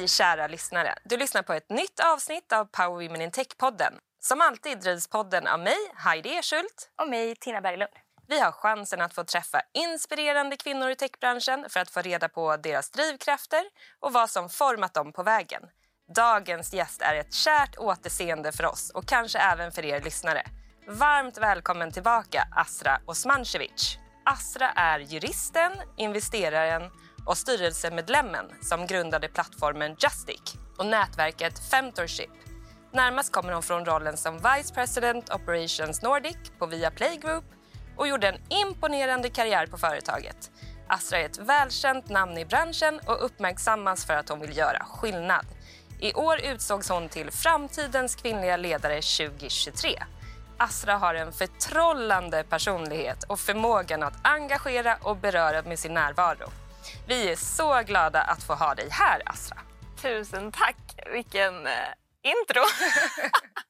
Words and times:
Hej 0.00 0.08
kära 0.08 0.46
lyssnare! 0.46 0.94
Du 1.04 1.16
lyssnar 1.16 1.42
på 1.42 1.52
ett 1.52 1.70
nytt 1.70 2.00
avsnitt 2.00 2.52
av 2.52 2.64
Power 2.64 3.08
Women 3.08 3.22
in 3.22 3.30
Tech-podden. 3.30 3.92
Som 4.20 4.40
alltid 4.40 4.80
drivs 4.80 5.08
podden 5.08 5.46
av 5.46 5.60
mig, 5.60 5.76
Heidi 5.94 6.36
Eschult. 6.36 6.90
Och 7.02 7.08
mig, 7.08 7.36
Tina 7.36 7.60
Berglund. 7.60 7.90
Vi 8.28 8.40
har 8.40 8.52
chansen 8.52 9.00
att 9.00 9.14
få 9.14 9.24
träffa 9.24 9.60
inspirerande 9.74 10.56
kvinnor 10.56 10.90
i 10.90 10.96
techbranschen 10.96 11.66
för 11.68 11.80
att 11.80 11.90
få 11.90 12.00
reda 12.00 12.28
på 12.28 12.56
deras 12.56 12.90
drivkrafter 12.90 13.64
och 14.00 14.12
vad 14.12 14.30
som 14.30 14.48
format 14.48 14.94
dem 14.94 15.12
på 15.12 15.22
vägen. 15.22 15.62
Dagens 16.14 16.74
gäst 16.74 17.02
är 17.02 17.14
ett 17.14 17.34
kärt 17.34 17.78
återseende 17.78 18.52
för 18.52 18.66
oss 18.66 18.90
och 18.90 19.06
kanske 19.06 19.38
även 19.38 19.72
för 19.72 19.84
er 19.84 20.00
lyssnare. 20.00 20.42
Varmt 20.86 21.38
välkommen 21.38 21.92
tillbaka 21.92 22.48
Asra 22.56 23.00
Osmancevic. 23.06 23.98
Asra 24.24 24.70
är 24.70 24.98
juristen, 24.98 25.72
investeraren 25.96 26.90
och 27.26 27.38
styrelsemedlemmen 27.38 28.46
som 28.62 28.86
grundade 28.86 29.28
plattformen 29.28 29.96
Justic 29.98 30.54
och 30.78 30.86
nätverket 30.86 31.70
Femtorship. 31.70 32.30
Närmast 32.92 33.32
kommer 33.32 33.52
hon 33.52 33.62
från 33.62 33.84
rollen 33.84 34.16
som 34.16 34.36
Vice 34.36 34.74
President 34.74 35.30
Operations 35.34 36.02
Nordic 36.02 36.36
på 36.58 36.66
Viaplay 36.66 37.16
Group 37.16 37.44
och 37.96 38.08
gjorde 38.08 38.28
en 38.28 38.40
imponerande 38.48 39.28
karriär 39.28 39.66
på 39.66 39.78
företaget. 39.78 40.50
Astra 40.88 41.18
är 41.18 41.24
ett 41.24 41.38
välkänt 41.38 42.08
namn 42.08 42.38
i 42.38 42.44
branschen 42.44 43.00
och 43.06 43.24
uppmärksammas 43.24 44.04
för 44.04 44.14
att 44.14 44.28
hon 44.28 44.40
vill 44.40 44.56
göra 44.56 44.84
skillnad. 44.84 45.46
I 46.00 46.14
år 46.14 46.40
utsågs 46.40 46.88
hon 46.88 47.08
till 47.08 47.30
Framtidens 47.30 48.14
kvinnliga 48.14 48.56
ledare 48.56 48.94
2023. 48.94 50.02
Asra 50.56 50.96
har 50.96 51.14
en 51.14 51.32
förtrollande 51.32 52.44
personlighet 52.44 53.24
och 53.24 53.40
förmågan 53.40 54.02
att 54.02 54.14
engagera 54.22 54.96
och 55.02 55.16
beröra 55.16 55.62
med 55.62 55.78
sin 55.78 55.94
närvaro. 55.94 56.50
Vi 57.06 57.28
är 57.30 57.36
så 57.36 57.82
glada 57.86 58.20
att 58.22 58.42
få 58.42 58.54
ha 58.54 58.74
dig 58.74 58.88
här, 58.90 59.22
Asra. 59.26 59.56
Tusen 60.02 60.52
tack! 60.52 60.76
Vilken 61.12 61.66
eh, 61.66 61.72
intro! 62.22 62.62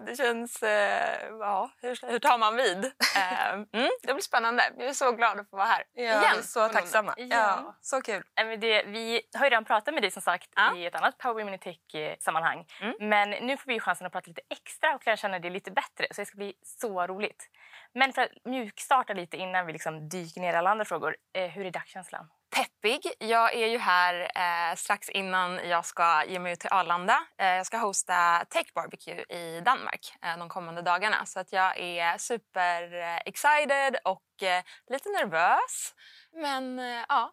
eh, 0.00 0.04
det 0.06 0.16
känns... 0.16 0.62
Eh, 0.62 1.28
ja, 1.40 1.70
hur, 1.82 2.10
hur 2.10 2.18
tar 2.18 2.38
man 2.38 2.56
vid? 2.56 2.84
Eh, 3.16 3.52
mm, 3.52 3.66
det 4.02 4.14
blir 4.14 4.20
spännande. 4.20 4.72
Jag 4.78 4.88
är 4.88 4.92
så 4.92 5.12
glad 5.12 5.40
att 5.40 5.50
få 5.50 5.56
vara 5.56 5.66
här 5.66 5.84
Ja, 5.92 6.02
igen. 6.02 6.42
så 6.42 6.68
tacksamma. 6.68 7.14
Igen. 7.16 7.30
Ja, 7.38 7.74
så 7.80 8.02
kul. 8.02 8.22
Men 8.36 8.60
det, 8.60 8.82
vi 8.84 9.22
har 9.34 9.44
ju 9.44 9.50
redan 9.50 9.64
pratat 9.64 9.94
med 9.94 10.02
dig 10.02 10.10
som 10.10 10.22
sagt 10.22 10.48
Ja. 10.56 10.76
i 10.76 10.86
ett 10.86 10.94
annat 10.94 11.18
Power 11.18 11.34
Women 11.34 11.54
in 11.54 11.60
Tech-sammanhang. 11.60 12.66
Mm. 12.80 12.94
Men 13.00 13.30
nu 13.30 13.56
får 13.56 13.66
vi 13.72 13.80
chansen 13.80 14.06
att 14.06 14.12
prata 14.12 14.28
lite 14.28 14.42
extra 14.50 14.94
och 14.94 15.06
lära 15.06 15.16
känna 15.16 15.38
dig 15.38 15.50
lite 15.50 15.70
bättre. 15.70 16.06
Så 16.10 16.20
det 16.20 16.26
ska 16.26 16.36
bli 16.36 16.54
så 16.62 17.06
roligt. 17.06 17.48
Men 17.94 18.12
för 18.12 18.22
att 18.22 18.30
mjukstarta 18.44 19.12
lite 19.12 19.36
innan 19.36 19.66
vi 19.66 19.72
liksom 19.72 20.08
dyker 20.08 20.40
ner 20.40 20.52
i 20.52 20.56
alla 20.56 20.70
andra 20.70 20.84
frågor. 20.84 21.16
Eh, 21.34 21.46
hur 21.50 21.66
är 21.66 21.70
dagskänslan? 21.70 22.30
Peppig. 22.50 23.12
Jag 23.18 23.54
är 23.54 23.66
ju 23.66 23.78
här 23.78 24.14
eh, 24.34 24.76
strax 24.76 25.08
innan 25.08 25.68
jag 25.68 25.84
ska 25.84 26.24
ge 26.24 26.38
mig 26.38 26.52
ut 26.52 26.60
till 26.60 26.72
Arlanda. 26.72 27.18
Eh, 27.38 27.46
jag 27.46 27.66
ska 27.66 27.78
hosta 27.78 28.44
Tech 28.50 28.72
Barbecue 28.74 29.24
i 29.28 29.60
Danmark 29.60 30.14
eh, 30.22 30.38
de 30.38 30.48
kommande 30.48 30.82
dagarna. 30.82 31.26
Så 31.26 31.40
att 31.40 31.52
jag 31.52 31.78
är 31.78 32.18
super 32.18 32.94
eh, 32.94 33.16
excited 33.16 33.96
och 34.04 34.42
eh, 34.42 34.62
lite 34.90 35.08
nervös. 35.08 35.94
Men 36.32 36.78
eh, 36.78 37.04
ja, 37.08 37.32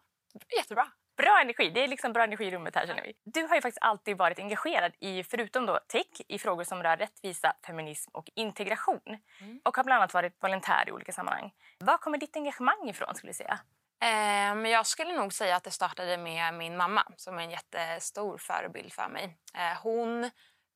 jättebra. 0.56 0.86
Bra 1.16 1.40
energi. 1.42 1.70
Det 1.70 1.84
är 1.84 1.88
liksom 1.88 2.12
bra 2.12 2.24
energi 2.24 2.44
i 2.44 2.50
rummet 2.50 2.74
här 2.74 2.86
känner 2.86 3.02
vi. 3.02 3.12
Du 3.24 3.42
har 3.42 3.54
ju 3.54 3.60
faktiskt 3.60 3.82
alltid 3.82 4.16
varit 4.16 4.38
engagerad 4.38 4.92
i, 5.00 5.24
förutom 5.24 5.66
då 5.66 5.78
tech, 5.88 6.20
i 6.28 6.38
frågor 6.38 6.64
som 6.64 6.82
rör 6.82 6.96
rättvisa, 6.96 7.52
feminism 7.66 8.10
och 8.14 8.30
integration. 8.34 9.00
Mm. 9.40 9.60
Och 9.64 9.76
har 9.76 9.84
bland 9.84 10.02
annat 10.02 10.14
varit 10.14 10.42
volontär 10.42 10.84
i 10.88 10.92
olika 10.92 11.12
sammanhang. 11.12 11.52
Var 11.78 11.98
kommer 11.98 12.18
ditt 12.18 12.36
engagemang 12.36 12.88
ifrån 12.88 13.14
skulle 13.14 13.30
du 13.30 13.36
säga? 13.36 13.58
Eh, 14.00 14.54
men 14.54 14.70
jag 14.70 14.86
skulle 14.86 15.12
nog 15.12 15.32
säga 15.32 15.56
att 15.56 15.64
det 15.64 15.70
startade 15.70 16.16
med 16.16 16.54
min 16.54 16.76
mamma 16.76 17.06
som 17.16 17.38
är 17.38 17.42
en 17.42 17.50
jättestor 17.50 18.38
förebild 18.38 18.92
för 18.92 19.08
mig. 19.08 19.38
Eh, 19.54 19.82
hon 19.82 20.30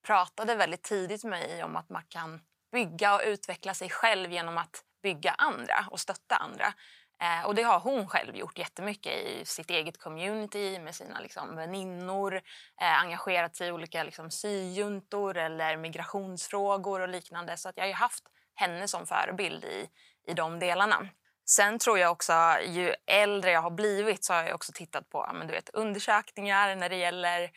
pratade 0.07 0.55
väldigt 0.55 0.83
tidigt 0.83 1.25
med 1.25 1.31
mig 1.31 1.65
om 1.65 1.77
att 1.77 1.91
man 1.91 2.03
kan 2.09 2.41
bygga 2.73 3.15
och 3.15 3.23
utveckla 3.25 3.75
sig 3.75 3.91
själv 3.91 4.33
genom 4.33 4.59
att 4.59 4.85
bygga 5.03 5.31
andra 5.39 5.87
och 5.91 6.01
stötta 6.01 6.37
andra. 6.37 6.75
Eh, 7.23 7.47
och 7.47 7.55
det 7.55 7.63
har 7.63 7.81
hon 7.81 8.09
själv 8.09 8.37
gjort 8.37 8.59
jättemycket 8.59 9.13
i 9.13 9.45
sitt 9.45 9.71
eget 9.71 9.99
community 9.99 10.79
med 10.79 10.95
sina 10.95 11.21
liksom, 11.21 11.57
väninnor. 11.57 12.41
Engagerat 12.77 13.57
sig 13.57 13.69
i 13.69 13.73
olika 13.73 14.03
liksom, 14.03 14.31
syjuntor 14.31 15.37
eller 15.37 15.77
migrationsfrågor 15.77 17.01
och 17.01 17.09
liknande. 17.09 17.57
Så 17.57 17.69
att 17.69 17.77
jag 17.77 17.87
har 17.87 17.93
haft 17.93 18.25
henne 18.55 18.89
som 18.89 19.07
förebild 19.07 19.65
i, 19.65 19.89
i 20.27 20.35
de 20.35 20.59
delarna. 20.59 21.09
Sen 21.45 21.79
tror 21.79 21.99
jag 21.99 22.13
också, 22.13 22.33
ju 22.67 22.95
äldre 23.07 23.51
jag 23.51 23.63
har 23.63 23.71
blivit 23.71 24.25
så 24.25 24.33
har 24.33 24.43
jag 24.43 24.55
också 24.55 24.73
tittat 24.73 25.09
på 25.09 25.31
men 25.35 25.47
du 25.47 25.53
vet, 25.53 25.69
undersökningar 25.69 26.77
när 26.77 26.89
det 26.89 26.97
gäller 26.97 27.51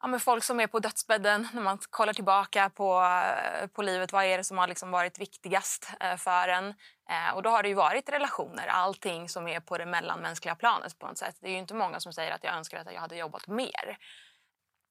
ja, 0.00 0.06
men 0.08 0.20
folk 0.20 0.44
som 0.44 0.60
är 0.60 0.66
på 0.66 0.78
dödsbädden. 0.78 1.48
När 1.52 1.62
man 1.62 1.78
kollar 1.90 2.12
tillbaka 2.12 2.70
på, 2.70 3.02
eh, 3.02 3.66
på 3.66 3.82
livet, 3.82 4.12
vad 4.12 4.24
är 4.24 4.38
det 4.38 4.44
som 4.44 4.58
har 4.58 4.68
liksom 4.68 4.90
varit 4.90 5.18
viktigast 5.18 5.90
eh, 6.00 6.16
för 6.16 6.48
en? 6.48 6.68
Eh, 7.10 7.34
och 7.34 7.42
då 7.42 7.50
har 7.50 7.62
det 7.62 7.68
ju 7.68 7.74
varit 7.74 8.08
relationer, 8.08 8.66
allting 8.66 9.28
som 9.28 9.48
är 9.48 9.60
på 9.60 9.78
det 9.78 9.86
mellanmänskliga 9.86 10.54
planet 10.54 10.98
på 10.98 11.06
något 11.06 11.18
sätt. 11.18 11.36
Det 11.40 11.48
är 11.48 11.52
ju 11.52 11.58
inte 11.58 11.74
många 11.74 12.00
som 12.00 12.12
säger 12.12 12.32
att 12.32 12.44
jag 12.44 12.54
önskar 12.54 12.78
att 12.78 12.92
jag 12.92 13.00
hade 13.00 13.16
jobbat 13.16 13.46
mer. 13.46 13.98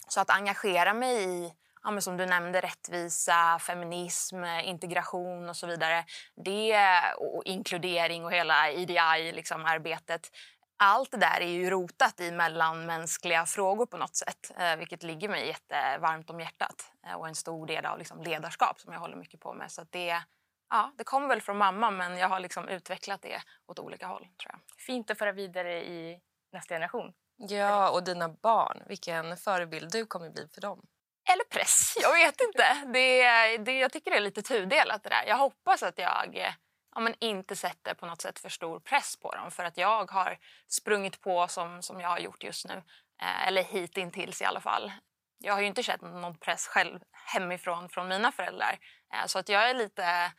Så 0.07 0.22
att 0.22 0.29
engagera 0.29 0.94
mig 0.94 1.23
i 1.23 1.53
ja, 1.84 1.91
men 1.91 2.01
som 2.01 2.17
du 2.17 2.25
nämnde, 2.25 2.62
rättvisa, 2.62 3.59
feminism, 3.59 4.44
integration 4.63 5.50
och 5.50 5.56
så 5.56 5.67
vidare. 5.67 6.06
Det, 6.45 6.78
och 7.17 7.44
inkludering 7.45 8.25
och 8.25 8.34
hela 8.34 8.69
EDI-arbetet. 8.69 9.35
Liksom, 9.35 9.66
arbetet. 9.66 10.31
allt 10.78 11.12
det 11.12 11.17
där 11.17 11.41
är 11.41 11.47
ju 11.47 11.69
rotat 11.69 12.19
i 12.19 12.31
mellanmänskliga 12.31 13.45
frågor 13.45 13.85
på 13.85 13.97
något 13.97 14.16
sätt. 14.16 14.51
Eh, 14.57 14.75
vilket 14.75 15.03
ligger 15.03 15.29
mig 15.29 15.47
jättevarmt 15.47 16.29
om 16.29 16.40
hjärtat. 16.40 16.91
Eh, 17.07 17.13
och 17.13 17.28
en 17.28 17.35
stor 17.35 17.67
del 17.67 17.85
av 17.85 17.97
liksom, 17.97 18.23
ledarskap 18.23 18.79
som 18.79 18.94
jag 18.94 19.00
håller 19.00 19.17
mycket 19.17 19.40
på 19.40 19.53
med. 19.53 19.72
Så 19.72 19.81
att 19.81 19.91
det, 19.91 20.23
ja, 20.69 20.94
det 20.97 21.03
kommer 21.03 21.28
väl 21.28 21.41
från 21.41 21.57
mamma 21.57 21.91
men 21.91 22.17
jag 22.17 22.29
har 22.29 22.40
liksom 22.40 22.67
utvecklat 22.69 23.22
det 23.22 23.41
åt 23.67 23.79
olika 23.79 24.07
håll. 24.07 24.22
tror 24.22 24.51
jag. 24.51 24.59
Fint 24.78 25.11
att 25.11 25.17
föra 25.17 25.31
vidare 25.31 25.85
i 25.85 26.19
nästa 26.51 26.75
generation. 26.75 27.13
Ja, 27.38 27.90
och 27.90 28.03
dina 28.03 28.29
barn. 28.29 28.84
Vilken 28.88 29.38
förebild 29.38 29.91
du 29.91 30.06
kommer 30.06 30.29
bli 30.29 30.47
för 30.47 30.61
dem. 30.61 30.85
Eller 31.34 31.44
press, 31.44 31.97
jag 32.01 32.13
vet 32.13 32.41
inte. 32.41 32.84
Det, 32.94 33.57
det, 33.57 33.79
jag 33.79 33.91
tycker 33.91 34.12
det 34.12 34.17
är 34.17 34.22
lite 34.22 34.41
tudelat 34.41 35.03
det 35.03 35.09
där. 35.09 35.23
Jag 35.28 35.38
hoppas 35.38 35.84
att 35.84 35.97
jag 35.97 36.38
eh, 36.38 36.53
ja, 36.95 37.00
men 37.00 37.16
inte 37.19 37.56
sätter 37.56 37.94
på 37.94 38.06
något 38.06 38.22
sätt 38.22 38.40
för 38.40 38.50
stor 38.50 38.79
press 38.79 39.16
på 39.16 39.31
dem 39.31 39.51
för 39.51 39.66
att 39.66 39.78
jag 39.78 40.12
har 40.12 40.38
sprungit 40.67 41.22
på 41.22 41.47
som, 41.47 41.81
som 41.81 42.00
jag 42.00 42.09
har 42.09 42.19
gjort 42.19 42.44
just 42.44 42.66
nu. 42.66 42.84
Eh, 43.22 43.47
eller 43.47 43.63
hittills 43.63 44.41
i 44.41 44.45
alla 44.45 44.62
fall. 44.62 44.91
Jag 45.38 45.53
har 45.53 45.62
ju 45.62 45.67
inte 45.67 45.84
känt 45.84 46.01
någon 46.01 46.38
press 46.38 46.67
själv 46.67 47.00
hemifrån 47.12 47.90
från 47.90 48.07
mina 48.07 48.31
föräldrar. 48.31 48.79
Eh, 49.13 49.25
så 49.25 49.40
att 49.40 49.50
jag 49.50 49.69
är 49.69 49.73
lite 49.73 50.31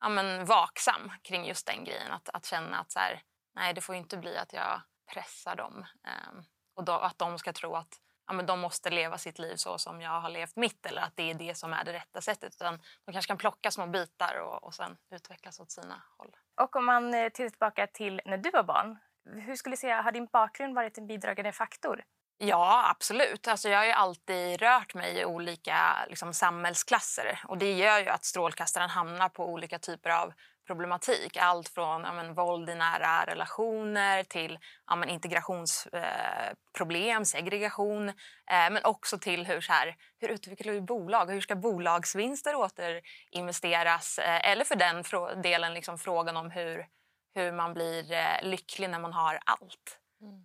ja, 0.00 0.08
men, 0.08 0.44
vaksam 0.44 1.12
kring 1.22 1.46
just 1.46 1.66
den 1.66 1.84
grejen. 1.84 2.12
Att, 2.12 2.28
att 2.28 2.46
känna 2.46 2.78
att 2.78 2.92
så 2.92 2.98
här, 2.98 3.22
nej, 3.54 3.74
det 3.74 3.80
får 3.80 3.94
inte 3.94 4.16
bli 4.16 4.36
att 4.36 4.52
jag 4.52 4.80
pressar 5.12 5.56
dem. 5.56 5.86
Eh, 6.06 6.42
och 6.74 6.84
då, 6.84 6.92
att 6.92 7.18
de 7.18 7.38
ska 7.38 7.52
tro 7.52 7.74
att 7.74 8.00
ja, 8.26 8.32
men 8.32 8.46
de 8.46 8.60
måste 8.60 8.90
leva 8.90 9.18
sitt 9.18 9.38
liv 9.38 9.56
så 9.56 9.78
som 9.78 10.00
jag 10.00 10.20
har 10.20 10.30
levt 10.30 10.56
mitt 10.56 10.86
eller 10.86 11.02
att 11.02 11.16
det 11.16 11.30
är 11.30 11.34
det 11.34 11.54
som 11.54 11.72
är 11.72 11.84
det 11.84 11.92
rätta 11.92 12.20
sättet. 12.20 12.54
Utan 12.54 12.78
de 13.04 13.12
kanske 13.12 13.30
kan 13.30 13.38
plocka 13.38 13.70
små 13.70 13.86
bitar 13.86 14.40
och, 14.40 14.64
och 14.64 14.74
sen 14.74 14.96
utvecklas 15.14 15.60
åt 15.60 15.70
sina 15.70 16.02
håll. 16.18 16.36
Och 16.60 16.76
om 16.76 16.84
man 16.84 17.14
eh, 17.14 17.28
tittar 17.28 17.48
tillbaka 17.48 17.86
till 17.86 18.20
när 18.24 18.38
du 18.38 18.50
var 18.50 18.62
barn. 18.62 18.98
Hur 19.24 19.56
skulle 19.56 19.72
du 19.72 19.80
säga, 19.80 20.02
har 20.02 20.12
din 20.12 20.26
bakgrund 20.26 20.74
varit 20.74 20.98
en 20.98 21.06
bidragande 21.06 21.52
faktor? 21.52 22.04
Ja, 22.38 22.90
absolut. 22.90 23.48
Alltså, 23.48 23.68
jag 23.68 23.78
har 23.78 23.84
ju 23.84 23.92
alltid 23.92 24.60
rört 24.60 24.94
mig 24.94 25.18
i 25.18 25.24
olika 25.24 26.06
liksom, 26.08 26.34
samhällsklasser. 26.34 27.40
Och 27.48 27.58
det 27.58 27.72
gör 27.72 27.98
ju 27.98 28.08
att 28.08 28.24
strålkastaren 28.24 28.90
hamnar 28.90 29.28
på 29.28 29.46
olika 29.46 29.78
typer 29.78 30.10
av 30.10 30.32
problematik. 30.66 31.36
Allt 31.36 31.68
från 31.68 32.02
ja, 32.02 32.12
men, 32.12 32.34
våld 32.34 32.70
i 32.70 32.74
nära 32.74 33.24
relationer 33.26 34.22
till 34.22 34.58
ja, 34.86 34.96
men, 34.96 35.08
integrationsproblem, 35.08 37.24
segregation. 37.24 38.08
Eh, 38.08 38.14
men 38.46 38.84
också 38.84 39.18
till 39.18 39.46
hur, 39.46 39.60
så 39.60 39.72
här, 39.72 39.96
hur 40.18 40.28
utvecklar 40.28 40.72
vi 40.72 40.80
bolag? 40.80 41.30
Hur 41.30 41.40
ska 41.40 41.56
bolagsvinster 41.56 42.54
återinvesteras? 42.54 44.18
Eh, 44.18 44.50
eller 44.50 44.64
för 44.64 44.76
den 44.76 45.02
frå- 45.02 45.42
delen 45.42 45.74
liksom, 45.74 45.98
frågan 45.98 46.36
om 46.36 46.50
hur, 46.50 46.86
hur 47.34 47.52
man 47.52 47.74
blir 47.74 48.12
eh, 48.12 48.42
lycklig 48.42 48.90
när 48.90 49.00
man 49.00 49.12
har 49.12 49.38
allt. 49.44 49.98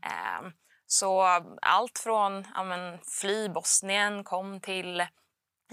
Eh, 0.05 0.41
så 0.89 1.21
allt 1.61 1.99
från 1.99 2.47
ja, 2.55 2.63
men, 2.63 2.99
fly 3.21 3.49
Bosnien, 3.49 4.23
kom 4.23 4.61
till 4.61 5.07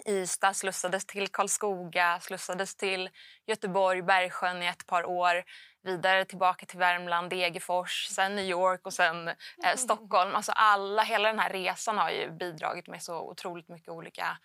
Ystad, 0.07 0.55
slussades 0.55 1.07
till 1.07 1.29
Karlskoga, 1.29 2.21
slussades 2.21 2.77
till 2.77 3.11
Göteborg, 3.47 4.03
Bergsjön 4.03 4.63
i 4.63 4.67
ett 4.67 4.87
par 4.87 5.05
år. 5.05 5.45
Vidare 5.83 6.25
tillbaka 6.25 6.67
till 6.67 6.79
Värmland, 6.79 7.31
Degerfors, 7.31 8.07
sen 8.07 8.37
New 8.37 8.45
York 8.45 8.87
och 8.87 8.93
sen 8.93 9.29
eh, 9.29 9.35
Stockholm. 9.77 10.35
Alltså 10.35 10.53
alla, 10.53 11.03
hela 11.03 11.29
den 11.29 11.39
här 11.39 11.51
resan 11.51 11.99
har 11.99 12.11
ju 12.11 12.31
bidragit 12.31 12.89
med 12.89 13.03
så 13.03 13.21
otroligt 13.21 13.69
mycket 13.69 13.89
olika 13.89 14.39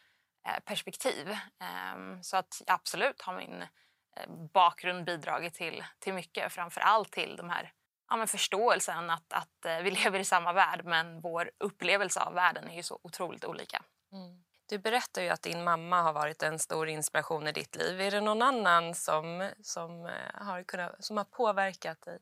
eh, 0.48 0.60
perspektiv. 0.66 1.38
Ehm, 1.60 2.24
så 2.24 2.38
att 2.38 2.62
absolut 2.68 3.22
har 3.22 3.34
min 3.34 3.62
eh, 3.62 4.30
bakgrund 4.54 5.06
bidragit 5.06 5.54
till, 5.54 5.84
till 6.00 6.14
mycket. 6.14 6.54
Framför 6.54 6.82
allt 6.82 7.12
till 7.12 7.36
de 7.36 7.50
här 7.50 7.74
ja, 8.10 8.18
men 8.18 8.28
förståelsen 8.28 9.10
att, 9.10 9.34
att 9.34 9.66
eh, 9.66 9.78
vi 9.78 9.92
lever 10.04 10.20
i 10.20 10.26
samma 10.26 10.54
värld 10.54 10.82
men 10.86 11.22
vår 11.22 11.52
upplevelse 11.58 12.20
av 12.22 12.34
världen 12.34 12.70
är 12.70 12.76
ju 12.76 12.84
så 12.84 13.00
otroligt 13.04 13.46
olika. 13.46 13.82
Mm. 14.12 14.44
Du 14.70 14.78
berättar 14.78 15.22
ju 15.22 15.30
att 15.30 15.42
din 15.42 15.64
mamma 15.64 16.02
har 16.02 16.14
varit 16.14 16.44
en 16.44 16.60
stor 16.60 16.88
inspiration 16.90 17.48
i 17.48 17.52
ditt 17.52 17.76
liv. 17.76 18.02
Är 18.02 18.12
det 18.12 18.22
någon 18.22 18.42
annan 18.42 18.96
som, 18.96 19.52
som, 19.62 20.06
eh, 20.06 20.46
har, 20.46 20.64
kunnat, 20.64 21.06
som 21.06 21.18
har 21.18 21.24
påverkat 21.24 22.02
dig? 22.02 22.20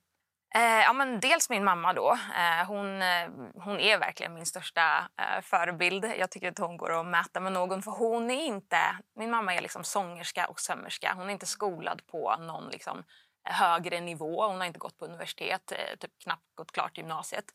Eh, 0.55 0.61
ja, 0.61 0.94
men 0.94 1.19
dels 1.19 1.49
min 1.49 1.63
mamma. 1.63 1.94
då. 1.94 2.11
Eh, 2.11 2.67
hon, 2.67 3.01
eh, 3.01 3.29
hon 3.55 3.79
är 3.79 3.97
verkligen 3.97 4.33
min 4.33 4.45
största 4.45 5.09
eh, 5.17 5.41
förebild. 5.41 6.05
Jag 6.17 6.31
tycker 6.31 6.51
att 6.51 6.57
hon 6.57 6.77
går 6.77 6.99
att 6.99 7.05
mäta 7.05 7.39
med 7.39 7.51
någon. 7.51 7.81
för 7.81 7.91
hon 7.91 8.31
är 8.31 8.45
inte... 8.45 8.77
Min 9.15 9.31
mamma 9.31 9.55
är 9.55 9.61
liksom 9.61 9.83
sångerska 9.83 10.47
och 10.47 10.59
sömmerska. 10.59 11.13
Hon 11.15 11.27
är 11.27 11.33
inte 11.33 11.45
skolad 11.45 12.01
på 12.07 12.35
någon 12.39 12.69
liksom, 12.69 13.03
eh, 13.49 13.53
högre 13.53 13.99
nivå. 13.99 14.47
Hon 14.47 14.59
har 14.59 14.67
inte 14.67 14.79
gått 14.79 14.97
på 14.97 15.05
universitet, 15.05 15.71
eh, 15.71 15.97
typ 15.99 16.11
knappt 16.23 16.55
gått 16.55 16.71
klart 16.71 16.97
gymnasiet. 16.97 17.45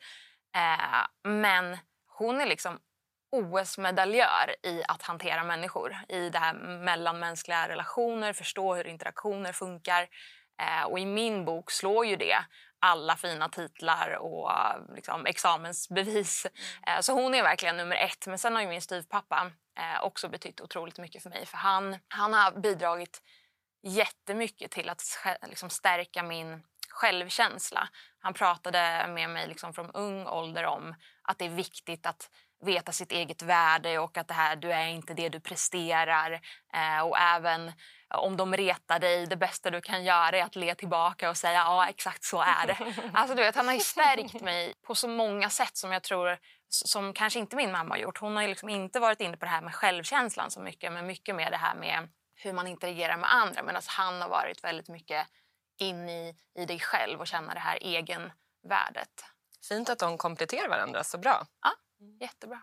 Eh, 0.57 1.31
men 1.31 1.79
hon 2.07 2.41
är 2.41 2.47
liksom 2.47 2.79
OS-medaljör 3.33 4.57
i 4.63 4.83
att 4.89 5.03
hantera 5.03 5.45
människor. 5.45 5.97
I 6.09 6.31
det 6.31 6.39
här 6.39 6.55
mellanmänskliga 6.85 7.69
relationer, 7.69 8.33
förstå 8.33 8.75
hur 8.75 8.87
interaktioner 8.87 9.53
funkar. 9.53 10.09
Eh, 10.63 10.85
och 10.85 10.99
i 10.99 11.07
min 11.07 11.45
bok 11.45 11.71
slår 11.71 12.07
ju 12.07 12.17
det 12.17 12.45
alla 12.79 13.17
fina 13.17 13.49
titlar 13.49 14.19
och 14.21 14.51
liksom, 14.95 15.27
examensbevis. 15.27 16.47
Mm. 16.47 16.97
Eh, 16.97 17.01
så 17.01 17.13
hon 17.13 17.35
är 17.35 17.43
verkligen 17.43 17.77
nummer 17.77 17.97
ett. 17.97 18.27
Men 18.27 18.39
sen 18.39 18.57
har 18.57 18.67
min 18.67 18.83
styvpappa 18.83 19.51
eh, 19.79 20.05
också 20.05 20.29
betytt 20.29 20.61
otroligt 20.61 20.99
mycket 20.99 21.23
för 21.23 21.31
mig. 21.31 21.47
För 21.47 21.57
han, 21.57 21.99
han 22.09 22.33
har 22.33 22.61
bidragit 22.61 23.23
jättemycket 23.83 24.71
till 24.71 24.89
att 24.89 25.03
liksom, 25.47 25.71
stärka 25.71 26.23
min 26.23 26.63
självkänsla. 26.89 27.89
Han 28.19 28.35
pratade 28.35 29.07
med 29.09 29.31
mig 29.31 29.49
liksom, 29.49 29.75
från 29.75 29.91
ung 29.91 30.27
ålder 30.27 30.65
om 30.65 30.95
att 31.23 31.39
det 31.39 31.45
är 31.45 31.51
viktigt 31.51 32.07
att 32.07 32.31
veta 32.63 32.93
sitt 32.93 33.13
eget 33.13 33.43
värde 33.43 33.99
och 33.99 34.19
att 34.19 34.29
det 34.29 34.35
här, 34.35 34.57
du 34.57 34.73
är 34.73 34.87
inte 34.87 35.15
det 35.15 35.29
du 35.29 35.41
presterar. 35.41 36.41
Eh, 36.75 37.01
och 37.01 37.19
även 37.19 37.73
om 38.15 38.37
de 38.37 38.57
retar 38.57 38.99
dig, 38.99 39.27
det 39.27 39.37
bästa 39.37 39.71
du 39.71 39.81
kan 39.81 40.05
göra 40.05 40.39
är 40.39 40.43
att 40.43 40.57
le 40.57 40.75
tillbaka 40.75 41.31
och 41.31 41.37
säga 41.37 41.59
ja, 41.59 41.89
exakt 41.89 42.25
så 42.25 42.43
är 42.43 42.67
det. 42.67 42.95
Alltså, 43.15 43.35
du 43.37 43.43
vet, 43.43 43.57
han 43.57 43.69
har 43.69 43.79
stärkt 43.79 44.41
mig 44.41 44.75
på 44.87 44.95
så 44.95 45.09
många 45.09 45.51
sätt 45.51 45.77
som 45.77 45.93
jag 45.93 46.03
tror 46.03 46.39
som 46.69 47.13
kanske 47.13 47.39
inte 47.39 47.57
min 47.57 47.73
mamma 47.73 47.95
har 47.95 47.99
gjort. 47.99 48.19
Hon 48.19 48.37
har 48.37 48.49
liksom 48.49 48.69
inte 48.69 49.01
varit 49.01 49.21
inne 49.21 49.37
på 49.37 49.45
det 49.45 49.51
här 49.51 49.63
med 49.63 49.75
självkänslan 49.75 50.51
så 50.51 50.61
mycket 50.61 50.93
men 50.93 51.07
mycket 51.07 51.35
med 51.35 51.53
det 51.53 51.57
här 51.57 51.75
med 51.75 52.09
hur 52.35 52.53
man 52.53 52.67
interagerar 52.67 53.17
med 53.17 53.35
andra 53.35 53.63
medan 53.63 53.83
han 53.87 54.23
har 54.23 54.29
varit 54.29 54.65
väldigt 54.65 54.89
mycket 54.89 55.27
in 55.79 56.09
i, 56.09 56.35
i 56.55 56.65
dig 56.65 56.81
själv 56.81 57.21
och 57.21 57.27
känna 57.27 57.55
det 57.55 57.61
här 57.61 57.79
egenvärdet. 57.81 59.25
Fint 59.69 59.91
att 59.91 59.99
de 59.99 60.19
kompletterar 60.19 60.69
varandra 60.69 61.05
så 61.05 61.19
bra. 61.19 61.47
Ja, 61.63 61.73
Mm. 62.03 62.17
jättebra. 62.21 62.61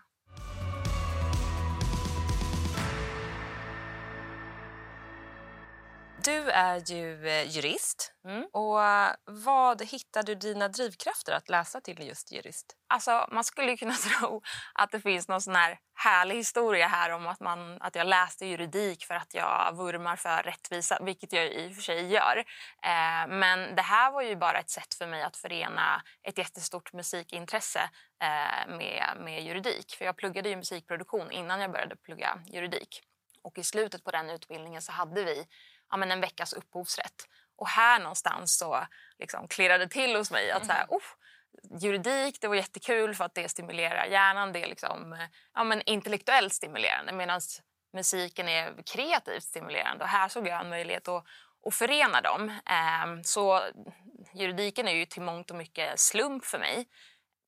Du 6.24 6.50
är 6.50 6.92
ju 6.92 7.28
eh, 7.28 7.50
jurist. 7.50 8.14
Mm. 8.26 8.46
Och 8.54 8.84
eh, 8.84 9.12
Vad 9.26 9.82
hittar 9.82 10.24
du 10.24 10.36
dina 10.36 10.68
drivkrafter 10.68 11.34
att 11.34 11.50
läsa 11.50 11.82
till 11.82 12.08
just 12.08 12.32
jurist? 12.32 12.76
Alltså, 12.88 13.28
man 13.32 13.44
skulle 13.44 13.78
kunna 13.78 13.94
tro 14.20 14.42
att 14.74 14.92
det 14.92 15.02
finns 15.02 15.28
någon 15.28 15.42
sån 15.42 15.56
här 15.56 15.80
härlig 15.94 16.36
historia 16.36 16.88
här 16.88 17.10
om 17.10 17.28
att, 17.28 17.40
man, 17.40 17.82
att 17.82 17.96
jag 17.96 18.08
läste 18.08 18.46
juridik 18.46 19.06
för 19.06 19.16
att 19.16 19.34
jag 19.34 19.78
vurmar 19.78 20.16
för 20.16 20.44
rättvisa, 20.44 21.00
vilket 21.02 21.34
jag 21.34 21.46
i 21.46 21.70
och 21.70 21.76
för 21.76 21.82
sig 21.82 22.08
gör. 22.08 22.38
Eh, 22.84 23.28
men 23.28 23.76
det 23.76 23.82
här 23.82 24.12
var 24.12 24.22
ju 24.22 24.36
bara 24.36 24.60
ett 24.60 24.70
sätt 24.70 24.94
för 24.94 25.08
mig 25.08 25.24
att 25.24 25.38
förena 25.38 26.02
ett 26.24 26.38
jättestort 26.38 26.94
musikintresse 26.94 27.90
eh, 28.24 28.76
med, 28.76 29.18
med 29.20 29.44
juridik. 29.44 29.96
För 29.98 30.06
jag 30.06 30.18
pluggade 30.18 30.50
ju 30.50 30.56
musikproduktion 30.56 31.32
innan 31.32 31.62
jag 31.62 31.72
började 31.72 31.96
plugga 31.96 32.40
juridik. 32.46 33.02
Och 33.42 33.58
i 33.58 33.64
slutet 33.64 34.04
på 34.04 34.12
den 34.12 34.30
utbildningen 34.30 34.82
så 34.82 34.92
hade 34.92 35.24
vi 35.24 35.46
ja, 35.90 35.98
men 35.98 36.12
en 36.12 36.22
veckas 36.22 36.54
upphovsrätt. 36.54 37.28
Och 37.56 37.68
här 37.68 38.00
någonstans 38.00 38.58
så 38.58 38.88
liksom 39.20 39.48
klirrade 39.48 39.86
det 39.86 39.92
till 39.92 40.16
hos 40.16 40.32
mig 40.32 40.52
att 40.52 40.66
så 40.66 40.72
här, 40.72 40.86
oh, 40.90 41.02
juridik 41.82 42.42
det 42.42 42.48
var 42.48 42.56
jättekul 42.56 43.16
för 43.16 43.26
att 43.26 43.36
det 43.36 43.50
stimulerar 43.50 44.06
hjärnan. 44.06 44.54
Det 44.54 44.64
är 44.64 44.68
liksom, 44.68 45.28
ja, 45.54 45.64
men 45.64 45.82
intellektuellt 45.82 46.54
stimulerande 46.54 47.12
medan 47.12 47.42
musiken 47.94 48.50
är 48.50 48.84
kreativt 48.86 49.44
stimulerande. 49.44 50.04
Och 50.04 50.10
här 50.10 50.28
såg 50.28 50.48
jag 50.48 50.62
en 50.62 50.70
möjlighet 50.70 51.08
att, 51.08 51.26
att 51.66 51.76
förena 51.76 52.22
dem. 52.22 52.60
Ehm, 52.66 53.24
så 53.24 53.62
juridiken 54.34 54.88
är 54.88 54.92
ju 54.92 55.06
till 55.06 55.22
mångt 55.22 55.52
och 55.52 55.58
mycket 55.58 56.00
slump 56.00 56.46
för 56.46 56.60
mig. 56.60 56.88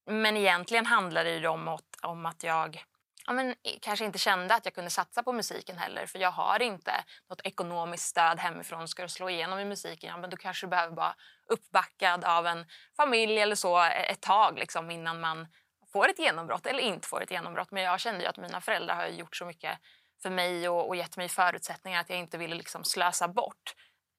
Men 0.05 0.37
egentligen 0.37 0.85
handlar 0.85 1.23
det 1.23 1.47
om, 1.47 1.77
om 2.01 2.25
att 2.25 2.43
jag 2.43 2.83
ja, 3.25 3.33
men, 3.33 3.49
eh, 3.49 3.55
kanske 3.81 4.05
inte 4.05 4.19
kände 4.19 4.55
att 4.55 4.65
jag 4.65 4.75
kunde 4.75 4.89
satsa 4.89 5.23
på 5.23 5.33
musiken 5.33 5.77
heller 5.77 6.05
för 6.05 6.19
jag 6.19 6.31
har 6.31 6.61
inte 6.61 7.03
något 7.29 7.41
ekonomiskt 7.43 8.05
stöd 8.05 8.39
hemifrån. 8.39 8.87
Ska 8.87 9.03
du 9.03 9.09
slå 9.09 9.29
igenom 9.29 9.59
i 9.59 9.65
musiken, 9.65 10.09
ja, 10.09 10.17
men 10.17 10.29
då 10.29 10.37
kanske 10.37 10.65
du 10.65 10.69
behöver 10.69 10.95
vara 10.95 11.15
uppbackad 11.47 12.23
av 12.23 12.47
en 12.47 12.65
familj 12.97 13.39
eller 13.39 13.55
så 13.55 13.83
e, 13.83 13.89
ett 13.89 14.21
tag 14.21 14.59
liksom, 14.59 14.91
innan 14.91 15.19
man 15.19 15.47
får 15.93 16.09
ett 16.09 16.19
genombrott 16.19 16.65
eller 16.65 16.79
inte 16.79 17.07
får 17.07 17.23
ett 17.23 17.31
genombrott. 17.31 17.71
Men 17.71 17.83
jag 17.83 17.99
kände 17.99 18.29
att 18.29 18.37
mina 18.37 18.61
föräldrar 18.61 18.95
har 18.95 19.07
gjort 19.07 19.35
så 19.35 19.45
mycket 19.45 19.79
för 20.21 20.29
mig 20.29 20.69
och, 20.69 20.87
och 20.87 20.95
gett 20.95 21.17
mig 21.17 21.29
förutsättningar 21.29 22.01
att 22.01 22.09
jag 22.09 22.19
inte 22.19 22.37
ville 22.37 22.55
liksom 22.55 22.83
slösa 22.83 23.27
bort 23.27 23.75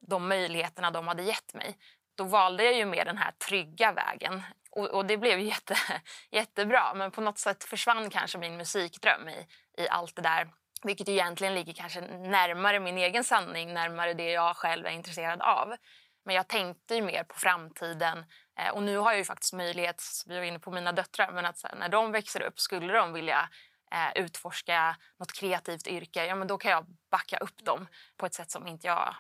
de 0.07 0.29
möjligheterna 0.29 0.91
de 0.91 1.09
hade 1.09 1.23
gett 1.23 1.55
mig. 1.55 1.77
Då 2.15 2.25
valde 2.25 2.65
jag 2.65 2.75
ju 2.75 2.85
mer 2.85 3.05
den 3.05 3.19
här 3.19 3.33
trygga 3.49 3.93
vägen 3.93 4.43
och, 4.73 4.91
och, 4.91 5.07
det 5.07 5.17
blev 5.17 5.41
jätte, 5.41 5.77
jättebra. 6.31 6.95
Men 6.95 7.11
på 7.11 7.21
något 7.21 7.39
sätt 7.39 7.65
försvann 7.65 8.11
kanske 8.11 8.39
min 8.39 8.57
musikdröm 8.57 9.29
i, 9.29 9.47
i 9.83 9.89
allt 9.89 10.17
det 10.17 10.23
där. 10.23 10.49
Vilket 10.83 11.09
ju 11.09 11.13
egentligen 11.13 11.55
ligger 11.55 11.73
kanske 11.73 12.01
närmare 12.01 12.81
min 12.81 12.99
egen 12.99 13.25
sanning, 13.25 13.75
närmare 13.75 14.15
det 14.15 14.31
jag 14.31 14.57
själv 14.57 14.87
är 14.87 14.91
intresserad 14.91 15.43
av. 15.43 15.77
Men 16.25 16.35
jag 16.35 16.49
tänkte 16.49 16.95
ju 16.95 17.03
mer 17.03 17.25
på 17.25 17.35
framtiden. 17.35 18.25
Eh, 18.59 18.69
och 18.69 18.83
nu 18.83 18.97
har 18.97 19.11
jag 19.11 19.19
ju 19.19 19.25
faktiskt 19.25 19.53
möjlighet, 19.53 20.03
vi 20.27 20.39
var 20.39 20.45
inne 20.45 20.59
på 20.59 20.71
mina 20.71 20.93
döttrar, 20.93 21.33
men 21.33 21.47
att 21.47 21.65
när 21.77 21.89
de 21.89 22.13
växer 22.13 22.43
upp, 22.43 22.61
skulle 22.61 22.93
de 22.93 23.13
vilja 23.13 23.49
eh, 23.93 24.23
utforska 24.23 24.97
något 25.19 25.33
kreativt 25.33 25.87
yrke, 25.87 26.27
ja 26.27 26.35
men 26.35 26.49
då 26.49 26.59
kan 26.59 26.71
jag 26.71 26.87
backa 27.11 27.37
upp 27.37 27.65
dem 27.65 27.89
på 28.17 28.27
ett 28.27 28.35
sätt 28.35 28.51
som 28.51 28.67
inte 28.67 28.87
jag 28.87 29.15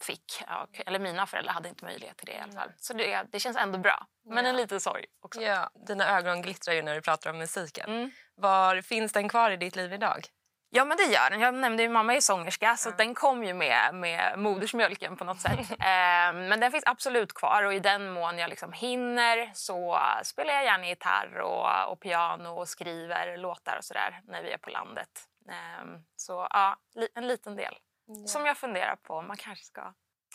fick. 0.00 0.42
Eller 0.86 0.98
mina 0.98 1.26
föräldrar 1.26 1.52
hade 1.52 1.68
inte 1.68 1.84
möjlighet 1.84 2.16
till 2.16 2.26
det 2.26 2.32
i 2.32 2.38
alla 2.38 2.52
fall. 2.52 2.72
Så 2.76 2.92
det, 2.92 3.26
det 3.32 3.40
känns 3.40 3.56
ändå 3.56 3.78
bra. 3.78 4.06
Men 4.24 4.44
ja. 4.44 4.50
en 4.50 4.56
liten 4.56 4.80
sorg 4.80 5.04
också. 5.20 5.42
Ja, 5.42 5.70
dina 5.86 6.18
ögon 6.18 6.42
glittrar 6.42 6.74
ju 6.74 6.82
när 6.82 6.94
du 6.94 7.00
pratar 7.00 7.30
om 7.30 7.38
musiken. 7.38 7.90
Mm. 7.90 8.10
Var 8.34 8.82
Finns 8.82 9.12
den 9.12 9.28
kvar 9.28 9.50
i 9.50 9.56
ditt 9.56 9.76
liv 9.76 9.92
idag? 9.92 10.26
Ja, 10.72 10.84
men 10.84 10.96
det 10.96 11.02
gör 11.02 11.30
den. 11.30 11.40
Jag 11.40 11.54
nämnde 11.54 11.82
ju 11.82 11.88
mamma 11.88 12.14
är 12.14 12.20
sångerska 12.20 12.76
så 12.76 12.90
den 12.90 13.14
kom 13.14 13.44
ju 13.44 13.54
med, 13.54 13.94
med 13.94 14.38
modersmjölken 14.38 15.16
på 15.16 15.24
något 15.24 15.40
sätt. 15.40 15.58
eh, 15.70 16.32
men 16.32 16.60
den 16.60 16.72
finns 16.72 16.84
absolut 16.86 17.32
kvar 17.32 17.62
och 17.62 17.74
i 17.74 17.80
den 17.80 18.10
mån 18.10 18.38
jag 18.38 18.50
liksom 18.50 18.72
hinner 18.72 19.50
så 19.54 19.98
spelar 20.22 20.54
jag 20.54 20.64
gärna 20.64 20.88
gitarr 20.88 21.40
och, 21.40 21.92
och 21.92 22.00
piano 22.00 22.48
och 22.48 22.68
skriver 22.68 23.36
låtar 23.36 23.76
och 23.78 23.84
sådär 23.84 24.20
när 24.24 24.42
vi 24.42 24.50
är 24.50 24.58
på 24.58 24.70
landet. 24.70 25.08
Eh, 25.48 25.84
så 26.16 26.46
ja, 26.50 26.76
en 27.14 27.26
liten 27.26 27.56
del. 27.56 27.74
Ja. 28.10 28.26
Som 28.26 28.46
jag 28.46 28.56
funderar 28.56 28.96
på 28.96 29.14
om 29.14 29.26
man 29.26 29.36
kanske 29.36 29.64
ska 29.64 29.94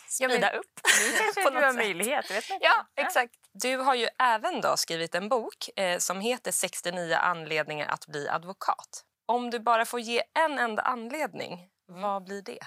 sprida 0.09 0.53
ja, 0.53 0.59
upp. 0.59 0.79
Nu 1.01 1.17
kanske 1.17 1.59
du 1.59 1.65
har 1.65 1.73
möjlighet. 1.73 2.31
Vet 2.31 2.49
ja, 2.61 2.87
exakt. 2.95 3.33
Du 3.53 3.77
har 3.77 3.95
ju 3.95 4.07
även 4.19 4.61
då 4.61 4.77
skrivit 4.77 5.15
en 5.15 5.29
bok 5.29 5.69
eh, 5.79 5.97
som 5.99 6.19
heter 6.19 6.51
69 6.51 7.15
anledningar 7.15 7.87
att 7.87 8.07
bli 8.07 8.29
advokat. 8.29 9.03
Om 9.25 9.49
du 9.49 9.59
bara 9.59 9.85
får 9.85 9.99
ge 9.99 10.23
en 10.33 10.59
enda 10.59 10.81
anledning, 10.81 11.53
mm. 11.89 12.01
vad 12.01 12.23
blir 12.23 12.41
det? 12.41 12.59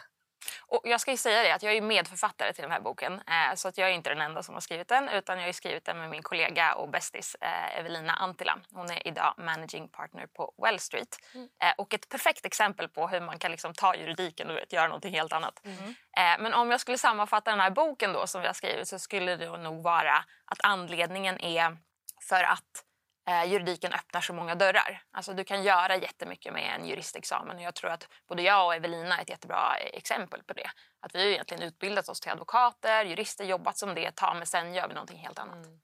Och 0.61 0.83
jag 0.85 1.01
ska 1.01 1.17
säga 1.17 1.43
det 1.43 1.55
att 1.55 1.63
jag 1.63 1.77
är 1.77 1.81
medförfattare 1.81 2.53
till 2.53 2.63
den 2.63 2.71
här 2.71 2.81
boken. 2.81 3.13
Eh, 3.13 3.55
så 3.55 3.69
att 3.69 3.79
jag 3.79 3.89
är 3.89 3.93
inte 3.93 4.11
den 4.11 4.21
enda 4.21 4.43
som 4.43 4.55
har 4.55 4.61
skrivit 4.61 4.89
den 4.89 5.09
utan 5.09 5.39
jag 5.39 5.47
har 5.47 5.53
skrivit 5.53 5.85
den 5.85 5.99
med 5.99 6.11
min 6.11 6.23
kollega 6.23 6.75
och 6.75 6.89
bästis 6.89 7.37
eh, 7.41 7.79
Evelina 7.79 8.13
Antila. 8.13 8.59
Hon 8.73 8.91
är 8.91 9.09
idag 9.09 9.35
managing 9.39 9.89
partner 9.89 10.27
på 10.27 10.55
Well 10.63 10.79
Street. 10.79 11.19
Mm. 11.35 11.49
Eh, 11.63 11.73
och 11.79 11.95
ett 11.95 12.09
perfekt 12.09 12.47
exempel 12.47 12.89
på 12.89 13.09
hur 13.09 13.21
man 13.21 13.39
kan 13.39 13.51
liksom 13.51 13.75
ta 13.75 13.95
juridiken 13.95 14.51
och 14.51 14.59
göra 14.69 14.87
någonting 14.87 15.15
helt 15.15 15.33
annat. 15.33 15.61
Mm. 15.65 15.95
Men 16.43 16.55
om 16.55 16.71
jag 16.71 16.81
skulle 16.81 16.99
sammanfatta 16.99 17.51
den 17.51 17.61
här 17.61 17.71
boken 17.71 18.13
då 18.13 18.27
som 18.27 18.41
vi 18.41 18.47
har 18.47 18.55
skrivit 18.55 18.89
så 18.89 18.99
skulle 18.99 19.37
det 19.37 19.57
nog 19.57 19.83
vara 19.83 20.25
att 20.45 20.59
anledningen 20.63 21.41
är 21.41 21.77
för 22.29 22.43
att 22.43 22.85
juridiken 23.47 23.93
öppnar 23.93 24.21
så 24.21 24.33
många 24.33 24.55
dörrar. 24.55 25.03
Alltså, 25.11 25.33
du 25.33 25.45
kan 25.45 25.63
göra 25.63 25.97
jättemycket 25.97 26.53
med 26.53 26.75
en 26.75 26.87
juristexamen. 26.87 27.57
Och 27.57 27.63
jag 27.63 27.75
tror 27.75 27.91
att 27.91 28.09
både 28.29 28.43
jag 28.43 28.67
och 28.67 28.75
Evelina 28.75 29.19
är 29.19 29.23
ett 29.23 29.31
jättebra 29.31 29.77
exempel 29.77 30.43
på 30.43 30.53
det. 30.53 30.71
Att 31.01 31.15
vi 31.15 31.19
har 31.19 31.27
egentligen 31.27 31.63
utbildat 31.63 32.09
oss 32.09 32.21
till 32.21 32.33
advokater, 32.33 33.05
jurister, 33.05 33.45
jobbat 33.45 33.79
som 33.79 33.95
det 33.95 34.07
ett 34.07 34.17
tag 34.17 34.37
men 34.37 34.47
sen 34.47 34.75
gör 34.75 34.89
vi 34.89 34.95
någonting 34.95 35.19
helt 35.19 35.39
annat. 35.39 35.67
Mm. 35.67 35.81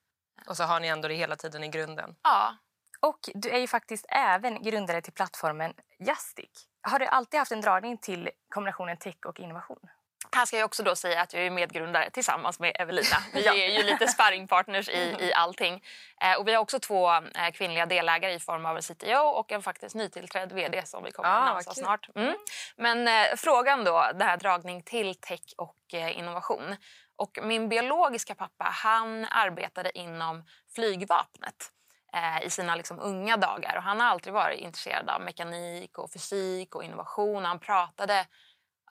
Och 0.49 0.57
så 0.57 0.65
har 0.65 0.81
ni 0.81 0.89
ändå 0.89 1.09
det 1.09 1.15
hela 1.15 1.37
tiden 1.37 1.65
i 1.65 1.69
grunden. 1.69 2.17
Ja. 2.23 2.57
Och 3.01 3.19
du 3.35 3.51
är 3.51 3.59
ju 3.59 3.67
faktiskt 3.67 4.07
även 4.09 4.63
grundare 4.63 5.01
till 5.03 5.13
plattformen 5.13 5.75
Justic. 5.99 6.69
Har 6.83 6.99
du 6.99 7.07
alltid 7.07 7.39
haft 7.39 7.53
en 7.53 7.61
dragning 7.61 7.99
till 7.99 8.31
kombinationen 8.49 8.97
tech 8.97 9.17
och 9.27 9.41
innovation? 9.41 9.89
Här 10.35 10.47
ska 10.47 10.57
jag 10.57 10.65
också 10.65 10.83
då 10.83 10.97
säga 10.97 11.21
att 11.23 11.33
jag 11.33 11.43
är 11.47 11.51
medgrundare 11.51 12.11
tillsammans 12.11 12.61
med 12.61 12.77
Evelina. 12.81 13.17
Vi 13.33 13.47
är 13.47 13.79
ju 13.79 13.83
lite 13.83 14.09
sparringpartners 14.09 14.89
i, 14.89 15.17
i 15.21 15.33
allting. 15.35 15.83
Eh, 16.21 16.39
och 16.39 16.49
vi 16.49 16.55
har 16.55 16.63
också 16.63 16.79
två 16.79 17.13
eh, 17.13 17.51
kvinnliga 17.55 17.87
delägare 17.87 18.33
i 18.35 18.39
form 18.39 18.67
av 18.67 18.77
en 18.77 18.83
CTO 18.83 19.19
och 19.19 19.53
en 19.53 19.63
faktiskt 19.63 19.95
nytillträdd 19.95 20.53
VD 20.53 20.83
som 20.87 21.05
vi 21.05 21.13
kommer 21.13 21.29
att 21.29 21.51
Ah, 21.51 21.55
vad 21.55 21.65
kul. 21.65 21.75
snart. 21.75 22.09
Mm. 22.15 22.35
Men 22.77 23.09
eh, 23.09 23.37
frågan 23.37 23.85
då, 23.85 24.11
det 24.15 24.25
här 24.25 24.37
dragning 24.37 24.83
till 24.83 25.15
tech 25.15 25.55
och 25.57 25.95
eh, 25.95 26.19
innovation. 26.19 26.77
Och 27.17 27.39
min 27.43 27.69
biologiska 27.69 28.35
pappa 28.35 28.65
han 28.65 29.25
arbetade 29.31 29.99
inom 29.99 30.45
flygvapnet 30.75 31.71
eh, 32.15 32.47
i 32.47 32.51
sina 32.51 32.77
liksom 32.77 33.01
unga 33.01 33.37
dagar. 33.37 33.77
Och 33.77 33.83
han 33.83 34.01
har 34.01 34.07
alltid 34.07 34.33
varit 34.33 34.61
intresserad 34.61 35.09
av 35.11 35.21
mekanik 35.21 35.99
och 35.99 36.11
fysik 36.13 36.75
och 36.75 36.85
innovation. 36.85 37.45
Han 37.45 37.59
pratade 37.59 38.27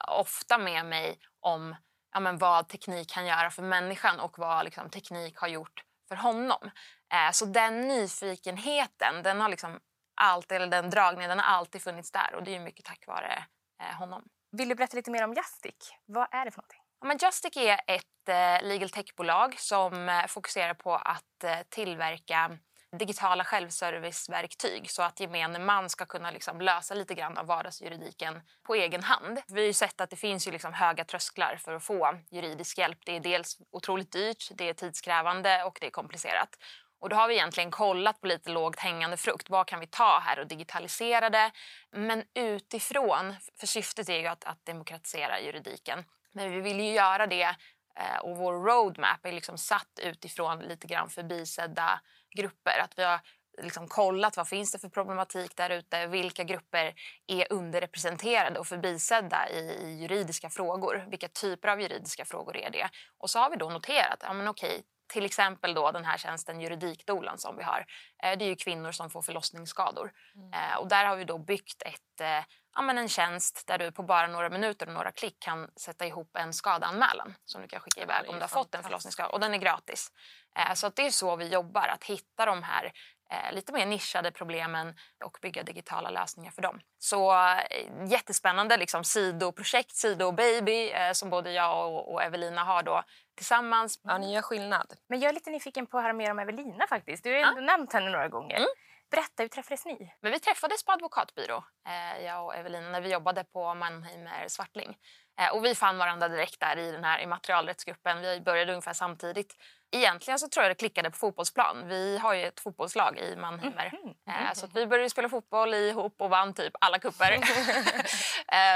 ofta 0.08 0.58
med 0.58 0.86
mig 0.86 1.18
om 1.40 1.76
ja, 2.12 2.20
men 2.20 2.38
vad 2.38 2.68
teknik 2.68 3.10
kan 3.10 3.26
göra 3.26 3.50
för 3.50 3.62
människan 3.62 4.20
och 4.20 4.38
vad 4.38 4.64
liksom, 4.64 4.90
teknik 4.90 5.38
har 5.38 5.48
gjort 5.48 5.84
för 6.08 6.16
honom. 6.16 6.70
Eh, 7.12 7.30
så 7.32 7.44
den 7.44 7.88
nyfikenheten, 7.88 9.22
den 9.22 9.40
har 9.40 9.48
liksom 9.48 9.80
alltid, 10.20 10.56
eller 10.56 10.66
den 10.66 10.90
dragningen, 10.90 11.28
den 11.28 11.38
har 11.38 11.56
alltid 11.56 11.82
funnits 11.82 12.12
där 12.12 12.34
och 12.34 12.42
det 12.42 12.56
är 12.56 12.60
mycket 12.60 12.84
tack 12.84 13.06
vare 13.06 13.44
eh, 13.82 13.96
honom. 13.96 14.24
Vill 14.52 14.68
du 14.68 14.74
berätta 14.74 14.96
lite 14.96 15.10
mer 15.10 15.24
om 15.24 15.34
Justic? 15.34 15.94
Vad 16.06 16.28
är 16.30 16.44
det 16.44 16.50
för 16.50 16.58
någonting? 16.58 16.80
Ja, 17.00 17.06
men 17.06 17.18
Justic 17.22 17.56
är 17.56 17.80
ett 17.86 18.28
eh, 18.28 18.68
legal 18.68 18.90
tech-bolag 18.90 19.58
som 19.58 20.08
eh, 20.08 20.26
fokuserar 20.26 20.74
på 20.74 20.94
att 20.94 21.44
eh, 21.44 21.58
tillverka 21.68 22.58
digitala 22.98 23.44
självserviceverktyg 23.44 24.90
så 24.90 25.02
att 25.02 25.20
gemene 25.20 25.58
man 25.58 25.88
ska 25.88 26.06
kunna 26.06 26.30
liksom 26.30 26.60
lösa 26.60 26.94
lite 26.94 27.14
grann 27.14 27.38
av 27.38 27.46
vardagsjuridiken 27.46 28.40
på 28.66 28.74
egen 28.74 29.02
hand. 29.02 29.40
Vi 29.46 29.60
har 29.60 29.66
ju 29.66 29.72
sett 29.72 30.00
att 30.00 30.10
det 30.10 30.16
finns 30.16 30.48
ju 30.48 30.52
liksom 30.52 30.72
höga 30.72 31.04
trösklar 31.04 31.56
för 31.64 31.74
att 31.74 31.84
få 31.84 32.18
juridisk 32.30 32.78
hjälp. 32.78 32.98
Det 33.04 33.16
är 33.16 33.20
dels 33.20 33.58
otroligt 33.70 34.12
dyrt, 34.12 34.48
det 34.54 34.68
är 34.68 34.74
tidskrävande 34.74 35.64
och 35.64 35.78
det 35.80 35.86
är 35.86 35.90
komplicerat. 35.90 36.58
Och 37.04 37.10
då 37.10 37.16
har 37.16 37.28
vi 37.28 37.34
egentligen 37.34 37.70
kollat 37.70 38.20
på 38.20 38.26
lite 38.26 38.50
lågt 38.50 38.78
hängande 38.78 39.16
frukt. 39.16 39.50
Vad 39.50 39.66
kan 39.66 39.80
vi 39.80 39.86
ta 39.86 40.18
här 40.18 40.38
och 40.38 40.46
digitalisera 40.46 41.30
det? 41.30 41.50
Men 41.92 42.22
utifrån, 42.34 43.34
för 43.60 43.66
syftet 43.66 44.08
är 44.08 44.18
ju 44.18 44.26
att, 44.26 44.44
att 44.44 44.66
demokratisera 44.66 45.40
juridiken. 45.40 46.04
Men 46.32 46.50
vi 46.50 46.60
vill 46.60 46.80
ju 46.80 46.92
göra 46.92 47.26
det 47.26 47.56
eh, 47.96 48.18
och 48.22 48.36
vår 48.36 48.52
roadmap 48.52 49.26
är 49.26 49.32
liksom 49.32 49.58
satt 49.58 50.00
utifrån 50.02 50.58
lite 50.58 50.86
grann 50.86 51.10
förbisedda 51.10 52.00
grupper. 52.34 52.78
Att 52.78 52.98
vi 52.98 53.04
har 53.04 53.20
liksom 53.62 53.88
kollat 53.88 54.36
vad 54.36 54.48
finns 54.48 54.72
det 54.72 54.78
för 54.78 54.88
problematik 54.88 55.56
där 55.56 55.70
ute, 55.70 56.06
vilka 56.06 56.44
grupper 56.44 56.94
är 57.26 57.52
underrepresenterade 57.52 58.58
och 58.58 58.66
förbisedda 58.66 59.48
i, 59.48 59.58
i 59.58 59.98
juridiska 60.02 60.50
frågor. 60.50 61.04
Vilka 61.10 61.28
typer 61.28 61.68
av 61.68 61.80
juridiska 61.80 62.24
frågor 62.24 62.56
är 62.56 62.70
det? 62.70 62.88
Och 63.18 63.30
så 63.30 63.38
har 63.38 63.50
vi 63.50 63.56
då 63.56 63.70
noterat, 63.70 64.18
ja 64.20 64.32
men 64.32 64.48
okej, 64.48 64.84
till 65.06 65.24
exempel 65.24 65.74
då 65.74 65.90
den 65.90 66.04
här 66.04 66.18
tjänsten 66.18 66.60
Juridikdolan 66.60 67.38
som 67.38 67.56
vi 67.56 67.62
har. 67.62 67.86
Eh, 68.22 68.38
det 68.38 68.44
är 68.44 68.48
ju 68.48 68.56
kvinnor 68.56 68.92
som 68.92 69.10
får 69.10 69.22
förlossningsskador. 69.22 70.12
Eh, 70.54 70.78
och 70.78 70.88
där 70.88 71.04
har 71.04 71.16
vi 71.16 71.24
då 71.24 71.38
byggt 71.38 71.82
ett, 71.82 72.20
eh, 72.20 72.44
ja, 72.74 72.82
men 72.82 72.98
en 72.98 73.08
tjänst 73.08 73.66
där 73.66 73.78
du 73.78 73.92
på 73.92 74.02
bara 74.02 74.26
några 74.26 74.48
minuter 74.48 74.86
och 74.86 74.92
några 74.92 75.12
klick 75.12 75.40
kan 75.40 75.70
sätta 75.76 76.06
ihop 76.06 76.36
en 76.36 76.52
skadeanmälan 76.52 77.34
som 77.44 77.62
du 77.62 77.68
kan 77.68 77.80
skicka 77.80 78.02
iväg 78.02 78.28
om 78.28 78.34
du 78.34 78.40
har 78.40 78.48
fått 78.48 78.74
en 78.74 78.82
förlossningsskada. 78.82 79.28
Och 79.28 79.40
den 79.40 79.54
är 79.54 79.58
gratis. 79.58 80.12
Eh, 80.58 80.74
så 80.74 80.86
att 80.86 80.96
det 80.96 81.06
är 81.06 81.10
så 81.10 81.36
vi 81.36 81.48
jobbar, 81.48 81.88
att 81.88 82.04
hitta 82.04 82.46
de 82.46 82.62
här 82.62 82.92
eh, 83.30 83.54
lite 83.54 83.72
mer 83.72 83.86
nischade 83.86 84.30
problemen 84.30 84.94
och 85.24 85.38
bygga 85.42 85.62
digitala 85.62 86.10
lösningar 86.10 86.50
för 86.50 86.62
dem. 86.62 86.80
Så 86.98 87.32
eh, 87.32 88.08
jättespännande 88.08 88.76
liksom, 88.76 89.04
sidoprojekt, 89.04 89.92
sido-baby 89.96 90.92
som 91.12 91.30
både 91.30 91.52
jag 91.52 91.92
och, 91.92 92.12
och 92.12 92.22
Evelina 92.22 92.64
har 92.64 92.82
då 92.82 93.02
tillsammans. 93.36 94.00
Ja, 94.02 94.18
ni 94.18 94.34
gör 94.34 94.42
skillnad. 94.42 94.92
Men 95.08 95.20
jag 95.20 95.28
är 95.28 95.32
lite 95.34 95.50
nyfiken 95.50 95.86
på 95.86 95.98
att 95.98 96.02
höra 96.04 96.12
mer 96.12 96.30
om 96.30 96.38
Evelina 96.38 96.86
faktiskt. 96.88 97.24
Du 97.24 97.30
har 97.30 97.36
ju 97.36 97.42
ändå 97.42 97.60
nämnt 97.60 97.92
henne 97.92 98.10
några 98.10 98.28
gånger. 98.28 98.56
Mm. 98.56 98.68
Berätta, 99.14 99.42
hur 99.42 99.48
träffades 99.48 99.84
ni? 99.84 100.12
Men 100.20 100.32
vi 100.32 100.40
träffades 100.40 100.84
på 100.84 100.92
advokatbyrå, 100.92 101.64
eh, 101.88 102.24
jag 102.24 102.44
och 102.44 102.54
Evelina, 102.54 102.88
när 102.88 103.00
vi 103.00 103.12
jobbade 103.12 103.44
på 103.44 103.74
Mannheimer 103.74 104.48
Swartling. 104.48 104.96
Eh, 105.40 105.56
och 105.56 105.64
vi 105.64 105.74
fann 105.74 105.98
varandra 105.98 106.28
direkt 106.28 106.60
där 106.60 106.78
i 106.78 106.92
den 106.92 107.04
här 107.04 107.18
immaterialrättsgruppen. 107.18 108.20
Vi 108.20 108.40
började 108.40 108.72
ungefär 108.72 108.92
samtidigt. 108.92 109.56
Egentligen 109.92 110.38
så 110.38 110.48
tror 110.48 110.64
jag 110.64 110.70
det 110.70 110.74
klickade 110.74 111.10
på 111.10 111.16
fotbollsplan. 111.16 111.88
Vi 111.88 112.18
har 112.18 112.34
ju 112.34 112.42
ett 112.42 112.60
fotbollslag 112.60 113.18
i 113.18 113.36
Mannheimer. 113.36 113.92
Eh, 114.28 114.52
så 114.52 114.66
att 114.66 114.76
vi 114.76 114.86
började 114.86 115.10
spela 115.10 115.28
fotboll 115.28 115.74
ihop 115.74 116.20
och 116.20 116.30
vann 116.30 116.54
typ 116.54 116.72
alla 116.80 116.98
kupper. 116.98 117.40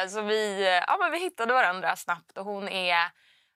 så 0.08 0.20
vi, 0.20 0.64
ja, 0.86 0.96
men 1.00 1.12
vi 1.12 1.18
hittade 1.18 1.52
varandra 1.52 1.96
snabbt 1.96 2.38
och 2.38 2.44
hon 2.44 2.68
är, 2.68 3.10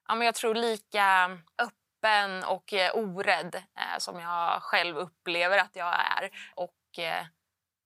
ja, 0.09 0.15
men 0.15 0.27
jag 0.27 0.35
tror 0.35 0.55
lika 0.55 1.25
öppen 1.59 1.82
Öppen 2.03 2.45
och 2.45 2.73
eh, 2.73 2.97
orädd 2.97 3.55
eh, 3.55 3.99
som 3.99 4.21
jag 4.21 4.63
själv 4.63 4.97
upplever 4.97 5.59
att 5.59 5.77
jag 5.77 5.95
är. 5.95 6.31
Och 6.55 6.99
eh, 6.99 7.27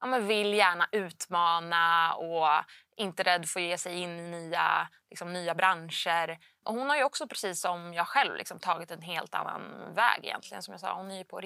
ja, 0.01 0.07
men 0.07 0.27
vill 0.27 0.55
gärna 0.55 0.89
utmana 0.93 2.15
och 2.15 2.65
inte 2.97 3.23
rädd 3.23 3.49
för 3.49 3.61
att 3.61 3.67
ge 3.67 3.79
sig 3.79 3.99
in 3.99 4.21
i 4.21 4.23
nya, 4.23 4.89
liksom, 5.11 5.33
nya 5.33 5.55
branscher. 5.55 6.39
Och 6.65 6.75
hon 6.75 6.91
har 6.91 6.97
ju 6.97 7.05
också 7.05 7.27
precis 7.27 7.61
som 7.61 7.95
jag 7.95 8.09
själv 8.09 8.37
liksom, 8.37 8.59
tagit 8.59 8.91
en 8.91 9.03
helt 9.03 9.35
annan 9.35 9.95
väg 9.95 10.25
egentligen. 10.25 10.63
Som 10.63 10.73
jag 10.73 10.81
sa, 10.81 10.95
hon 10.95 11.11
är 11.11 11.19
ju 11.19 11.25
på 11.25 11.41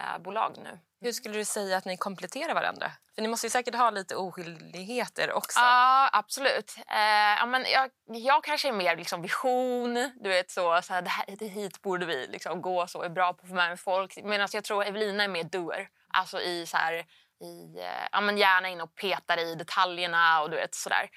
riskkapitalbolag 0.00 0.56
nu. 0.64 0.78
Hur 1.00 1.12
skulle 1.12 1.38
du 1.38 1.44
säga 1.44 1.76
att 1.76 1.84
ni 1.84 1.96
kompletterar 1.96 2.54
varandra? 2.54 2.92
För 3.14 3.22
ni 3.22 3.28
måste 3.28 3.46
ju 3.46 3.50
säkert 3.50 3.74
ha 3.74 3.90
lite 3.90 4.16
oskyldigheter 4.16 5.32
också. 5.32 5.60
Ja, 5.60 6.10
absolut. 6.12 6.74
Eh, 6.88 7.38
ja, 7.38 7.46
men 7.46 7.64
jag, 7.72 7.90
jag 8.06 8.44
kanske 8.44 8.68
är 8.68 8.72
mer 8.72 8.96
liksom 8.96 9.22
vision. 9.22 9.94
Du 10.20 10.28
vet 10.28 10.50
så, 10.50 10.82
så 10.82 10.92
här, 10.92 11.02
det, 11.02 11.10
här, 11.10 11.24
det 11.38 11.46
hit 11.46 11.82
borde 11.82 12.06
vi 12.06 12.26
liksom 12.26 12.62
gå 12.62 12.86
så, 12.86 13.02
är 13.02 13.08
bra 13.08 13.32
på 13.32 13.42
att 13.42 13.48
få 13.48 13.54
med 13.54 13.80
folk. 13.80 14.18
Medan 14.24 14.48
jag 14.52 14.64
tror 14.64 14.84
Evelina 14.84 15.24
är 15.24 15.28
mer 15.28 15.44
doer. 15.44 15.88
Alltså 16.08 16.40
i 16.40 16.66
så 16.66 16.76
här, 16.76 16.94
i, 17.40 17.78
eh, 17.78 18.08
ja, 18.12 18.20
men 18.20 18.38
gärna 18.38 18.68
in 18.68 18.80
och 18.80 18.94
petar 18.94 19.38
i 19.38 19.54
detaljerna 19.54 20.42
och 20.42 20.50
du 20.50 20.56
vet 20.56 20.74
sådär. 20.74 21.08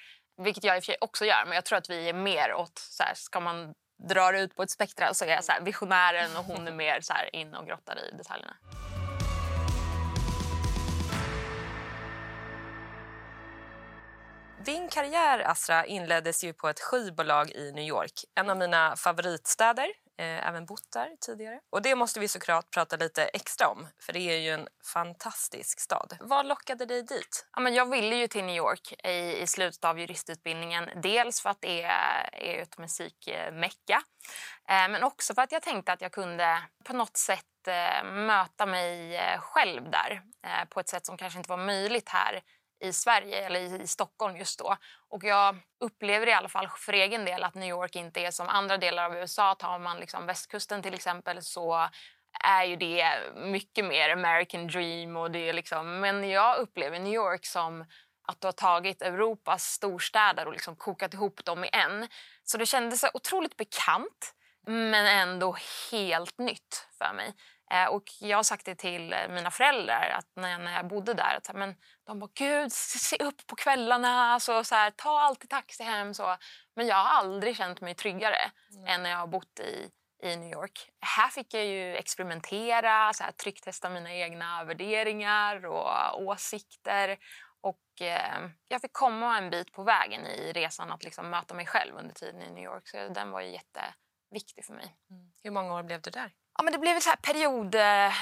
Vilket 0.42 0.64
jag 0.64 0.76
i 0.76 0.80
och 0.80 0.84
för 0.84 0.92
sig 0.92 0.96
också 1.00 1.24
gör, 1.24 1.44
men 1.46 1.54
jag 1.54 1.64
tror 1.64 1.78
att 1.78 1.90
vi 1.90 2.08
är 2.08 2.12
mer 2.12 2.54
åt, 2.54 2.78
så 2.78 3.02
här, 3.02 3.14
ska 3.14 3.40
man 3.40 3.74
dra 3.96 4.32
det 4.32 4.40
ut 4.40 4.56
på 4.56 4.62
ett 4.62 4.70
spektra 4.70 5.14
så 5.14 5.24
är 5.24 5.28
jag 5.28 5.44
så 5.44 5.52
här, 5.52 5.60
visionären 5.60 6.36
och 6.36 6.44
hon 6.44 6.68
är 6.68 6.72
mer 6.72 7.00
så 7.00 7.12
här, 7.12 7.36
in 7.36 7.54
och 7.54 7.66
grottar 7.66 7.98
i 7.98 8.16
detaljerna. 8.16 8.56
Din 14.64 14.88
karriär, 14.88 15.38
Asra, 15.50 15.86
inleddes 15.86 16.44
ju 16.44 16.52
på 16.52 16.68
ett 16.68 16.80
skivbolag 16.80 17.50
i 17.50 17.72
New 17.72 17.84
York. 17.84 18.12
En 18.34 18.50
av 18.50 18.56
mina 18.56 18.96
favoritstäder. 18.96 19.86
Eh, 20.18 20.48
även 20.48 20.66
bott 20.66 20.92
där 20.92 21.16
tidigare. 21.20 21.60
Och 21.70 21.82
Det 21.82 21.94
måste 21.94 22.20
vi 22.20 22.28
såklart 22.28 22.70
prata 22.70 22.96
lite 22.96 23.24
extra 23.24 23.68
om, 23.68 23.88
för 23.98 24.12
det 24.12 24.18
är 24.18 24.38
ju 24.38 24.50
en 24.50 24.68
fantastisk 24.92 25.80
stad. 25.80 26.16
Vad 26.20 26.46
lockade 26.46 26.86
dig 26.86 27.02
dit? 27.02 27.46
Ja, 27.52 27.60
men 27.60 27.74
jag 27.74 27.90
ville 27.90 28.16
ju 28.16 28.26
till 28.28 28.44
New 28.44 28.56
York 28.56 28.92
i, 29.04 29.42
i 29.42 29.46
slutet 29.46 29.84
av 29.84 30.00
juristutbildningen. 30.00 30.90
Dels 31.02 31.40
för 31.40 31.50
att 31.50 31.60
det 31.60 31.82
är, 31.82 32.30
är 32.32 32.62
ett 32.62 32.78
musikmecka, 32.78 34.02
eh, 34.68 34.88
men 34.88 35.02
också 35.02 35.34
för 35.34 35.42
att 35.42 35.52
jag 35.52 35.62
tänkte 35.62 35.92
att 35.92 36.00
jag 36.00 36.12
kunde 36.12 36.62
på 36.84 36.92
något 36.92 37.16
sätt 37.16 37.68
eh, 37.68 38.04
möta 38.04 38.66
mig 38.66 39.16
eh, 39.16 39.40
själv 39.40 39.90
där 39.90 40.22
eh, 40.46 40.68
på 40.68 40.80
ett 40.80 40.88
sätt 40.88 41.06
som 41.06 41.16
kanske 41.16 41.38
inte 41.38 41.50
var 41.50 41.56
möjligt 41.56 42.08
här 42.08 42.42
i 42.84 42.92
Sverige 42.92 43.46
eller 43.46 43.60
i, 43.60 43.82
i 43.82 43.86
Stockholm 43.86 44.36
just 44.36 44.58
då. 44.58 44.76
Och 45.08 45.24
jag 45.24 45.56
upplever 45.80 46.26
i 46.26 46.32
alla 46.32 46.48
fall 46.48 46.68
för 46.76 46.92
egen 46.92 47.24
del 47.24 47.44
att 47.44 47.54
New 47.54 47.68
York 47.68 47.96
inte 47.96 48.20
är 48.20 48.30
som 48.30 48.48
andra 48.48 48.76
delar 48.76 49.04
av 49.04 49.16
USA. 49.16 49.54
Tar 49.54 49.78
man 49.78 50.00
liksom 50.00 50.26
västkusten 50.26 50.82
till 50.82 50.94
exempel 50.94 51.42
så 51.42 51.88
är 52.44 52.64
ju 52.64 52.76
det 52.76 53.18
mycket 53.34 53.84
mer 53.84 54.10
American 54.10 54.66
dream. 54.66 55.16
Och 55.16 55.30
det 55.30 55.48
är 55.48 55.52
liksom, 55.52 56.00
men 56.00 56.30
jag 56.30 56.58
upplever 56.58 56.98
New 56.98 57.14
York 57.14 57.46
som 57.46 57.84
att 58.28 58.40
du 58.40 58.46
har 58.46 58.52
tagit 58.52 59.02
Europas 59.02 59.64
storstäder 59.64 60.46
och 60.46 60.52
liksom 60.52 60.76
kokat 60.76 61.14
ihop 61.14 61.44
dem 61.44 61.64
i 61.64 61.68
en. 61.72 62.08
Så 62.44 62.58
det 62.58 62.66
kändes 62.66 63.04
otroligt 63.14 63.56
bekant 63.56 64.34
men 64.66 65.06
ändå 65.06 65.56
helt 65.90 66.38
nytt 66.38 66.88
för 66.98 67.14
mig. 67.14 67.34
Eh, 67.70 67.86
och 67.86 68.02
jag 68.20 68.38
har 68.38 68.42
sagt 68.42 68.66
det 68.66 68.74
till 68.74 69.12
eh, 69.12 69.28
mina 69.28 69.50
föräldrar 69.50 70.14
att 70.18 70.28
när 70.36 70.72
jag, 70.76 70.88
bodde 70.88 71.14
där. 71.14 71.36
Att, 71.36 71.46
så 71.46 71.52
men 71.52 71.74
de 72.06 72.18
bara, 72.18 72.30
gud, 72.34 72.72
se 72.72 73.16
upp 73.16 73.46
på 73.46 73.56
kvällarna. 73.56 74.08
Alltså, 74.08 74.64
så 74.64 74.74
här, 74.74 74.90
ta 74.90 75.20
alltid 75.20 75.50
taxi 75.50 75.82
hem. 75.82 76.14
Så. 76.14 76.36
Men 76.76 76.86
jag 76.86 76.96
har 76.96 77.18
aldrig 77.18 77.56
känt 77.56 77.80
mig 77.80 77.94
tryggare 77.94 78.50
än 78.86 79.02
när 79.02 79.10
jag 79.10 79.18
har 79.18 79.26
bott 79.26 79.60
i, 79.60 79.90
i 80.22 80.36
New 80.36 80.52
York. 80.52 80.90
Här 81.00 81.28
fick 81.28 81.54
jag 81.54 81.66
ju 81.66 81.96
experimentera, 81.96 83.12
så 83.12 83.24
här, 83.24 83.32
trycktesta 83.32 83.90
mina 83.90 84.14
egna 84.14 84.64
värderingar 84.64 85.66
och 85.66 86.22
åsikter. 86.22 87.18
Och 87.60 88.02
eh, 88.02 88.48
jag 88.68 88.80
fick 88.80 88.92
komma 88.92 89.38
en 89.38 89.50
bit 89.50 89.72
på 89.72 89.82
vägen 89.82 90.26
i 90.26 90.52
resan 90.52 90.90
att 90.90 91.04
liksom 91.04 91.30
möta 91.30 91.54
mig 91.54 91.66
själv 91.66 91.96
under 91.96 92.14
tiden 92.14 92.42
i 92.42 92.50
New 92.50 92.64
York. 92.64 92.88
Så 92.88 93.08
den 93.08 93.30
var 93.30 93.40
ju 93.40 93.50
jätteviktig 93.50 94.64
för 94.64 94.74
mig. 94.74 94.96
Hur 95.42 95.50
många 95.50 95.74
år 95.74 95.82
blev 95.82 96.00
du 96.00 96.10
där? 96.10 96.32
Ja, 96.56 96.64
men 96.64 96.72
det 96.72 96.78
blev 96.78 97.00
så 97.00 97.10
här 97.10 97.16
period, 97.16 97.74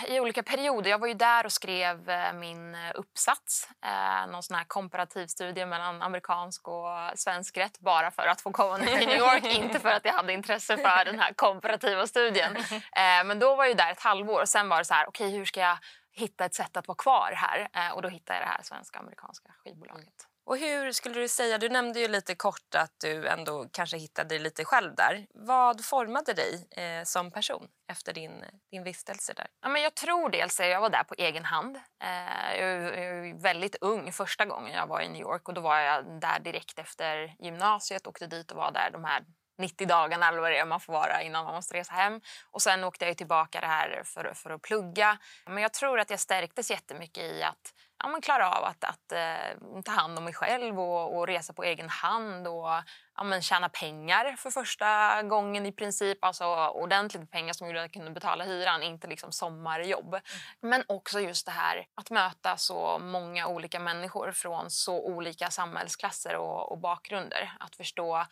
i 0.08 0.20
olika 0.20 0.42
perioder. 0.42 0.90
Jag 0.90 0.98
var 0.98 1.06
ju 1.06 1.14
där 1.14 1.46
och 1.46 1.52
skrev 1.52 2.10
eh, 2.10 2.32
min 2.32 2.74
eh, 2.74 2.80
uppsats. 2.94 3.68
Eh, 3.84 4.30
någon 4.30 4.42
sån 4.42 4.56
här 4.56 4.64
komparativ 4.64 5.26
studie 5.26 5.66
mellan 5.66 6.02
amerikansk 6.02 6.68
och 6.68 6.88
svensk 7.14 7.56
rätt 7.56 7.78
bara 7.78 8.10
för 8.10 8.26
att 8.26 8.40
få 8.40 8.52
komma 8.52 8.78
till 8.78 9.08
New 9.08 9.18
York. 9.18 9.44
inte 9.58 9.80
för 9.80 9.88
att 9.88 10.04
jag 10.04 10.12
hade 10.12 10.32
intresse 10.32 10.76
för 10.76 11.04
den 11.04 11.18
här 11.18 11.32
komparativa 11.32 12.06
studien. 12.06 12.56
Eh, 12.72 13.24
men 13.24 13.38
då 13.38 13.56
var 13.56 13.64
jag 13.64 13.76
där 13.76 13.92
ett 13.92 14.00
halvår 14.00 14.40
och 14.40 14.48
sen 14.48 14.68
var 14.68 14.78
det 14.78 14.84
så 14.84 14.94
här, 14.94 15.08
okej 15.08 15.26
okay, 15.26 15.38
hur 15.38 15.44
ska 15.44 15.60
jag 15.60 15.78
hitta 16.12 16.44
ett 16.44 16.54
sätt 16.54 16.76
att 16.76 16.88
vara 16.88 16.96
kvar 16.96 17.32
här? 17.36 17.68
Eh, 17.72 17.94
och 17.94 18.02
då 18.02 18.08
hittade 18.08 18.38
jag 18.38 18.48
det 18.48 18.50
här 18.50 18.62
svenska 18.62 18.98
amerikanska 18.98 19.54
skivbolaget. 19.64 20.31
Och 20.44 20.58
hur 20.58 20.92
skulle 20.92 21.14
du 21.14 21.28
säga, 21.28 21.58
du 21.58 21.68
nämnde 21.68 22.00
ju 22.00 22.08
lite 22.08 22.34
kort 22.34 22.74
att 22.74 22.94
du 23.00 23.28
ändå 23.28 23.66
kanske 23.72 23.96
hittade 23.96 24.28
dig 24.28 24.38
lite 24.38 24.64
själv 24.64 24.94
där. 24.94 25.26
Vad 25.34 25.84
formade 25.84 26.32
dig 26.32 26.68
eh, 26.70 27.04
som 27.04 27.30
person 27.30 27.68
efter 27.90 28.12
din, 28.12 28.44
din 28.70 28.84
vistelse 28.84 29.32
där? 29.32 29.46
Ja, 29.62 29.68
men 29.68 29.82
jag 29.82 29.94
tror 29.94 30.28
dels 30.30 30.60
att 30.60 30.66
jag 30.66 30.80
var 30.80 30.90
där 30.90 31.04
på 31.04 31.14
egen 31.18 31.44
hand. 31.44 31.76
Eh, 31.76 32.60
jag 32.60 32.80
var 32.80 33.42
väldigt 33.42 33.76
ung 33.80 34.12
första 34.12 34.44
gången 34.44 34.72
jag 34.72 34.86
var 34.86 35.00
i 35.00 35.08
New 35.08 35.20
York 35.20 35.48
och 35.48 35.54
då 35.54 35.60
var 35.60 35.78
jag 35.78 36.20
där 36.20 36.40
direkt 36.40 36.78
efter 36.78 37.36
gymnasiet, 37.38 38.06
åkte 38.06 38.26
dit 38.26 38.50
och 38.50 38.56
var 38.56 38.72
där 38.72 38.90
de 38.92 39.04
här 39.04 39.24
90 39.58 39.86
dagarna 39.86 40.28
eller 40.28 40.40
vad 40.40 40.50
det 40.50 40.58
är 40.58 40.64
man 40.64 40.80
får 40.80 40.92
vara 40.92 41.22
innan 41.22 41.44
man 41.44 41.54
måste 41.54 41.74
resa 41.74 41.92
hem. 41.92 42.20
Och 42.50 42.62
sen 42.62 42.84
åkte 42.84 43.06
jag 43.06 43.16
tillbaka 43.16 43.60
det 43.60 43.66
här 43.66 44.02
för, 44.04 44.32
för 44.34 44.50
att 44.50 44.62
plugga. 44.62 45.18
Men 45.46 45.62
jag 45.62 45.72
tror 45.72 46.00
att 46.00 46.10
jag 46.10 46.20
stärktes 46.20 46.70
jättemycket 46.70 47.24
i 47.24 47.42
att 47.42 47.74
ja, 48.02 48.08
men 48.08 48.20
klara 48.20 48.50
av 48.50 48.64
att, 48.64 48.84
att 48.84 49.12
uh, 49.12 49.82
ta 49.82 49.92
hand 49.92 50.18
om 50.18 50.24
mig 50.24 50.34
själv 50.34 50.80
och, 50.80 51.16
och, 51.16 51.26
resa 51.26 51.52
på 51.52 51.64
egen 51.64 51.88
hand 51.88 52.48
och 52.48 52.68
ja, 53.16 53.24
men 53.24 53.42
tjäna 53.42 53.68
pengar 53.68 54.36
för 54.36 54.50
första 54.50 55.22
gången 55.22 55.66
i 55.66 55.72
princip. 55.72 56.24
Alltså 56.24 56.44
ordentligt 56.68 57.30
pengar 57.30 57.52
som 57.52 57.66
gjorde 57.66 57.80
att 57.80 57.84
jag 57.84 57.92
kunde 57.92 58.10
betala 58.10 58.44
hyran, 58.44 58.82
inte 58.82 59.06
liksom 59.06 59.32
sommarjobb. 59.32 60.14
Mm. 60.14 60.22
Men 60.60 60.84
också 60.88 61.20
just 61.20 61.46
det 61.46 61.52
här 61.52 61.86
att 61.94 62.10
möta 62.10 62.56
så 62.56 62.98
många 62.98 63.46
olika 63.46 63.80
människor 63.80 64.32
från 64.32 64.70
så 64.70 65.00
olika 65.00 65.50
samhällsklasser 65.50 66.36
och, 66.36 66.72
och 66.72 66.78
bakgrunder. 66.78 67.52
Att 67.60 67.76
förstå 67.76 68.26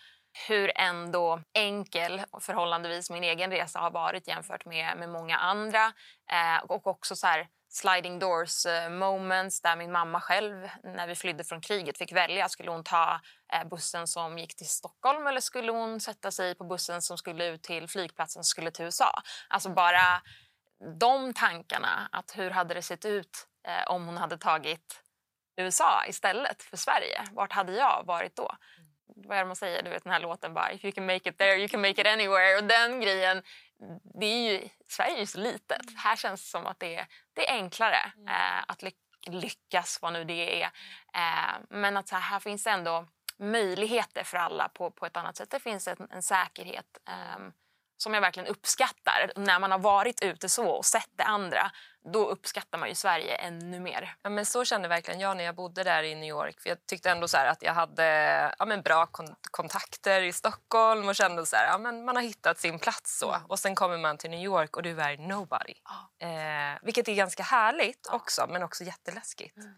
hur 0.49 0.73
ändå 0.75 1.43
enkel 1.53 2.23
förhållandevis 2.41 3.11
min 3.11 3.25
egen 3.25 3.51
resa 3.51 3.79
har 3.79 3.91
varit 3.91 4.29
jämfört 4.29 4.65
med, 4.65 4.97
med 4.99 5.09
många 5.09 5.37
andra. 5.37 5.93
Eh, 6.31 6.65
och 6.65 6.87
också 6.87 7.17
så 7.17 7.27
här, 7.27 7.49
sliding 7.73 8.19
doors 8.19 8.67
eh, 8.67 8.91
moments 8.91 9.61
där 9.61 9.77
min 9.77 9.93
mamma 9.93 10.21
själv 10.21 10.69
när 10.85 11.07
vi 11.07 11.15
flydde 11.15 11.45
från 11.45 11.61
kriget 11.61 11.99
fick 11.99 12.13
välja. 12.13 12.49
Skulle 12.49 12.71
hon 12.71 12.85
ta 12.85 13.21
eh, 13.53 13.69
bussen 13.69 14.07
som 14.07 14.39
gick 14.39 14.57
till 14.57 14.69
Stockholm 14.69 15.27
eller 15.27 15.41
skulle 15.41 15.73
hon 15.73 16.01
sätta 16.01 16.31
sig 16.31 16.55
på 16.55 16.65
bussen 16.65 17.03
som 17.03 17.19
skulle 17.19 17.47
ut 17.47 17.63
till 17.63 17.89
flygplatsen 17.89 18.45
som 18.45 18.49
skulle 18.49 18.71
till 18.71 18.85
USA? 18.85 19.23
Alltså 19.49 19.69
bara 19.69 20.23
de 21.01 21.35
tankarna, 21.35 22.09
att 22.13 22.39
hur 22.39 22.51
hade 22.51 22.75
det 22.75 22.83
sett 22.83 23.05
ut 23.05 23.47
eh, 23.69 23.91
om 23.91 24.07
hon 24.07 24.17
hade 24.17 24.39
tagit 24.39 25.03
USA 25.57 26.05
istället 26.07 26.63
för 26.63 26.77
Sverige? 26.77 27.25
Vart 27.33 27.53
hade 27.53 27.73
jag 27.73 28.03
varit 28.07 28.37
då? 28.37 28.57
vad 29.17 29.39
är 29.39 29.43
det 29.43 29.47
man 29.47 29.57
säger, 29.57 29.83
du 29.83 29.91
vet 29.91 30.05
den 30.05 30.13
här 30.13 30.21
låten 30.21 30.55
bara 30.55 30.73
If 30.73 30.85
you 30.85 30.93
can 30.93 31.07
make 31.07 31.31
it 31.31 31.39
there 31.39 31.57
you 31.57 31.69
can 31.69 31.81
make 31.81 32.01
it 32.01 32.07
anywhere. 32.07 32.57
Och 32.57 32.65
den 32.65 33.01
grejen, 33.01 33.43
det 34.03 34.27
är 34.27 34.53
ju, 34.53 34.69
Sverige 34.89 35.15
är 35.15 35.21
ju 35.21 35.27
så 35.27 35.39
litet. 35.39 35.83
Mm. 35.83 35.95
Här 35.97 36.17
känns 36.17 36.43
det 36.43 36.49
som 36.49 36.67
att 36.67 36.81
det 36.81 36.97
är, 36.97 37.07
det 37.35 37.49
är 37.49 37.55
enklare 37.55 38.13
mm. 38.17 38.29
eh, 38.29 38.65
att 38.69 38.83
ly 38.83 38.91
lyckas, 39.27 39.99
vad 40.03 40.13
nu 40.13 40.25
det 40.25 40.63
är. 40.63 40.71
Eh, 41.15 41.61
men 41.71 41.97
att 41.97 42.11
här, 42.11 42.21
här 42.21 42.41
finns 42.41 42.65
det 42.65 42.71
ändå 42.71 43.09
möjligheter 43.39 44.25
för 44.25 44.39
alla 44.39 44.69
på, 44.69 44.91
på 44.91 45.07
ett 45.07 45.17
annat 45.17 45.37
sätt. 45.37 45.51
Det 45.51 45.61
finns 45.61 45.89
en, 45.89 46.09
en 46.11 46.23
säkerhet. 46.23 46.99
Eh, 47.09 47.39
som 48.03 48.15
jag 48.15 48.21
verkligen 48.21 48.49
uppskattar. 48.49 49.33
När 49.37 49.59
man 49.59 49.71
har 49.71 49.79
varit 49.79 50.23
ute 50.23 50.49
så 50.49 50.69
och 50.69 50.87
sett 50.87 51.11
det 51.17 51.25
andra, 51.25 51.71
då 52.13 52.29
uppskattar 52.29 52.79
man 52.79 52.89
ju 52.89 52.95
Sverige 52.95 53.35
ännu 53.35 53.81
mer. 53.81 54.15
Ja, 54.23 54.31
men 54.31 54.47
så 54.47 54.65
kände 54.65 54.89
verkligen 54.89 55.21
jag 55.21 55.37
när 55.37 55.45
jag 55.45 55.55
bodde 55.55 55.85
där 55.85 56.03
i 56.03 56.15
New 56.15 56.29
York. 56.29 56.61
För 56.61 56.69
Jag 56.69 56.87
tyckte 56.87 57.11
ändå 57.11 57.29
så 57.29 57.37
att 57.37 57.63
jag 57.63 57.75
hade 57.75 58.05
ja, 58.59 58.65
men 58.65 58.83
bra 58.83 59.07
kon 59.07 59.37
kontakter 59.51 60.23
i 60.23 60.33
Stockholm 60.33 61.09
och 61.09 61.15
kände 61.15 61.47
så 61.47 61.57
här, 61.57 61.67
ja, 61.67 61.79
men 61.79 62.05
man 62.05 62.17
har 62.17 62.23
hittat 62.23 62.59
sin 62.59 62.79
plats. 62.79 63.19
så. 63.19 63.33
Mm. 63.33 63.47
Och 63.47 63.59
sen 63.59 63.75
kommer 63.75 63.99
man 63.99 64.19
till 64.19 64.31
New 64.31 64.45
York 64.45 64.77
och 64.77 64.83
du 64.83 65.01
är 65.01 65.17
nobody. 65.17 65.75
Oh. 65.85 66.29
Eh, 66.29 66.79
vilket 66.83 67.09
är 67.09 67.15
ganska 67.15 67.43
härligt 67.43 68.07
oh. 68.07 68.15
också, 68.15 68.47
men 68.49 68.63
också 68.63 68.85
jätteläskigt. 68.85 69.57
Mm. 69.57 69.75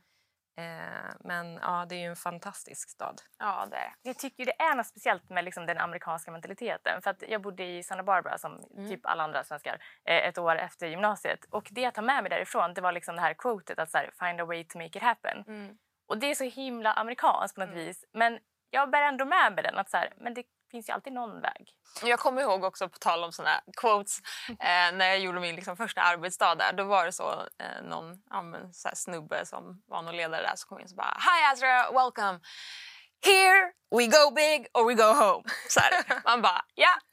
Eh, 0.57 1.15
men 1.21 1.55
ja, 1.55 1.87
det 1.88 1.95
är 1.95 2.01
ju 2.01 2.07
en 2.07 2.17
fantastisk 2.17 2.91
stad. 2.91 3.23
Ja, 3.38 3.67
det 3.71 3.77
är 3.77 3.95
Jag 4.03 4.19
tycker 4.19 4.45
det 4.45 4.62
är 4.62 4.75
något 4.75 4.87
speciellt 4.87 5.31
med 5.31 5.45
liksom, 5.45 5.67
den 5.67 5.79
amerikanska 5.79 6.31
mentaliteten. 6.31 7.03
För 7.03 7.11
att 7.11 7.23
jag 7.29 7.43
bodde 7.43 7.65
i 7.65 7.83
Santa 7.83 8.03
Barbara 8.03 8.38
som 8.38 8.65
mm. 8.77 8.88
typ 8.88 9.07
alla 9.07 9.23
andra 9.23 9.45
svenskar 9.45 9.83
eh, 10.05 10.29
ett 10.29 10.38
år 10.38 10.57
efter 10.57 10.87
gymnasiet. 10.87 11.45
Och 11.51 11.69
det 11.71 11.81
jag 11.81 11.95
tar 11.95 12.03
med 12.03 12.23
mig 12.23 12.31
därifrån 12.31 12.75
det 12.75 12.81
var 12.81 12.93
liksom 12.93 13.17
det 13.17 13.23
här 13.23 13.35
quotet 13.35 13.79
att 13.79 13.91
så 13.91 13.99
här, 13.99 14.11
find 14.19 14.41
a 14.41 14.45
way 14.45 14.65
to 14.65 14.79
make 14.79 14.99
it 14.99 15.03
happen. 15.03 15.45
Mm. 15.47 15.79
Och 16.09 16.19
det 16.19 16.31
är 16.31 16.35
så 16.35 16.45
himla 16.45 16.93
amerikanskt 16.93 17.55
på 17.55 17.61
något 17.61 17.73
mm. 17.73 17.85
vis. 17.85 18.05
Men 18.12 18.38
jag 18.71 18.91
bär 18.91 19.03
ändå 19.03 19.25
med 19.25 19.53
mig 19.55 19.65
den 19.65 19.79
att 19.79 19.91
så 19.91 19.97
här, 19.97 20.12
men 20.17 20.35
det 20.35 20.45
finns 20.73 20.89
ju 20.89 20.93
alltid 20.93 21.13
någon 21.13 21.41
väg. 21.41 21.71
Jag 22.05 22.19
kommer 22.19 22.43
ihåg 22.43 22.65
också 22.65 22.89
på 22.89 22.99
tal 22.99 23.25
om 23.25 23.33
såna 23.33 23.61
quotes 23.77 24.19
eh, 24.49 24.93
när 24.93 25.05
jag 25.05 25.19
gjorde 25.19 25.41
min 25.41 25.57
liksom, 25.57 25.77
första 25.77 26.01
arbetsdag 26.01 26.55
där. 26.55 26.73
Då 26.73 26.85
var 26.85 27.05
det 27.05 27.13
så 27.13 27.31
eh, 27.33 27.83
någon 27.83 28.23
ja, 28.31 28.43
men, 28.43 28.75
så 28.75 28.89
snubbe 28.95 29.47
som 29.47 29.83
var 29.87 30.03
någon 30.03 30.17
ledare 30.17 30.43
där 30.43 30.57
som 30.57 30.69
kom 30.69 30.81
in 30.81 30.87
och 30.91 30.97
bara 30.97 31.17
Hi 31.19 31.53
Azra, 31.53 31.91
welcome! 31.93 32.41
Here 33.25 33.73
we 33.97 34.07
go 34.07 34.31
big 34.35 34.67
or 34.75 34.85
we 34.89 34.95
go 34.95 35.13
home. 35.25 35.45
Så 35.69 35.81
här. 35.81 36.23
Man 36.25 36.43
bara 36.43 36.65
ja. 36.75 36.95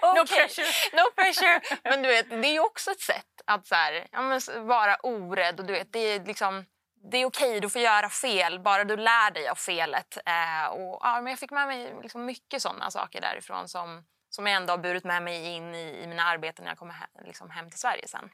okay. 0.00 0.22
No 0.22 0.26
pressure. 0.26 0.66
no 0.92 1.10
pressure. 1.16 1.60
Men 1.84 2.02
du 2.02 2.08
vet, 2.08 2.30
det 2.30 2.48
är 2.48 2.52
ju 2.52 2.60
också 2.60 2.90
ett 2.90 3.00
sätt 3.00 3.40
att 3.46 3.66
så 3.66 3.74
här, 3.74 4.06
ja, 4.12 4.22
men, 4.22 4.66
vara 4.66 4.96
orädd 4.96 5.60
och 5.60 5.66
du 5.66 5.72
vet, 5.72 5.92
det 5.92 5.98
är 5.98 6.24
liksom 6.24 6.64
det 7.02 7.16
är 7.16 7.26
okej, 7.26 7.48
okay, 7.48 7.60
du 7.60 7.68
får 7.68 7.80
göra 7.80 8.08
fel, 8.08 8.60
bara 8.60 8.84
du 8.84 8.96
lär 8.96 9.30
dig 9.30 9.48
av 9.48 9.54
felet. 9.54 10.18
Eh, 10.26 10.66
och, 10.70 10.98
ja, 11.02 11.20
men 11.20 11.26
jag 11.26 11.38
fick 11.38 11.50
med 11.50 11.66
mig 11.66 11.94
liksom 12.02 12.24
mycket 12.24 12.62
sådana 12.62 12.90
saker 12.90 13.20
därifrån 13.20 13.68
som, 13.68 14.04
som 14.30 14.46
jag 14.46 14.56
ändå 14.56 14.72
har 14.72 14.78
burit 14.78 15.04
med 15.04 15.22
mig 15.22 15.46
in 15.46 15.74
i, 15.74 16.00
i 16.02 16.06
mina 16.06 16.22
arbeten 16.22 16.64
när 16.64 16.70
jag 16.70 16.78
kommer 16.78 16.94
he 16.94 17.06
liksom 17.26 17.50
hem 17.50 17.70
till 17.70 17.78
Sverige 17.78 18.08
sen. 18.08 18.30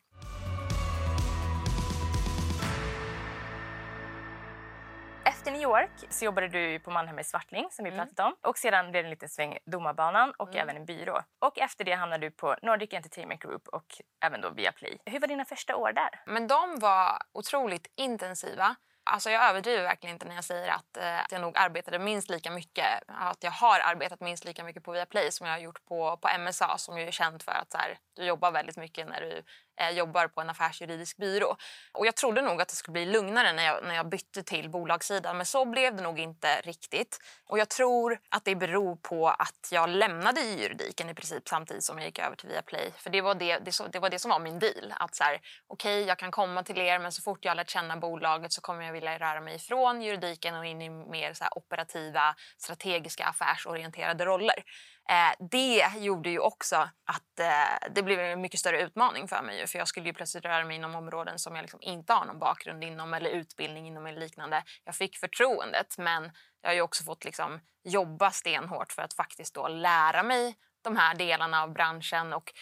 Efter 5.46 5.58
New 5.58 5.62
York 5.62 5.90
så 6.10 6.24
jobbade 6.24 6.48
du 6.48 6.78
på 6.78 6.90
Mannheim 6.90 7.18
i 7.18 7.24
Svartling 7.24 7.68
som 7.70 7.84
vi 7.84 7.90
mm. 7.90 8.06
pratat 8.06 8.26
om. 8.26 8.36
Och 8.50 8.58
sedan 8.58 8.90
blev 8.90 9.02
det 9.02 9.06
en 9.06 9.10
liten 9.10 9.28
sväng 9.28 9.58
Domarbanan 9.64 10.32
och 10.36 10.48
mm. 10.48 10.62
även 10.62 10.76
en 10.76 10.84
byrå. 10.84 11.20
Och 11.38 11.58
efter 11.58 11.84
det 11.84 11.92
hamnade 11.92 12.26
du 12.26 12.30
på 12.30 12.56
Nordic 12.62 12.92
Entertainment 12.92 13.42
Group 13.42 13.68
och 13.68 14.02
även 14.20 14.40
då 14.40 14.50
Viaplay. 14.50 14.98
Hur 15.04 15.20
var 15.20 15.28
dina 15.28 15.44
första 15.44 15.76
år 15.76 15.92
där? 15.92 16.08
Men 16.26 16.46
de 16.46 16.78
var 16.78 17.22
otroligt 17.32 17.86
intensiva. 17.94 18.76
Alltså 19.04 19.30
jag 19.30 19.50
överdriver 19.50 19.82
verkligen 19.82 20.14
inte 20.14 20.26
när 20.26 20.34
jag 20.34 20.44
säger 20.44 20.68
att, 20.68 20.96
eh, 20.96 21.20
att 21.20 21.32
jag 21.32 21.40
nog 21.40 21.58
arbetade 21.58 21.98
minst 21.98 22.30
lika 22.30 22.50
mycket, 22.50 22.86
att 23.06 23.44
jag 23.44 23.50
har 23.50 23.80
arbetat 23.80 24.20
minst 24.20 24.44
lika 24.44 24.64
mycket 24.64 24.84
på 24.84 24.92
Viaplay 24.92 25.32
som 25.32 25.46
jag 25.46 25.54
har 25.54 25.60
gjort 25.60 25.84
på, 25.84 26.16
på 26.16 26.28
MSA 26.38 26.78
som 26.78 26.98
ju 26.98 27.06
är 27.06 27.10
känt 27.10 27.42
för 27.42 27.52
att 27.52 27.72
så 27.72 27.78
här, 27.78 27.98
du 28.14 28.24
jobbar 28.24 28.50
väldigt 28.50 28.76
mycket 28.76 29.08
när 29.08 29.20
du 29.20 29.42
Eh, 29.80 29.90
jobbar 29.90 30.28
på 30.28 30.40
en 30.40 30.50
affärsjuridisk 30.50 31.16
byrå. 31.16 31.56
Och 31.92 32.06
jag 32.06 32.16
trodde 32.16 32.42
nog 32.42 32.62
att 32.62 32.68
det 32.68 32.74
skulle 32.74 32.92
bli 32.92 33.06
lugnare 33.06 33.52
när 33.52 33.64
jag, 33.64 33.84
när 33.84 33.94
jag 33.94 34.08
bytte 34.08 34.42
till 34.42 34.70
bolagssidan 34.70 35.36
men 35.36 35.46
så 35.46 35.64
blev 35.64 35.96
det 35.96 36.02
nog 36.02 36.18
inte 36.18 36.60
riktigt. 36.60 37.18
Och 37.48 37.58
jag 37.58 37.68
tror 37.68 38.18
att 38.28 38.44
det 38.44 38.54
beror 38.54 38.96
på 38.96 39.28
att 39.28 39.68
jag 39.72 39.88
lämnade 39.88 40.40
juridiken 40.40 41.08
i 41.08 41.14
princip 41.14 41.48
samtidigt 41.48 41.84
som 41.84 41.98
jag 41.98 42.06
gick 42.06 42.18
över 42.18 42.36
till 42.36 42.48
Viaplay. 42.48 42.92
För 42.96 43.10
det 43.10 43.20
var 43.20 43.34
det, 43.34 43.58
det, 43.58 43.92
det, 43.92 43.98
var 43.98 44.10
det 44.10 44.18
som 44.18 44.30
var 44.30 44.38
min 44.38 44.58
deal. 44.58 44.94
Att 44.96 45.14
så 45.14 45.24
här, 45.24 45.40
okej 45.66 46.00
okay, 46.00 46.08
jag 46.08 46.18
kan 46.18 46.30
komma 46.30 46.62
till 46.62 46.78
er 46.78 46.98
men 46.98 47.12
så 47.12 47.22
fort 47.22 47.44
jag 47.44 47.50
har 47.50 47.56
lärt 47.56 47.70
känna 47.70 47.96
bolaget 47.96 48.52
så 48.52 48.60
kommer 48.60 48.82
jag 48.82 48.92
vilja 48.92 49.18
röra 49.18 49.40
mig 49.40 49.54
ifrån 49.54 50.02
juridiken 50.02 50.54
och 50.54 50.66
in 50.66 50.82
i 50.82 50.90
mer 50.90 51.34
så 51.34 51.44
operativa, 51.56 52.34
strategiska, 52.58 53.24
affärsorienterade 53.24 54.24
roller. 54.24 54.64
Eh, 55.08 55.46
det 55.50 55.84
gjorde 55.98 56.30
ju 56.30 56.38
också 56.38 56.76
att 57.04 57.40
eh, 57.40 57.88
det 57.90 58.02
blev 58.02 58.20
en 58.20 58.40
mycket 58.40 58.60
större 58.60 58.82
utmaning 58.82 59.28
för 59.28 59.42
mig. 59.42 59.66
För 59.66 59.78
jag 59.78 59.88
skulle 59.88 60.06
ju 60.06 60.12
plötsligt 60.12 60.44
röra 60.44 60.64
mig 60.64 60.76
inom 60.76 60.94
områden 60.94 61.38
som 61.38 61.54
jag 61.54 61.62
liksom 61.62 61.82
inte 61.82 62.12
har 62.12 62.24
någon 62.24 62.38
bakgrund 62.38 62.84
inom 62.84 63.14
eller 63.14 63.30
utbildning 63.30 63.86
inom 63.86 64.06
eller 64.06 64.20
liknande. 64.20 64.64
Jag 64.84 64.94
fick 64.94 65.16
förtroendet 65.16 65.98
men 65.98 66.30
jag 66.60 66.70
har 66.70 66.74
ju 66.74 66.80
också 66.80 67.04
fått 67.04 67.24
liksom 67.24 67.60
jobba 67.84 68.30
stenhårt 68.30 68.92
för 68.92 69.02
att 69.02 69.14
faktiskt 69.14 69.54
då 69.54 69.68
lära 69.68 70.22
mig 70.22 70.56
de 70.82 70.96
här 70.96 71.14
delarna 71.14 71.62
av 71.62 71.72
branschen. 71.72 72.32
Och 72.32 72.52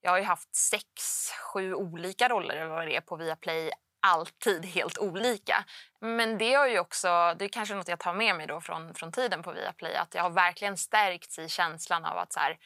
jag 0.00 0.10
har 0.10 0.18
ju 0.18 0.24
haft 0.24 0.54
sex, 0.54 0.92
sju 1.52 1.74
olika 1.74 2.28
roller 2.28 2.56
eller 2.56 2.70
vad 2.70 2.86
det 2.86 2.96
är 2.96 3.00
på 3.00 3.16
Viaplay 3.16 3.70
alltid 4.04 4.64
helt 4.64 4.98
olika. 4.98 5.64
Men 6.00 6.38
det 6.38 6.54
är 6.54 6.66
ju 6.66 6.78
också, 6.78 7.34
det 7.38 7.44
är 7.44 7.48
kanske 7.48 7.74
något 7.74 7.88
jag 7.88 7.98
tar 7.98 8.14
med 8.14 8.36
mig 8.36 8.46
då 8.46 8.60
från, 8.60 8.94
från 8.94 9.12
tiden 9.12 9.42
på 9.42 9.52
Viaplay, 9.52 9.96
att 9.96 10.14
jag 10.14 10.22
har 10.22 10.30
verkligen 10.30 10.76
stärkts 10.76 11.38
i 11.38 11.48
känslan 11.48 12.04
av 12.04 12.18
att 12.18 12.32
så 12.32 12.40
här, 12.40 12.58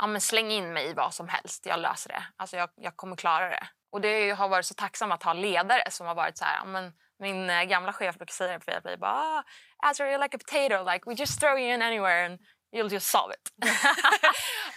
ja, 0.00 0.06
men 0.06 0.20
släng 0.20 0.50
in 0.50 0.72
mig 0.72 0.90
i 0.90 0.92
vad 0.92 1.14
som 1.14 1.28
helst, 1.28 1.66
jag 1.66 1.80
löser 1.80 2.08
det. 2.08 2.24
Alltså 2.36 2.56
jag, 2.56 2.70
jag 2.76 2.96
kommer 2.96 3.16
klara 3.16 3.48
det. 3.48 3.66
Och 3.92 4.00
det 4.00 4.30
har 4.30 4.48
varit 4.48 4.66
så 4.66 4.74
tacksam 4.74 5.12
att 5.12 5.22
ha 5.22 5.32
ledare 5.32 5.90
som 5.90 6.06
har 6.06 6.14
varit 6.14 6.38
så 6.38 6.44
här, 6.44 6.56
ja, 6.56 6.64
men 6.64 6.92
min 7.18 7.50
eh, 7.50 7.62
gamla 7.62 7.92
chef 7.92 8.16
brukar 8.16 8.32
säga 8.32 8.58
på 8.58 8.64
Viaplay, 8.66 8.96
bara, 8.96 9.12
ah, 9.12 9.44
Azra, 9.78 10.06
you're 10.06 10.22
like 10.22 10.36
a 10.36 10.40
potato, 10.46 10.92
like 10.92 11.10
we 11.10 11.14
just 11.14 11.40
throw 11.40 11.58
you 11.58 11.74
in 11.74 11.82
anywhere 11.82 12.26
and 12.26 12.38
you'll 12.76 12.92
just 12.92 13.10
solve 13.10 13.34
it. 13.34 13.52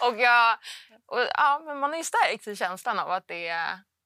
och 0.00 0.20
jag, 0.20 0.58
Och, 1.06 1.20
ja, 1.20 1.62
men 1.64 1.78
man 1.78 1.94
är 1.94 1.98
ju 1.98 2.04
stärkt 2.04 2.46
i 2.48 2.56
känslan 2.56 2.98
av 2.98 3.10
att 3.10 3.28
det, 3.28 3.44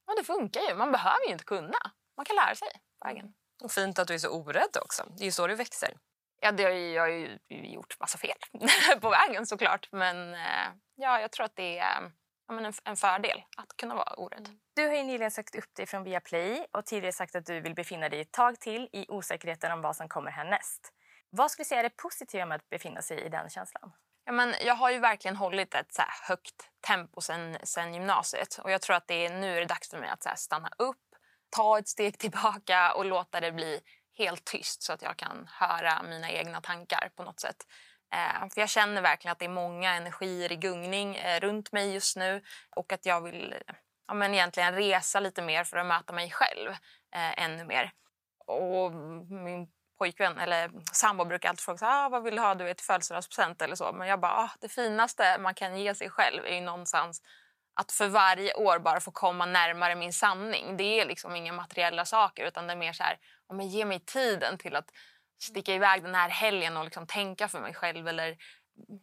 ja, 0.07 0.15
det 0.17 0.25
funkar 0.25 0.61
ju. 0.61 0.75
Man 0.75 0.93
behöver 0.93 1.27
ju 1.27 1.33
inte 1.33 1.45
kunna. 1.45 1.79
Man 2.19 2.25
kan 2.25 2.37
lära 2.37 2.55
sig 2.55 2.69
på 3.01 3.09
vägen. 3.09 3.35
Och 3.63 3.73
fint 3.73 3.99
att 3.99 4.09
du 4.09 4.15
är 4.15 4.19
så 4.19 4.31
orädd 4.31 4.77
också. 4.83 5.03
Det 5.17 5.23
är 5.23 5.25
ju 5.25 5.33
så 5.33 5.47
du 5.47 5.55
växer. 5.55 5.97
Ja, 6.41 6.53
det 6.53 6.65
har 6.65 6.71
ju, 6.71 6.93
jag 6.93 7.03
har 7.03 7.09
ju 7.09 7.39
gjort 7.49 8.01
massa 8.01 8.19
fel 8.19 8.37
på 9.01 9.11
vägen 9.11 9.47
såklart. 9.47 9.89
Men 9.93 10.35
eh, 10.35 10.67
ja, 10.95 11.21
jag 11.21 11.33
tror 11.33 11.45
att 11.45 11.57
det 11.57 11.79
är 11.79 12.13
ja, 12.49 12.59
en, 12.59 12.73
en 12.85 12.97
fördel 12.97 13.43
att 13.57 13.77
kunna 13.77 13.95
vara 13.95 14.15
orädd. 14.15 14.49
Du 14.75 14.87
har 14.87 14.95
ju 14.95 15.03
nyligen 15.03 15.31
sagt 15.31 15.55
upp 15.55 15.75
dig 15.75 15.87
från 15.87 16.05
Viaplay 16.05 16.67
och 16.73 16.87
tidigare 16.87 17.13
sagt 17.13 17.37
att 17.37 17.47
du 17.47 17.61
vill 17.61 17.75
befinna 17.75 18.09
dig 18.09 18.21
ett 18.21 18.33
tag 18.33 18.61
till 18.61 18.89
i 18.93 19.07
osäkerheten 19.09 19.73
om 19.73 19.81
vad 19.81 19.97
som 19.97 20.09
kommer 20.09 20.31
härnäst. 20.31 20.93
Vad 21.31 21.51
skulle 21.51 21.65
du 21.65 21.69
säga 21.69 21.79
är 21.79 21.83
det 21.83 21.97
positiva 21.97 22.47
med 22.47 22.57
att 22.57 22.69
befinna 22.69 23.03
sig 23.03 23.21
i 23.21 23.29
den 23.29 23.51
känslan? 23.51 23.93
Ja, 24.25 24.33
men 24.33 24.55
jag 24.65 24.75
har 24.75 24.91
ju 24.91 24.99
verkligen 24.99 25.37
hållit 25.37 25.75
ett 25.75 25.95
så 25.95 26.03
högt 26.29 26.71
tempo 26.87 27.21
sen, 27.21 27.59
sen 27.63 27.95
gymnasiet 27.95 28.59
och 28.59 28.71
jag 28.71 28.83
tror 28.83 28.97
att 28.97 29.07
det 29.07 29.27
är, 29.27 29.31
nu 29.31 29.57
är 29.57 29.61
det 29.61 29.67
dags 29.67 29.91
för 29.91 29.99
mig 29.99 30.11
att 30.11 30.39
stanna 30.39 30.71
upp, 30.79 30.97
ta 31.51 31.79
ett 31.79 31.89
steg 31.89 32.19
tillbaka 32.19 32.93
och 32.93 33.05
låta 33.05 33.41
det 33.41 33.53
bli 33.53 33.81
helt 34.19 34.45
tyst 34.45 34.83
så 34.83 34.93
att 34.93 35.03
jag 35.03 35.17
kan 35.17 35.49
höra 35.51 36.03
mina 36.03 36.31
egna 36.31 36.61
tankar 36.61 37.11
på 37.17 37.23
något 37.23 37.41
sätt. 37.41 37.67
Eh, 38.15 38.49
för 38.49 38.61
jag 38.61 38.69
känner 38.69 39.03
verkligen 39.03 39.33
att 39.33 39.39
det 39.39 39.45
är 39.45 39.49
många 39.49 39.95
energier 39.95 40.53
i 40.53 40.57
gungning 40.57 41.17
eh, 41.17 41.41
runt 41.41 41.73
mig 41.73 41.93
just 41.95 42.17
nu 42.17 42.43
och 42.77 42.93
att 42.93 43.07
jag 43.07 43.21
vill 43.21 43.55
ja, 44.09 44.15
men 44.15 44.35
egentligen 44.35 44.75
resa 44.75 45.21
lite 45.21 45.43
mer 45.43 45.65
för 45.65 45.77
att 45.77 45.87
möta 45.87 46.13
mig 46.13 46.31
själv 46.31 46.71
eh, 47.15 47.45
ännu 47.45 47.65
mer. 47.65 47.93
Och 48.47 48.93
min 49.31 49.69
pojkvän 49.99 50.39
eller 50.39 50.71
sambo 50.93 51.25
brukar 51.25 51.49
alltid 51.49 51.65
fråga 51.65 51.87
ah, 51.87 52.09
vad 52.09 52.23
vill 52.23 52.37
du 52.37 52.41
ha 52.41 52.55
du 52.55 52.65
vet, 52.65 52.81
födelsedagspresent 52.81 53.63
eller 53.63 53.77
så. 53.77 53.93
Men 53.93 54.09
jag 54.09 54.21
bara, 54.21 54.33
ah, 54.33 54.51
det 54.61 54.69
finaste 54.69 55.39
man 55.39 55.55
kan 55.55 55.79
ge 55.81 55.95
sig 55.95 56.11
själv 56.11 56.45
är 56.45 56.55
ju 56.55 56.61
någonstans 56.61 57.23
att 57.81 57.93
för 57.93 58.09
varje 58.09 58.55
år 58.55 58.79
bara 58.79 59.01
få 59.01 59.11
komma 59.11 59.47
närmare 59.47 59.95
min 59.95 60.13
sanning. 60.13 60.77
Det 60.77 61.01
är 61.01 61.07
liksom 61.07 61.37
inga 61.37 61.53
materiella 61.53 62.05
saker 62.05 62.47
utan 62.47 62.67
det 62.67 62.73
är 62.73 62.77
mer 62.77 62.93
så 62.93 63.03
här, 63.03 63.19
oh, 63.49 63.57
men 63.57 63.69
ge 63.69 63.85
mig 63.85 64.01
tiden 64.01 64.59
till 64.59 64.77
att 64.77 64.91
sticka 65.43 65.75
iväg 65.75 66.03
den 66.03 66.15
här 66.15 66.29
helgen 66.29 66.77
och 66.77 66.85
liksom 66.85 67.07
tänka 67.07 67.49
för 67.49 67.61
mig 67.61 67.75
själv. 67.75 68.09
Eller, 68.09 68.37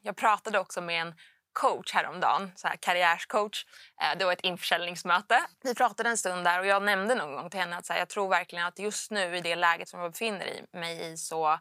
jag 0.02 0.16
pratade 0.18 0.60
också 0.60 0.82
med 0.82 1.02
en 1.02 1.16
coach 1.54 1.94
häromdagen, 1.94 2.52
så 2.56 2.68
här 2.68 2.76
karriärscoach. 2.76 3.66
Eh, 4.02 4.18
det 4.18 4.26
var 4.26 4.34
ett 4.34 4.42
införsäljningsmöte. 4.42 5.46
Vi 5.64 5.76
pratade 5.76 6.10
en 6.10 6.18
stund 6.18 6.46
där 6.46 6.60
och 6.60 6.66
jag 6.66 6.84
nämnde 6.84 7.16
någon 7.16 7.36
gång 7.36 7.50
till 7.50 7.60
henne 7.60 7.78
att 7.78 7.86
så 7.86 7.94
här, 7.94 8.00
jag 8.00 8.10
tror 8.10 8.30
verkligen 8.30 8.66
att 8.66 8.80
just 8.80 9.12
nu 9.12 9.38
i 9.38 9.42
det 9.42 9.56
läget 9.56 9.90
som 9.90 10.00
jag 10.00 10.12
befinner 10.12 10.66
mig 10.74 11.12
i 11.12 11.18
så 11.18 11.52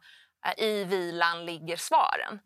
eh, 0.47 0.65
i 0.65 0.85
vilan 0.85 1.47
ligger 1.47 1.77
svaren. 1.77 2.41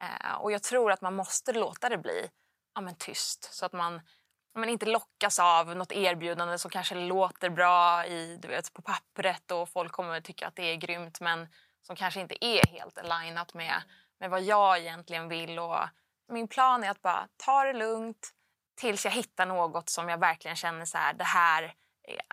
Mm. 0.00 0.40
Och 0.40 0.52
jag 0.52 0.62
tror 0.62 0.92
att 0.92 1.00
man 1.00 1.14
måste 1.14 1.52
låta 1.52 1.88
det 1.88 1.98
bli 1.98 2.28
ja, 2.74 2.80
men 2.80 2.94
tyst 2.94 3.54
så 3.54 3.66
att 3.66 3.72
man 3.72 4.00
men 4.54 4.68
inte 4.68 4.86
lockas 4.86 5.38
av 5.38 5.76
något 5.76 5.92
erbjudande 5.92 6.58
som 6.58 6.70
kanske 6.70 6.94
låter 6.94 7.50
bra 7.50 8.06
i, 8.06 8.36
du 8.42 8.48
vet, 8.48 8.72
på 8.72 8.82
pappret 8.82 9.50
och 9.50 9.68
folk 9.68 9.92
kommer 9.92 10.18
att 10.18 10.24
tycka 10.24 10.46
att 10.46 10.56
det 10.56 10.62
är 10.62 10.76
grymt 10.76 11.20
men 11.20 11.48
som 11.82 11.96
kanske 11.96 12.20
inte 12.20 12.44
är 12.44 12.66
helt 12.66 12.98
alignat 12.98 13.54
med, 13.54 13.82
med 14.20 14.30
vad 14.30 14.42
jag 14.42 14.78
egentligen 14.78 15.28
vill. 15.28 15.58
Och 15.58 15.76
min 16.32 16.48
plan 16.48 16.84
är 16.84 16.90
att 16.90 17.02
bara 17.02 17.28
ta 17.36 17.64
det 17.64 17.72
lugnt 17.72 18.30
tills 18.76 19.04
jag 19.04 19.12
hittar 19.12 19.46
något 19.46 19.88
som 19.88 20.08
jag 20.08 20.18
verkligen 20.18 20.56
känner 20.56 20.84
så 20.84 20.98
här, 20.98 21.14
det 21.14 21.24
här 21.24 21.74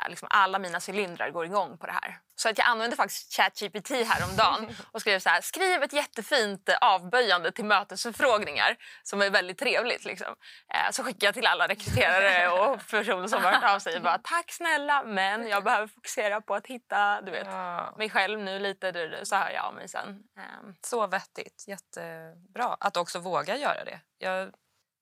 liksom 0.07 0.27
alla 0.31 0.59
mina 0.59 0.79
cylindrar 0.89 1.29
går 1.29 1.45
igång 1.45 1.77
på 1.77 1.85
det 1.85 1.91
här. 1.91 2.19
Så 2.35 2.49
att 2.49 2.57
jag 2.57 2.67
använde 2.67 2.95
faktiskt 2.95 3.33
ChatGPT 3.33 3.89
häromdagen 3.89 4.75
och 4.91 5.01
skrev 5.01 5.19
så 5.19 5.29
här, 5.29 5.41
skriv 5.41 5.83
ett 5.83 5.93
jättefint 5.93 6.69
avböjande 6.81 7.51
till 7.51 7.65
mötesförfrågningar 7.65 8.77
som 9.03 9.21
är 9.21 9.29
väldigt 9.29 9.57
trevligt. 9.57 10.05
Liksom. 10.05 10.35
Eh, 10.73 10.91
så 10.91 11.03
skickar 11.03 11.27
jag 11.27 11.33
till 11.33 11.45
alla 11.45 11.67
rekryterare 11.67 12.49
och 12.49 12.87
personer 12.89 13.27
som 13.27 13.43
har 13.43 13.51
hört 13.51 13.75
av 13.75 13.79
sig. 13.79 13.99
Bara, 13.99 14.17
Tack 14.17 14.51
snälla, 14.51 15.03
men 15.03 15.47
jag 15.47 15.63
behöver 15.63 15.87
fokusera 15.87 16.41
på 16.41 16.55
att 16.55 16.67
hitta 16.67 17.21
du 17.21 17.31
vet, 17.31 17.47
ja. 17.47 17.93
mig 17.97 18.09
själv 18.09 18.39
nu 18.39 18.59
lite. 18.59 19.19
Så 19.23 19.35
hör 19.35 19.49
jag 19.49 19.65
av 19.65 19.73
mig 19.73 19.87
sen. 19.87 20.23
Ehm. 20.37 20.75
Så 20.81 21.07
vettigt. 21.07 21.65
Jättebra 21.67 22.77
att 22.79 22.97
också 22.97 23.19
våga 23.19 23.57
göra 23.57 23.83
det. 23.83 23.99
Jag 24.17 24.51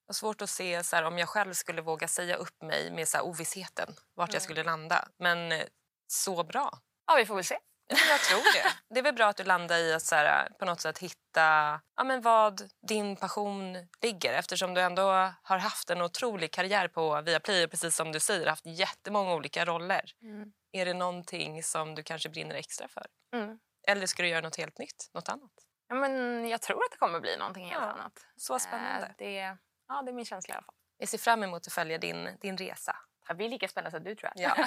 har 0.10 0.14
svårt 0.14 0.42
att 0.42 0.50
se 0.50 0.84
så 0.84 0.96
här, 0.96 1.04
om 1.04 1.18
jag 1.18 1.30
själv 1.30 1.54
skulle 1.54 1.82
våga 1.82 2.08
säga 2.08 2.36
upp 2.36 2.62
mig 2.62 2.92
med 2.92 3.08
så 3.08 3.18
här, 3.18 3.26
ovissheten 3.26 3.96
vart 4.16 4.30
mm. 4.30 4.36
jag 4.36 4.42
skulle 4.42 4.64
landa. 4.64 5.08
Men 5.18 5.52
eh, 5.52 5.66
så 6.08 6.44
bra. 6.44 6.80
Ja, 7.08 7.16
vi 7.16 7.26
får 7.26 7.36
väl 7.36 7.44
se. 7.44 7.58
Jag 7.88 8.20
tror 8.20 8.54
det. 8.54 8.94
Det 8.94 9.00
är 9.00 9.04
väl 9.04 9.16
bra 9.16 9.28
att 9.28 9.38
du 9.38 9.44
landar 9.44 9.78
i 9.78 9.94
att 9.94 10.02
så 10.02 10.16
här, 10.16 10.50
på 10.60 10.66
något 10.66 10.82
sätt 10.82 10.98
hitta 10.98 11.82
ja, 11.96 12.04
men 12.04 12.22
vad 12.22 12.70
din 12.88 13.16
passion 13.16 13.88
ligger 14.02 14.34
eftersom 14.34 14.74
du 14.74 14.82
ändå 14.82 15.04
har 15.44 15.58
haft 15.58 15.90
en 15.90 16.02
otrolig 16.02 16.52
karriär 16.52 16.88
på 16.88 17.22
Viaplay 17.22 17.64
och 17.64 17.72
precis 17.72 17.96
som 17.96 18.12
du 18.12 18.20
säger 18.20 18.48
haft 18.48 18.66
jättemånga 18.66 19.34
olika 19.34 19.66
roller. 19.66 20.02
Mm. 20.22 20.52
Är 20.72 20.86
det 20.86 20.94
någonting 20.94 21.64
som 21.64 21.96
du 21.96 22.04
kanske 22.04 22.30
brinner 22.30 22.56
extra 22.56 22.88
för? 22.88 23.06
Mm. 23.36 23.60
Eller 23.88 24.08
ska 24.08 24.24
du 24.24 24.30
göra 24.30 24.42
något 24.42 24.58
helt 24.58 24.78
nytt, 24.78 25.10
något 25.14 25.30
annat? 25.30 25.52
Ja, 25.88 25.96
men 25.96 26.46
jag 26.50 26.62
tror 26.62 26.78
att 26.78 26.92
det 26.92 26.98
kommer 26.98 27.20
bli 27.20 27.38
någonting 27.38 27.66
helt 27.66 27.82
ja, 27.82 27.92
annat. 27.92 28.26
Så 28.36 28.60
spännande. 28.60 29.06
Eh, 29.08 29.14
det, 29.18 29.58
Ja, 29.90 30.02
det 30.02 30.12
är 30.12 30.14
min 30.14 30.26
känsla 30.26 30.54
i 30.54 30.56
alla 30.56 30.66
fall. 30.66 30.76
Jag 30.98 31.10
ser 31.10 31.18
fram 31.18 31.44
emot 31.44 31.68
att 31.68 31.74
följa 31.74 31.98
din, 31.98 32.30
din 32.42 32.58
resa. 32.58 32.96
Ja, 33.28 33.34
vi 33.34 33.46
är 33.46 33.50
lika 33.50 33.68
spännande 33.68 33.98
som 33.98 34.04
du 34.04 34.16
tror 34.16 34.32
jag. 34.36 34.56
Ja. 34.58 34.66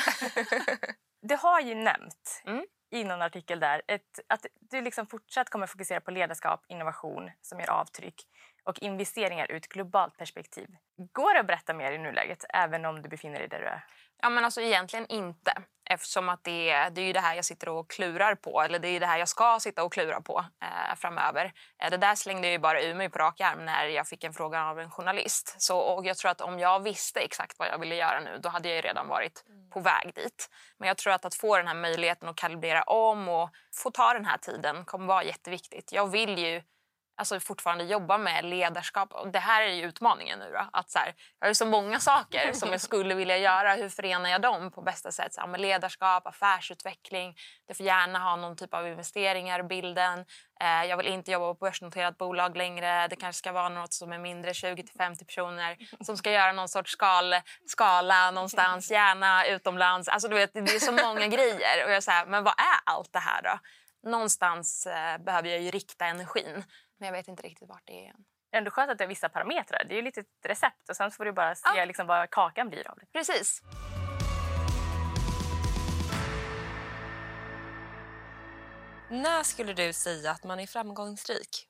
du 1.22 1.36
har 1.36 1.60
ju 1.60 1.74
nämnt 1.74 2.42
mm. 2.44 2.66
i 2.90 3.04
någon 3.04 3.22
artikel 3.22 3.60
där 3.60 3.82
ett, 3.86 4.20
att 4.26 4.46
du 4.60 4.80
liksom 4.80 5.06
fortsatt 5.06 5.50
kommer 5.50 5.66
fokusera 5.66 6.00
på 6.00 6.10
ledarskap, 6.10 6.64
innovation 6.68 7.30
som 7.40 7.60
gör 7.60 7.70
avtryck 7.70 8.26
och 8.64 8.78
investeringar 8.78 9.50
ur 9.50 9.56
ett 9.56 9.68
globalt 9.68 10.16
perspektiv. 10.16 10.68
Går 11.12 11.34
det 11.34 11.40
att 11.40 11.46
berätta 11.46 11.74
mer 11.74 11.92
i 11.92 11.98
nuläget, 11.98 12.44
även 12.48 12.84
om 12.84 13.02
du 13.02 13.08
befinner 13.08 13.38
dig 13.38 13.48
där 13.48 13.58
du 13.58 13.66
är? 13.66 13.84
Ja, 14.22 14.28
men 14.28 14.44
alltså 14.44 14.60
egentligen 14.60 15.06
inte. 15.06 15.52
Eftersom 15.84 16.28
att 16.28 16.44
det, 16.44 16.70
är, 16.70 16.90
det 16.90 17.00
är 17.00 17.04
ju 17.04 17.12
det 17.12 17.20
här 17.20 17.34
jag 17.34 17.44
sitter 17.44 17.68
och 17.68 17.90
klurar 17.90 18.34
på. 18.34 18.62
Eller 18.62 18.78
det 18.78 18.88
är 18.88 19.00
det 19.00 19.06
här 19.06 19.18
jag 19.18 19.28
ska 19.28 19.60
sitta 19.60 19.84
och 19.84 19.92
klura 19.92 20.20
på 20.20 20.44
eh, 20.62 20.96
framöver. 20.96 21.52
Eh, 21.82 21.90
det 21.90 21.96
där 21.96 22.14
slängde 22.14 22.46
jag 22.46 22.52
ju 22.52 22.58
bara 22.58 22.82
ur 22.82 22.94
mig 22.94 23.08
på 23.10 23.18
rak 23.18 23.40
arm 23.40 23.64
när 23.64 23.86
jag 23.86 24.08
fick 24.08 24.24
en 24.24 24.32
fråga 24.32 24.64
av 24.64 24.80
en 24.80 24.90
journalist. 24.90 25.54
Så, 25.58 25.78
och 25.78 26.06
jag 26.06 26.16
tror 26.16 26.30
att 26.30 26.40
om 26.40 26.58
jag 26.58 26.82
visste 26.82 27.20
exakt 27.20 27.58
vad 27.58 27.68
jag 27.68 27.78
ville 27.78 27.94
göra 27.94 28.20
nu, 28.20 28.38
då 28.42 28.48
hade 28.48 28.68
jag 28.68 28.76
ju 28.76 28.82
redan 28.82 29.08
varit 29.08 29.44
mm. 29.48 29.70
på 29.70 29.80
väg 29.80 30.12
dit. 30.14 30.50
Men 30.78 30.88
jag 30.88 30.96
tror 30.96 31.12
att 31.12 31.24
att 31.24 31.34
få 31.34 31.56
den 31.56 31.66
här 31.66 31.74
möjligheten 31.74 32.28
att 32.28 32.36
kalibrera 32.36 32.82
om 32.82 33.28
och 33.28 33.50
få 33.74 33.90
ta 33.90 34.12
den 34.12 34.24
här 34.24 34.38
tiden 34.38 34.84
kommer 34.84 35.06
vara 35.06 35.24
jätteviktigt. 35.24 35.92
Jag 35.92 36.10
vill 36.10 36.38
ju 36.38 36.62
alltså 37.16 37.40
fortfarande 37.40 37.84
jobba 37.84 38.18
med 38.18 38.44
ledarskap. 38.44 39.12
Och 39.12 39.28
det 39.28 39.38
här 39.38 39.62
är 39.62 39.72
ju 39.72 39.82
utmaningen 39.82 40.38
nu. 40.38 40.52
Då, 40.52 40.68
att 40.72 40.90
så 40.90 40.98
här, 40.98 41.14
jag 41.40 41.46
har 41.46 41.54
så 41.54 41.66
många 41.66 42.00
saker 42.00 42.52
som 42.52 42.68
jag 42.68 42.80
skulle 42.80 43.14
vilja 43.14 43.36
göra. 43.36 43.74
Hur 43.74 43.88
förenar 43.88 44.30
jag 44.30 44.42
dem 44.42 44.70
på 44.70 44.82
bästa 44.82 45.12
sätt? 45.12 45.34
Så 45.34 45.40
här, 45.40 45.48
med 45.48 45.60
ledarskap, 45.60 46.26
affärsutveckling. 46.26 47.34
Det 47.68 47.74
får 47.74 47.86
gärna 47.86 48.18
ha 48.18 48.36
någon 48.36 48.56
typ 48.56 48.74
av 48.74 48.86
investeringar 48.86 49.60
i 49.60 49.62
bilden. 49.62 50.24
Eh, 50.60 50.84
jag 50.84 50.96
vill 50.96 51.06
inte 51.06 51.30
jobba 51.30 51.54
på 51.54 51.64
börsnoterat 51.64 52.18
bolag 52.18 52.56
längre. 52.56 53.08
Det 53.08 53.16
kanske 53.16 53.38
ska 53.38 53.52
vara 53.52 53.68
något 53.68 53.92
som 53.92 54.12
är 54.12 54.18
mindre, 54.18 54.54
20 54.54 54.84
50 54.98 55.24
personer 55.24 55.76
som 56.04 56.16
ska 56.16 56.30
göra 56.30 56.52
någon 56.52 56.68
sorts 56.68 56.92
skal, 56.92 57.34
skala 57.66 58.30
någonstans, 58.30 58.90
gärna 58.90 59.46
utomlands. 59.46 60.08
Alltså, 60.08 60.28
du 60.28 60.34
vet, 60.34 60.54
det 60.54 60.60
är 60.60 60.78
så 60.78 60.92
många 60.92 61.26
grejer. 61.26 61.84
Och 61.84 61.92
jag 61.92 62.02
säger, 62.02 62.26
men 62.26 62.44
vad 62.44 62.54
är 62.58 62.92
allt 62.92 63.12
det 63.12 63.18
här 63.18 63.42
då? 63.42 63.58
Någonstans 64.10 64.86
eh, 64.86 65.18
behöver 65.18 65.48
jag 65.48 65.60
ju 65.60 65.70
rikta 65.70 66.06
energin. 66.06 66.64
Men 67.02 67.06
jag 67.06 67.12
vet 67.12 67.28
inte 67.28 67.42
riktigt 67.42 67.68
vart 67.68 67.82
det 67.86 68.06
är 68.06 68.10
än. 68.10 68.24
Det 68.50 68.56
är 68.56 68.58
ändå 68.58 68.70
skönt 68.70 68.90
att 68.90 68.98
det 68.98 69.04
är 69.04 69.08
vissa 69.08 69.28
parametrar. 69.28 69.84
Det 69.84 69.94
är 69.94 69.96
ju 69.96 70.02
lite 70.02 70.20
ett 70.20 70.26
recept 70.44 70.88
och 70.88 70.96
sen 70.96 71.10
får 71.10 71.24
du 71.24 71.32
bara 71.32 71.54
se 71.54 71.68
ja. 71.76 71.84
liksom 71.84 72.06
vad 72.06 72.30
kakan 72.30 72.68
blir 72.68 72.90
av 72.90 72.98
det. 72.98 73.06
Precis. 73.12 73.62
När 79.10 79.42
skulle 79.42 79.72
du 79.72 79.92
säga 79.92 80.30
att 80.30 80.44
man 80.44 80.60
är 80.60 80.66
framgångsrik? 80.66 81.68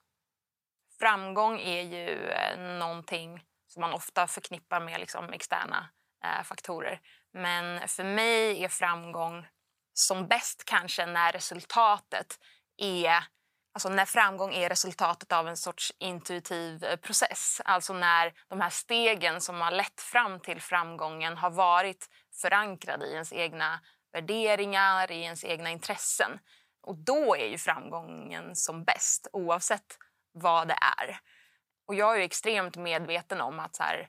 Framgång 0.99 1.61
är 1.61 1.83
ju 1.83 2.31
eh, 2.31 2.59
någonting 2.59 3.45
som 3.67 3.81
man 3.81 3.93
ofta 3.93 4.27
förknippar 4.27 4.81
med 4.81 5.01
liksom 5.01 5.33
externa 5.33 5.91
eh, 6.25 6.43
faktorer. 6.43 7.01
Men 7.33 7.89
för 7.89 8.05
mig 8.05 8.65
är 8.65 8.69
framgång 8.69 9.47
som 9.93 10.27
bäst 10.27 10.65
kanske 10.65 11.07
när 11.07 11.33
resultatet 11.33 12.39
är 12.77 13.25
Alltså 13.75 13.89
när 13.89 14.05
framgång 14.05 14.55
är 14.55 14.69
resultatet 14.69 15.33
av 15.33 15.49
en 15.49 15.57
sorts 15.57 15.93
intuitiv 15.99 16.85
eh, 16.85 16.97
process. 16.97 17.61
Alltså 17.65 17.93
när 17.93 18.33
de 18.49 18.61
här 18.61 18.71
stegen 18.71 19.41
som 19.41 19.61
har 19.61 19.71
lett 19.71 20.01
fram 20.01 20.41
till 20.41 20.61
framgången 20.61 21.37
har 21.37 21.51
varit 21.51 22.09
förankrade 22.43 23.07
i 23.07 23.13
ens 23.13 23.33
egna 23.33 23.81
värderingar, 24.13 25.13
i 25.13 25.23
ens 25.23 25.45
egna 25.45 25.71
intressen. 25.71 26.39
Och 26.83 26.97
då 26.97 27.37
är 27.37 27.47
ju 27.47 27.59
framgången 27.59 28.57
som 28.57 28.85
bäst 28.85 29.27
oavsett 29.33 29.99
vad 30.33 30.69
det 30.69 30.79
är. 30.99 31.21
Och 31.87 31.95
jag 31.95 32.17
är 32.17 32.21
extremt 32.21 32.77
medveten 32.77 33.41
om 33.41 33.61
att 33.61 33.77
så 33.77 33.83
här, 33.83 34.09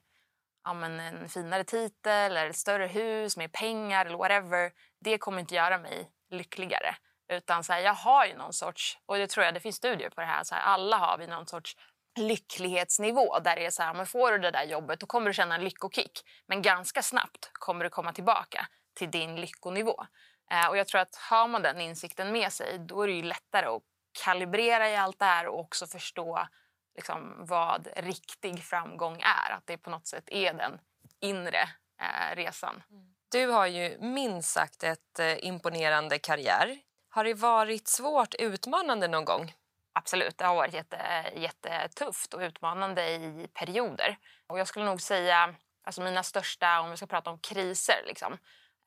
ja, 0.64 0.74
men 0.74 1.00
en 1.00 1.30
finare 1.30 1.64
titel 1.64 2.32
eller 2.32 2.50
ett 2.50 2.56
större 2.56 2.88
hus, 2.88 3.38
mer 3.38 3.48
pengar 3.48 4.06
eller 4.06 4.18
whatever, 4.18 4.72
det 5.00 5.18
kommer 5.18 5.40
inte 5.40 5.56
göra 5.56 5.78
mig 5.78 6.12
lyckligare. 6.30 6.96
Utan 7.34 7.64
så 7.64 7.74
här, 7.74 7.80
jag 7.80 7.94
har 7.94 8.26
ju 8.26 8.38
någon 8.38 8.54
sorts, 8.54 8.98
och 9.06 9.18
det 9.18 9.28
tror 9.28 9.46
jag 9.46 9.54
det 9.54 9.60
finns 9.60 9.76
studier 9.76 10.10
på 10.10 10.22
det 10.22 10.28
här, 10.28 10.44
så 10.44 10.56
här, 10.56 10.62
alla 10.62 10.98
har 10.98 11.18
vi 11.18 11.28
någon 11.28 11.48
sorts 11.48 11.78
lycklighetsnivå 12.20 13.40
där 13.40 13.56
det 13.56 13.66
är 13.66 13.70
så 13.70 13.84
här, 13.84 14.00
om 14.00 14.06
får 14.06 14.32
du 14.32 14.38
det 14.38 14.52
där 14.52 14.64
jobbet 14.64 15.00
då 15.00 15.06
kommer 15.06 15.28
du 15.28 15.34
känna 15.34 15.56
en 15.56 15.64
lyckokick. 15.64 16.22
Men 16.48 16.62
ganska 16.62 17.02
snabbt 17.02 17.50
kommer 17.54 17.84
du 17.84 17.90
komma 17.90 18.14
tillbaka 18.14 18.68
till 18.96 19.12
din 19.12 19.36
lyckonivå. 19.36 20.06
Eh, 20.52 20.68
och 20.70 20.78
jag 20.78 20.88
tror 20.88 21.02
att 21.02 21.16
har 21.16 21.48
man 21.48 21.62
den 21.62 21.82
insikten 21.82 22.32
med 22.32 22.54
sig 22.54 22.80
då 22.80 23.02
är 23.02 23.08
det 23.08 23.14
ju 23.14 23.24
lättare 23.24 23.66
att 23.66 23.82
kalibrera 24.24 24.90
i 24.90 24.96
allt 24.96 25.20
det 25.20 25.26
här 25.26 25.48
och 25.48 25.60
också 25.60 25.88
förstå 25.88 26.48
liksom, 26.96 27.36
vad 27.38 27.88
riktig 27.96 28.64
framgång 28.64 29.22
är. 29.22 29.52
Att 29.52 29.68
det 29.68 29.78
på 29.78 29.90
något 29.90 30.08
sätt 30.08 30.24
är 30.28 30.54
den 30.54 30.80
inre 31.20 31.62
eh, 32.02 32.36
resan. 32.36 32.84
Mm. 32.90 33.14
Du 33.32 33.48
har 33.48 33.68
ju 33.68 33.98
minst 34.00 34.50
sagt 34.50 34.84
ett 34.84 35.20
eh, 35.20 35.46
imponerande 35.46 36.20
karriär. 36.20 36.80
Har 37.16 37.24
det 37.24 37.34
varit 37.34 37.88
svårt 37.88 38.36
utmanande 38.40 39.08
någon 39.08 39.26
gång? 39.26 39.54
Absolut, 39.94 40.38
det 40.38 40.46
har 40.46 40.56
varit 40.56 40.74
jätte, 40.74 41.32
jättetufft 41.36 42.34
och 42.34 42.42
utmanande 42.42 43.10
i 43.10 43.48
perioder. 43.54 44.18
Och 44.48 44.60
jag 44.60 44.68
skulle 44.68 44.86
nog 44.86 45.02
säga, 45.02 45.56
alltså 45.84 46.02
mina 46.02 46.24
största, 46.24 46.80
om 46.80 46.92
vi 46.92 46.98
ska 46.98 47.06
prata 47.06 47.30
om 47.30 47.40
kriser, 47.40 48.04
liksom, 48.08 48.34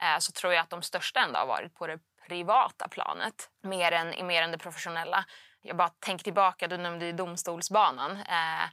eh, 0.02 0.18
så 0.18 0.32
tror 0.32 0.52
jag 0.52 0.62
att 0.62 0.70
de 0.70 0.82
största 0.82 1.20
ändå 1.20 1.38
har 1.38 1.46
varit 1.46 1.74
på 1.74 1.86
det 1.86 1.98
privata 2.28 2.88
planet 2.88 3.50
mer 3.62 3.92
än, 3.92 4.26
mer 4.26 4.42
än 4.42 4.52
det 4.52 4.58
professionella. 4.58 5.24
Jag 5.62 5.76
bara 5.76 5.88
tänker 5.88 6.24
tillbaka, 6.24 6.68
du 6.68 6.76
nämnde 6.76 7.06
ju 7.06 7.12
domstolsbanan. 7.12 8.16
Eh, 8.16 8.64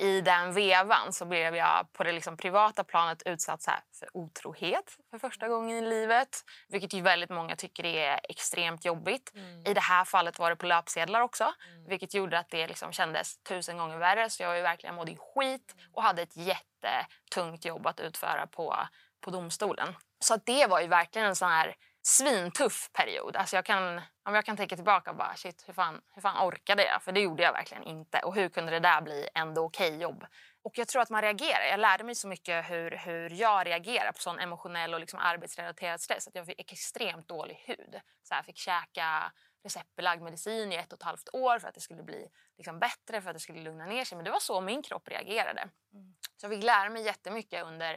i 0.00 0.20
den 0.20 0.52
vevan 0.52 1.12
så 1.12 1.24
blev 1.24 1.56
jag 1.56 1.92
på 1.92 2.04
det 2.04 2.12
liksom 2.12 2.36
privata 2.36 2.84
planet 2.84 3.22
utsatt 3.26 3.64
för 3.98 4.08
otrohet 4.16 4.96
för 5.10 5.18
första 5.18 5.48
gången 5.48 5.76
i 5.76 5.80
livet. 5.80 6.44
Vilket 6.68 6.92
ju 6.92 7.00
väldigt 7.00 7.30
många 7.30 7.56
tycker 7.56 7.86
är 7.86 8.20
extremt 8.28 8.84
jobbigt. 8.84 9.32
Mm. 9.34 9.66
I 9.66 9.74
det 9.74 9.80
här 9.80 10.04
fallet 10.04 10.38
var 10.38 10.50
det 10.50 10.56
på 10.56 10.66
löpsedlar 10.66 11.20
också. 11.20 11.44
Mm. 11.44 11.88
Vilket 11.88 12.14
gjorde 12.14 12.38
att 12.38 12.50
det 12.50 12.66
liksom 12.66 12.92
kändes 12.92 13.42
tusen 13.42 13.78
gånger 13.78 13.98
värre. 13.98 14.30
Så 14.30 14.42
jag 14.42 14.48
var 14.48 14.62
verkligen 14.62 14.94
mådde 14.94 15.16
skit 15.16 15.74
och 15.92 16.02
hade 16.02 16.22
ett 16.22 16.36
jättetungt 16.36 17.64
jobb 17.64 17.86
att 17.86 18.00
utföra 18.00 18.46
på, 18.46 18.76
på 19.20 19.30
domstolen. 19.30 19.94
Så 20.20 20.36
det 20.36 20.66
var 20.66 20.80
ju 20.80 20.86
verkligen 20.86 21.28
en 21.28 21.36
sån 21.36 21.50
här 21.50 21.74
svintuff 22.10 22.90
period. 22.92 23.36
Alltså 23.36 23.56
jag, 23.56 23.64
kan, 23.64 24.00
om 24.24 24.34
jag 24.34 24.44
kan 24.44 24.56
tänka 24.56 24.76
tillbaka 24.76 25.10
och 25.10 25.16
bara 25.16 25.36
shit, 25.36 25.64
hur 25.66 25.74
fan, 25.74 26.00
hur 26.14 26.22
fan 26.22 26.48
orkade 26.48 26.84
jag? 26.84 27.02
För 27.02 27.12
det 27.12 27.20
gjorde 27.20 27.42
jag 27.42 27.52
verkligen 27.52 27.82
inte. 27.82 28.18
Och 28.18 28.34
hur 28.34 28.48
kunde 28.48 28.72
det 28.72 28.80
där 28.80 29.00
bli 29.00 29.28
ändå 29.34 29.64
okej 29.64 29.88
okay 29.88 30.02
jobb? 30.02 30.24
Och 30.62 30.78
jag 30.78 30.88
tror 30.88 31.02
att 31.02 31.10
man 31.10 31.22
reagerar. 31.22 31.64
Jag 31.70 31.80
lärde 31.80 32.04
mig 32.04 32.14
så 32.14 32.28
mycket 32.28 32.70
hur, 32.70 32.90
hur 32.90 33.30
jag 33.30 33.66
reagerar 33.66 34.12
på 34.12 34.18
sån 34.18 34.38
emotionell 34.38 34.94
och 34.94 35.00
liksom 35.00 35.18
arbetsrelaterad 35.18 36.00
stress 36.00 36.28
att 36.28 36.34
jag 36.34 36.46
fick 36.46 36.60
extremt 36.72 37.28
dålig 37.28 37.54
hud. 37.66 38.00
Så 38.22 38.34
jag 38.34 38.44
fick 38.44 38.58
käka 38.58 39.32
receptbelagd 39.64 40.22
medicin 40.22 40.72
i 40.72 40.76
ett 40.76 40.92
och 40.92 40.98
ett 40.98 41.02
halvt 41.02 41.28
år 41.32 41.58
för 41.58 41.68
att 41.68 41.74
det 41.74 41.80
skulle 41.80 42.02
bli 42.02 42.28
liksom 42.56 42.78
bättre, 42.78 43.22
för 43.22 43.30
att 43.30 43.36
det 43.36 43.40
skulle 43.40 43.60
lugna 43.60 43.86
ner 43.86 44.04
sig. 44.04 44.16
Men 44.16 44.24
det 44.24 44.30
var 44.30 44.40
så 44.40 44.60
min 44.60 44.82
kropp 44.82 45.08
reagerade. 45.08 45.60
Mm. 45.92 46.14
Så 46.36 46.46
jag 46.46 46.52
fick 46.52 46.64
lära 46.64 46.90
mig 46.90 47.02
jättemycket 47.02 47.64
under, 47.64 47.94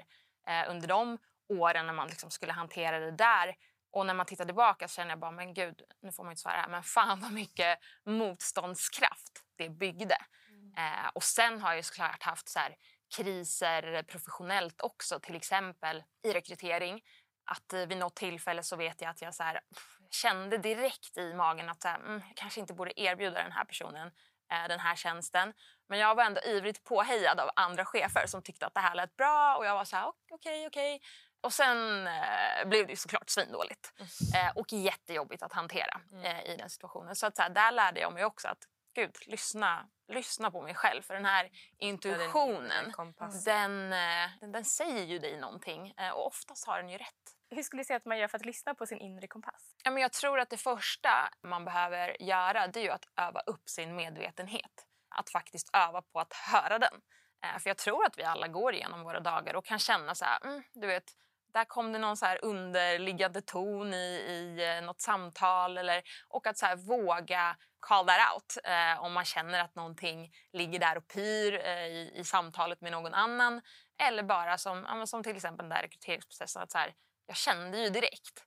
eh, 0.47 0.69
under 0.69 0.87
de 0.87 1.17
åren 1.49 1.85
när 1.85 1.93
man 1.93 2.07
liksom 2.07 2.29
skulle 2.29 2.53
hantera 2.53 2.99
det 2.99 3.11
där 3.11 3.55
och 3.93 4.05
när 4.05 4.13
man 4.13 4.25
tittar 4.25 4.45
tillbaka 4.45 4.87
så 4.87 4.95
känner 4.95 5.09
jag 5.11 5.19
bara, 5.19 5.31
men 5.31 5.53
gud, 5.53 5.81
nu 6.01 6.11
får 6.11 6.23
man 6.23 6.31
inte 6.31 6.41
svära 6.41 6.61
här, 6.61 6.67
men 6.67 6.83
fan 6.83 7.19
vad 7.19 7.31
mycket 7.31 7.79
motståndskraft 8.05 9.43
det 9.57 9.69
byggde. 9.69 10.17
Mm. 10.49 10.73
Eh, 10.77 11.09
och 11.13 11.23
sen 11.23 11.61
har 11.61 11.73
jag 11.73 11.85
såklart 11.85 12.23
haft 12.23 12.49
så 12.49 12.59
här, 12.59 12.75
kriser 13.15 14.03
professionellt 14.03 14.81
också, 14.81 15.19
till 15.19 15.35
exempel 15.35 16.03
i 16.23 16.33
rekrytering. 16.33 17.01
Att 17.45 17.73
eh, 17.73 17.85
vid 17.85 17.97
något 17.97 18.15
tillfälle 18.15 18.63
så 18.63 18.75
vet 18.75 19.01
jag 19.01 19.09
att 19.09 19.21
jag 19.21 19.35
så 19.35 19.43
här, 19.43 19.53
pff, 19.53 19.97
kände 20.11 20.57
direkt 20.57 21.17
i 21.17 21.33
magen 21.33 21.69
att 21.69 21.81
så 21.81 21.87
här, 21.87 21.99
mm, 21.99 22.21
jag 22.27 22.37
kanske 22.37 22.59
inte 22.59 22.73
borde 22.73 23.01
erbjuda 23.01 23.43
den 23.43 23.51
här 23.51 23.65
personen 23.65 24.11
eh, 24.51 24.67
den 24.67 24.79
här 24.79 24.95
tjänsten. 24.95 25.53
Men 25.89 25.99
jag 25.99 26.15
var 26.15 26.23
ändå 26.23 26.41
ivrigt 26.41 26.83
påhejad 26.83 27.39
av 27.39 27.49
andra 27.55 27.85
chefer 27.85 28.27
som 28.27 28.41
tyckte 28.41 28.65
att 28.65 28.73
det 28.73 28.79
här 28.79 28.95
lät 28.95 29.15
bra 29.15 29.55
och 29.57 29.65
jag 29.65 29.73
var 29.73 29.85
så 29.85 29.95
här 29.95 30.07
okej, 30.07 30.35
okay, 30.35 30.67
okej. 30.67 30.95
Okay. 30.95 31.07
Och 31.43 31.53
sen 31.53 32.07
eh, 32.07 32.65
blev 32.65 32.87
det 32.87 32.95
såklart 32.95 33.29
svindåligt 33.29 33.93
mm. 33.99 34.47
eh, 34.47 34.57
och 34.57 34.73
jättejobbigt 34.73 35.43
att 35.43 35.53
hantera 35.53 36.01
mm. 36.11 36.25
eh, 36.25 36.53
i 36.53 36.57
den 36.57 36.69
situationen. 36.69 37.15
Så, 37.15 37.25
att, 37.25 37.35
så 37.35 37.41
här, 37.41 37.49
där 37.49 37.71
lärde 37.71 37.99
jag 37.99 38.13
mig 38.13 38.25
också 38.25 38.47
att 38.47 38.67
gud, 38.95 39.15
lyssna, 39.25 39.89
lyssna 40.07 40.51
på 40.51 40.61
mig 40.61 40.75
själv. 40.75 41.01
För 41.01 41.13
den 41.13 41.25
här 41.25 41.49
intuitionen, 41.77 42.93
den, 42.97 43.43
den, 43.45 43.93
eh, 43.93 44.49
den, 44.51 44.65
säger 44.65 45.03
ju 45.03 45.19
dig 45.19 45.39
någonting 45.39 45.93
eh, 45.97 46.09
och 46.09 46.27
oftast 46.27 46.67
har 46.67 46.77
den 46.77 46.89
ju 46.89 46.97
rätt. 46.97 47.35
Hur 47.49 47.63
skulle 47.63 47.79
du 47.79 47.85
säga 47.85 47.97
att 47.97 48.05
man 48.05 48.17
gör 48.17 48.27
för 48.27 48.37
att 48.37 48.45
lyssna 48.45 48.75
på 48.75 48.85
sin 48.85 48.97
inre 48.97 49.27
kompass? 49.27 49.75
Ja, 49.83 49.91
men 49.91 50.01
jag 50.01 50.11
tror 50.11 50.39
att 50.39 50.49
det 50.49 50.57
första 50.57 51.29
man 51.43 51.65
behöver 51.65 52.21
göra 52.21 52.67
det 52.67 52.87
är 52.87 52.91
att 52.91 53.05
öva 53.15 53.39
upp 53.39 53.69
sin 53.69 53.95
medvetenhet. 53.95 54.87
Att 55.09 55.29
faktiskt 55.29 55.69
öva 55.73 56.01
på 56.01 56.19
att 56.19 56.33
höra 56.33 56.79
den. 56.79 57.01
Eh, 57.43 57.59
för 57.59 57.69
jag 57.69 57.77
tror 57.77 58.05
att 58.05 58.17
vi 58.17 58.23
alla 58.23 58.47
går 58.47 58.73
igenom 58.73 59.03
våra 59.03 59.19
dagar 59.19 59.53
och 59.53 59.65
kan 59.65 59.79
känna 59.79 60.15
så 60.15 60.25
här, 60.25 60.45
mm, 60.45 60.63
du 60.73 60.87
vet, 60.87 61.11
där 61.53 61.65
kom 61.65 61.93
det 61.93 61.99
någon 61.99 62.17
så 62.17 62.25
här 62.25 62.39
underliggande 62.45 63.41
ton 63.41 63.93
i, 63.93 63.97
i 63.97 64.75
eh, 64.77 64.85
något 64.85 65.01
samtal. 65.01 65.77
Eller, 65.77 66.03
och 66.27 66.47
att 66.47 66.57
så 66.57 66.65
här, 66.65 66.75
våga 66.75 67.55
call 67.79 68.07
that 68.07 68.33
out 68.33 68.57
eh, 68.63 69.03
om 69.03 69.13
man 69.13 69.25
känner 69.25 69.59
att 69.59 69.75
någonting 69.75 70.31
ligger 70.53 70.79
där 70.79 70.97
och 70.97 71.07
pyr 71.07 71.61
eh, 71.65 71.87
i, 71.87 72.11
i 72.15 72.23
samtalet 72.23 72.81
med 72.81 72.91
någon 72.91 73.13
annan. 73.13 73.61
Eller 74.01 74.23
bara 74.23 74.57
som, 74.57 74.85
ja, 74.87 75.05
som 75.05 75.23
till 75.23 75.35
exempel 75.35 75.69
den 75.69 75.77
där 75.77 75.81
rekryteringsprocessen. 75.81 76.61
Att 76.61 76.71
så 76.71 76.77
här, 76.77 76.93
jag 77.27 77.37
kände 77.37 77.77
ju 77.77 77.89
direkt 77.89 78.45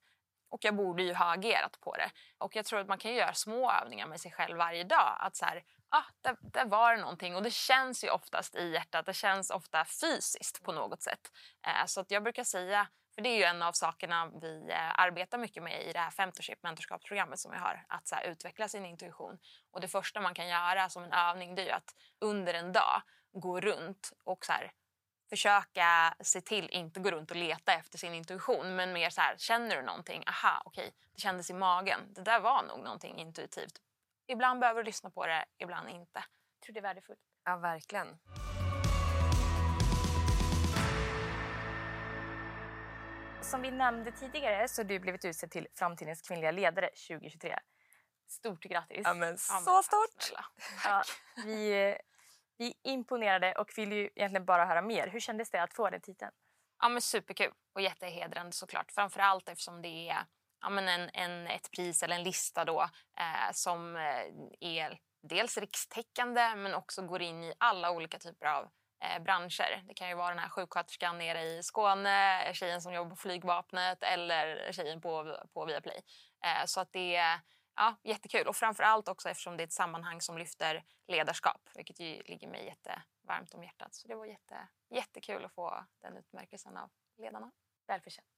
och 0.50 0.64
jag 0.64 0.76
borde 0.76 1.02
ju 1.02 1.14
ha 1.14 1.34
agerat 1.34 1.80
på 1.80 1.96
det. 1.96 2.10
Och 2.38 2.56
jag 2.56 2.64
tror 2.64 2.80
att 2.80 2.88
man 2.88 2.98
kan 2.98 3.14
göra 3.14 3.34
små 3.34 3.72
övningar 3.72 4.06
med 4.06 4.20
sig 4.20 4.32
själv 4.32 4.56
varje 4.56 4.84
dag. 4.84 5.16
Att 5.18 5.36
så 5.36 5.44
här, 5.44 5.62
ah, 5.88 6.04
där, 6.20 6.36
där 6.40 6.64
var 6.64 6.94
det 6.94 7.00
någonting. 7.00 7.36
Och 7.36 7.42
det 7.42 7.52
känns 7.52 8.04
ju 8.04 8.10
oftast 8.10 8.54
i 8.54 8.72
hjärtat. 8.72 9.06
Det 9.06 9.14
känns 9.14 9.50
ofta 9.50 9.84
fysiskt 9.84 10.62
på 10.62 10.72
något 10.72 11.02
sätt. 11.02 11.32
Eh, 11.66 11.86
så 11.86 12.00
att 12.00 12.10
jag 12.10 12.22
brukar 12.22 12.44
säga, 12.44 12.88
för 13.14 13.22
det 13.22 13.28
är 13.28 13.36
ju 13.36 13.42
en 13.42 13.62
av 13.62 13.72
sakerna 13.72 14.30
vi 14.42 14.66
eh, 14.70 15.00
arbetar 15.00 15.38
mycket 15.38 15.62
med 15.62 15.86
i 15.86 15.92
det 15.92 15.98
här 15.98 16.10
Femtorship 16.10 16.62
mentorskapsprogrammet 16.62 17.38
som 17.38 17.52
vi 17.52 17.58
har. 17.58 17.84
Att 17.88 18.08
så 18.08 18.14
här, 18.14 18.24
utveckla 18.24 18.68
sin 18.68 18.84
intuition. 18.84 19.38
Och 19.70 19.80
det 19.80 19.88
första 19.88 20.20
man 20.20 20.34
kan 20.34 20.48
göra 20.48 20.88
som 20.88 21.04
en 21.04 21.12
övning 21.12 21.54
det 21.54 21.62
är 21.62 21.66
ju 21.66 21.72
att 21.72 21.94
under 22.20 22.54
en 22.54 22.72
dag 22.72 23.02
gå 23.32 23.60
runt 23.60 24.12
och 24.24 24.44
så 24.44 24.52
här, 24.52 24.72
försöka 25.30 26.14
se 26.20 26.40
till, 26.40 26.68
inte 26.70 27.00
gå 27.00 27.10
runt 27.10 27.30
och 27.30 27.36
leta 27.36 27.72
efter 27.72 27.98
sin 27.98 28.14
intuition, 28.14 28.76
men 28.76 28.92
mer 28.92 29.10
så 29.10 29.20
här, 29.20 29.36
känner 29.38 29.76
du 29.76 29.82
någonting? 29.82 30.24
Aha, 30.26 30.62
okej, 30.64 30.94
det 31.14 31.20
kändes 31.20 31.50
i 31.50 31.54
magen. 31.54 32.00
Det 32.14 32.22
där 32.22 32.40
var 32.40 32.62
nog 32.62 32.84
någonting 32.84 33.18
intuitivt. 33.18 33.80
Ibland 34.28 34.60
behöver 34.60 34.82
du 34.82 34.86
lyssna 34.86 35.10
på 35.10 35.26
det, 35.26 35.44
ibland 35.58 35.88
inte. 35.88 36.24
Jag 36.54 36.60
tror 36.64 36.74
det 36.74 36.80
är 36.80 36.82
värdefullt. 36.82 37.20
Ja, 37.44 37.56
verkligen. 37.56 38.18
Som 43.40 43.62
vi 43.62 43.70
nämnde 43.70 44.12
tidigare 44.12 44.68
så 44.68 44.82
har 44.82 44.88
du 44.88 44.98
blivit 44.98 45.24
utsedd 45.24 45.50
till 45.50 45.68
Framtidens 45.74 46.28
kvinnliga 46.28 46.50
ledare 46.50 46.86
2023. 47.08 47.58
Stort 48.28 48.62
grattis! 48.62 49.00
Ja, 49.04 49.14
men 49.14 49.38
så 49.38 49.52
ja, 49.52 49.72
men 49.74 49.82
stort! 49.82 50.38
Ja, 50.84 51.02
vi, 51.44 51.96
vi 52.56 52.68
är 52.68 52.90
imponerade 52.90 53.54
och 53.54 53.72
vill 53.76 53.92
ju 53.92 54.10
egentligen 54.14 54.44
bara 54.44 54.66
höra 54.66 54.82
mer. 54.82 55.08
Hur 55.08 55.20
kändes 55.20 55.50
det 55.50 55.62
att 55.62 55.74
få 55.74 55.90
den 55.90 56.00
titeln? 56.00 56.32
Ja, 56.80 56.88
men 56.88 57.02
superkul 57.02 57.52
och 57.72 57.80
jättehedrande 57.80 58.52
såklart. 58.52 58.92
Framförallt 58.92 59.48
eftersom 59.48 59.82
det 59.82 60.08
är 60.08 60.26
ja, 60.60 60.70
men 60.70 60.88
en, 60.88 61.10
en, 61.12 61.46
ett 61.46 61.70
pris 61.70 62.02
eller 62.02 62.16
en 62.16 62.22
lista 62.22 62.64
då, 62.64 62.82
eh, 63.18 63.52
som 63.52 63.96
eh, 63.96 64.26
är 64.60 64.98
dels 65.22 65.58
rikstäckande 65.58 66.54
men 66.54 66.74
också 66.74 67.02
går 67.02 67.22
in 67.22 67.44
i 67.44 67.52
alla 67.58 67.90
olika 67.90 68.18
typer 68.18 68.46
av 68.46 68.68
eh, 69.04 69.22
branscher. 69.22 69.82
Det 69.88 69.94
kan 69.94 70.08
ju 70.08 70.14
vara 70.14 70.28
den 70.28 70.38
här 70.38 70.48
sjuksköterskan 70.48 71.18
nere 71.18 71.42
i 71.42 71.62
Skåne, 71.62 72.50
tjejen 72.54 72.82
som 72.82 72.92
jobbar 72.92 73.10
på 73.10 73.16
flygvapnet 73.16 74.02
eller 74.02 74.72
tjejen 74.72 75.00
på, 75.00 75.36
på 75.52 75.64
Viaplay. 75.64 76.00
Eh, 76.44 76.64
så 76.66 76.80
att 76.80 76.92
det 76.92 77.16
är 77.16 77.40
ja, 77.76 77.96
jättekul 78.02 78.46
och 78.46 78.56
framförallt 78.56 79.08
också 79.08 79.28
eftersom 79.28 79.56
det 79.56 79.62
är 79.62 79.66
ett 79.66 79.72
sammanhang 79.72 80.20
som 80.20 80.38
lyfter 80.38 80.84
ledarskap 81.08 81.68
vilket 81.74 82.00
ju 82.00 82.22
ligger 82.22 82.48
mig 82.48 82.64
jättevarmt 82.64 83.54
om 83.54 83.62
hjärtat. 83.62 83.94
Så 83.94 84.08
det 84.08 84.14
var 84.14 84.26
jätte, 84.26 84.68
jättekul 84.90 85.44
att 85.44 85.54
få 85.54 85.84
den 86.02 86.16
utmärkelsen 86.16 86.76
av 86.76 86.90
ledarna. 87.18 87.52
Välförtjänt. 87.86 88.35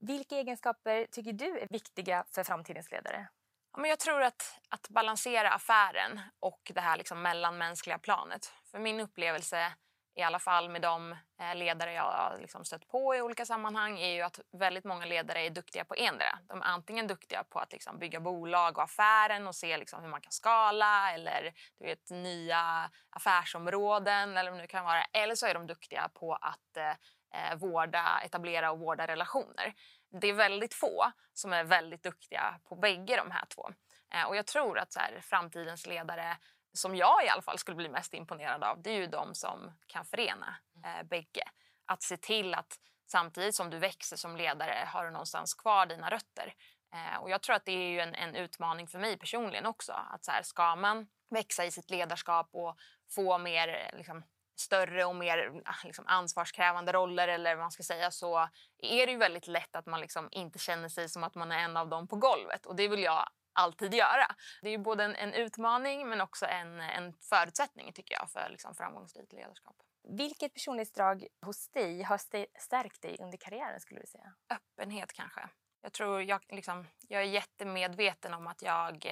Vilka 0.00 0.36
egenskaper 0.36 1.06
tycker 1.10 1.32
du 1.32 1.58
är 1.58 1.68
viktiga 1.70 2.24
för 2.34 2.44
framtidens 2.44 2.90
ledare? 2.90 3.28
Ja, 3.72 3.80
men 3.80 3.90
jag 3.90 3.98
tror 3.98 4.22
att, 4.22 4.60
att 4.68 4.88
balansera 4.88 5.50
affären 5.50 6.20
och 6.40 6.72
det 6.74 6.80
här 6.80 6.96
liksom 6.96 7.22
mellanmänskliga 7.22 7.98
planet. 7.98 8.52
För 8.70 8.78
min 8.78 9.00
upplevelse, 9.00 9.72
i 10.14 10.22
alla 10.22 10.38
fall 10.38 10.68
med 10.68 10.82
de 10.82 11.12
eh, 11.12 11.54
ledare 11.54 11.92
jag 11.92 12.02
har 12.02 12.38
liksom 12.40 12.64
stött 12.64 12.88
på 12.88 13.14
i 13.14 13.22
olika 13.22 13.46
sammanhang, 13.46 13.98
är 13.98 14.14
ju 14.14 14.22
att 14.22 14.40
väldigt 14.52 14.84
många 14.84 15.06
ledare 15.06 15.46
är 15.46 15.50
duktiga 15.50 15.84
på 15.84 15.94
endera. 15.94 16.38
De 16.48 16.62
är 16.62 16.66
antingen 16.66 17.06
duktiga 17.06 17.44
på 17.44 17.58
att 17.58 17.72
liksom 17.72 17.98
bygga 17.98 18.20
bolag 18.20 18.78
och 18.78 18.84
affären 18.84 19.46
och 19.46 19.54
se 19.54 19.78
liksom 19.78 20.02
hur 20.02 20.08
man 20.08 20.20
kan 20.20 20.32
skala 20.32 21.12
eller 21.12 21.52
du 21.78 21.86
vet, 21.86 22.10
nya 22.10 22.90
affärsområden 23.10 24.36
eller 24.36 24.50
vad 24.50 24.58
det 24.58 24.62
nu 24.62 24.68
kan 24.68 24.84
vara. 24.84 25.04
Eller 25.04 25.34
så 25.34 25.46
är 25.46 25.54
de 25.54 25.66
duktiga 25.66 26.08
på 26.14 26.34
att 26.34 26.76
eh, 26.76 26.92
eh, 27.34 27.50
eh, 27.50 27.56
vårda, 27.56 28.20
etablera 28.24 28.70
och 28.70 28.78
vårda 28.78 29.06
relationer. 29.06 29.74
Det 30.20 30.28
är 30.28 30.32
väldigt 30.32 30.74
få 30.74 31.12
som 31.32 31.52
är 31.52 31.64
väldigt 31.64 32.02
duktiga 32.02 32.60
på 32.64 32.76
bägge 32.76 33.16
de 33.16 33.30
här 33.30 33.44
två. 33.46 33.70
Eh, 34.14 34.24
och 34.24 34.36
jag 34.36 34.46
tror 34.46 34.78
att 34.78 34.92
så 34.92 35.00
här, 35.00 35.20
framtidens 35.20 35.86
ledare 35.86 36.36
som 36.72 36.96
jag 36.96 37.24
i 37.24 37.28
alla 37.28 37.42
fall 37.42 37.58
skulle 37.58 37.76
bli 37.76 37.88
mest 37.88 38.14
imponerad 38.14 38.64
av, 38.64 38.82
det 38.82 38.90
är 38.90 38.96
ju 38.96 39.06
de 39.06 39.34
som 39.34 39.78
kan 39.86 40.04
förena 40.04 40.56
eh, 40.84 41.06
bägge. 41.06 41.42
Att 41.86 42.02
se 42.02 42.16
till 42.16 42.54
att 42.54 42.78
samtidigt 43.06 43.54
som 43.54 43.70
du 43.70 43.78
växer 43.78 44.16
som 44.16 44.36
ledare 44.36 44.84
har 44.86 45.04
du 45.04 45.10
någonstans 45.10 45.54
kvar 45.54 45.86
dina 45.86 46.10
rötter. 46.10 46.54
Eh, 46.94 47.22
och 47.22 47.30
jag 47.30 47.42
tror 47.42 47.56
att 47.56 47.64
det 47.64 47.72
är 47.72 48.02
en, 48.02 48.14
en 48.14 48.34
utmaning 48.34 48.88
för 48.88 48.98
mig 48.98 49.18
personligen 49.18 49.66
också. 49.66 49.92
Att 49.92 50.24
så 50.24 50.32
här, 50.32 50.42
ska 50.42 50.76
man 50.76 51.08
växa 51.30 51.64
i 51.64 51.70
sitt 51.70 51.90
ledarskap 51.90 52.48
och 52.52 52.76
få 53.14 53.38
mer 53.38 53.90
liksom, 53.96 54.24
större 54.60 55.04
och 55.04 55.16
mer 55.16 55.62
ah, 55.64 55.74
liksom, 55.84 56.04
ansvarskrävande 56.08 56.92
roller 56.92 57.28
eller 57.28 57.56
vad 57.56 57.64
man 57.64 57.70
ska 57.70 57.82
säga 57.82 58.10
så 58.10 58.48
är 58.78 59.06
det 59.06 59.12
ju 59.12 59.18
väldigt 59.18 59.46
lätt 59.46 59.76
att 59.76 59.86
man 59.86 60.00
liksom 60.00 60.28
inte 60.30 60.58
känner 60.58 60.88
sig 60.88 61.08
som 61.08 61.24
att 61.24 61.34
man 61.34 61.52
är 61.52 61.58
en 61.58 61.76
av 61.76 61.88
dem 61.88 62.08
på 62.08 62.16
golvet 62.16 62.66
och 62.66 62.76
det 62.76 62.88
vill 62.88 63.02
jag 63.02 63.28
alltid 63.52 63.94
göra. 63.94 64.26
Det 64.62 64.68
är 64.68 64.78
både 64.78 65.04
en, 65.04 65.14
en 65.14 65.34
utmaning 65.34 66.08
men 66.08 66.20
också 66.20 66.46
en, 66.46 66.80
en 66.80 67.12
förutsättning 67.12 67.92
tycker 67.92 68.14
jag 68.14 68.30
för 68.30 68.48
liksom, 68.50 68.74
framgångsrikt 68.74 69.32
ledarskap. 69.32 69.76
Vilket 70.08 70.54
personlighetsdrag 70.54 71.26
hos 71.46 71.68
dig 71.68 72.02
har 72.02 72.18
stärkt 72.60 73.02
dig 73.02 73.16
under 73.20 73.38
karriären 73.38 73.80
skulle 73.80 74.00
du 74.00 74.06
säga? 74.06 74.34
Öppenhet 74.50 75.12
kanske. 75.12 75.48
Jag 75.82 75.92
tror 75.92 76.22
jag, 76.22 76.40
liksom, 76.48 76.86
jag 77.08 77.22
är 77.22 77.26
jättemedveten 77.26 78.34
om 78.34 78.46
att 78.46 78.62
jag 78.62 79.06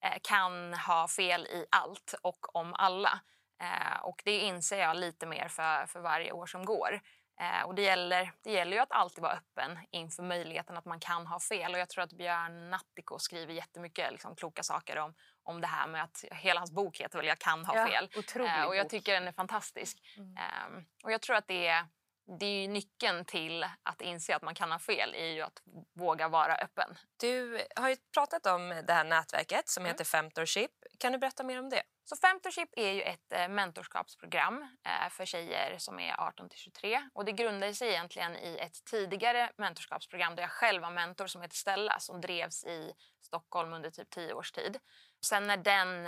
eh, 0.00 0.18
kan 0.22 0.74
ha 0.74 1.08
fel 1.08 1.46
i 1.46 1.66
allt 1.70 2.14
och 2.22 2.56
om 2.56 2.74
alla. 2.74 3.20
Eh, 3.64 4.00
och 4.02 4.22
det 4.24 4.38
inser 4.38 4.78
jag 4.78 4.96
lite 4.96 5.26
mer 5.26 5.48
för, 5.48 5.86
för 5.86 6.00
varje 6.00 6.32
år 6.32 6.46
som 6.46 6.64
går. 6.64 7.00
Eh, 7.40 7.66
och 7.66 7.74
det 7.74 7.82
gäller, 7.82 8.32
det 8.42 8.52
gäller 8.52 8.76
ju 8.76 8.82
att 8.82 8.92
alltid 8.92 9.22
vara 9.22 9.32
öppen 9.32 9.78
inför 9.90 10.22
möjligheten 10.22 10.76
att 10.76 10.84
man 10.84 11.00
kan 11.00 11.26
ha 11.26 11.40
fel. 11.40 11.72
Och 11.72 11.78
jag 11.78 11.88
tror 11.88 12.04
att 12.04 12.12
Björn 12.12 12.70
Nattiko 12.70 13.18
skriver 13.18 13.54
jättemycket 13.54 14.12
liksom, 14.12 14.36
kloka 14.36 14.62
saker 14.62 14.98
om, 14.98 15.14
om 15.42 15.60
det 15.60 15.66
här 15.66 15.86
med 15.86 16.02
att 16.02 16.24
hela 16.30 16.60
hans 16.60 16.72
bok 16.72 17.00
heter 17.00 17.18
väl 17.18 17.26
Jag 17.26 17.38
kan 17.38 17.64
ha 17.64 17.74
fel. 17.88 18.08
Ja, 18.56 18.66
och 18.66 18.76
jag 18.76 18.88
tycker 18.88 19.12
den 19.12 19.28
är 19.28 19.32
fantastisk. 19.32 19.98
Mm. 20.16 20.28
Um, 20.30 20.84
och 21.04 21.12
jag 21.12 21.20
tror 21.20 21.36
att 21.36 21.48
det 21.48 21.66
är, 21.66 21.86
det 22.26 22.46
är 22.46 22.68
nyckeln 22.68 23.24
till 23.24 23.66
att 23.82 24.00
inse 24.00 24.36
att 24.36 24.42
man 24.42 24.54
kan 24.54 24.72
ha 24.72 24.78
fel 24.78 25.14
är 25.14 25.26
ju 25.26 25.42
att 25.42 25.62
våga 25.92 26.28
vara 26.28 26.54
öppen. 26.54 26.98
Du 27.16 27.66
har 27.76 27.88
ju 27.88 27.96
pratat 28.14 28.46
om 28.46 28.82
det 28.86 28.92
här 28.92 29.04
nätverket 29.04 29.68
som 29.68 29.80
mm. 29.80 29.90
heter 29.90 30.04
Femtorship. 30.04 30.70
Kan 30.98 31.12
du 31.12 31.18
berätta 31.18 31.42
mer 31.44 31.58
om 31.58 31.70
det? 31.70 31.82
Så 32.04 32.16
Femtorship 32.16 32.68
är 32.76 32.92
ju 32.92 33.02
ett 33.02 33.32
eh, 33.32 33.48
mentorskapsprogram 33.48 34.62
eh, 34.62 35.10
för 35.10 35.24
tjejer 35.24 35.78
som 35.78 35.98
är 35.98 36.20
18 36.20 36.48
till 36.48 36.58
23 36.58 37.08
och 37.14 37.24
det 37.24 37.32
grundar 37.32 37.72
sig 37.72 37.88
egentligen 37.88 38.36
i 38.36 38.58
ett 38.60 38.84
tidigare 38.84 39.50
mentorskapsprogram 39.56 40.34
där 40.34 40.42
jag 40.42 40.50
själv 40.50 40.82
var 40.82 40.90
mentor 40.90 41.26
som 41.26 41.42
heter 41.42 41.56
Stella 41.56 41.98
som 41.98 42.20
drevs 42.20 42.64
i 42.64 42.92
Stockholm 43.20 43.72
under 43.72 43.90
typ 43.90 44.10
10 44.10 44.32
års 44.32 44.52
tid. 44.52 44.78
Sen 45.24 45.46
när 45.46 45.56
den 45.56 46.06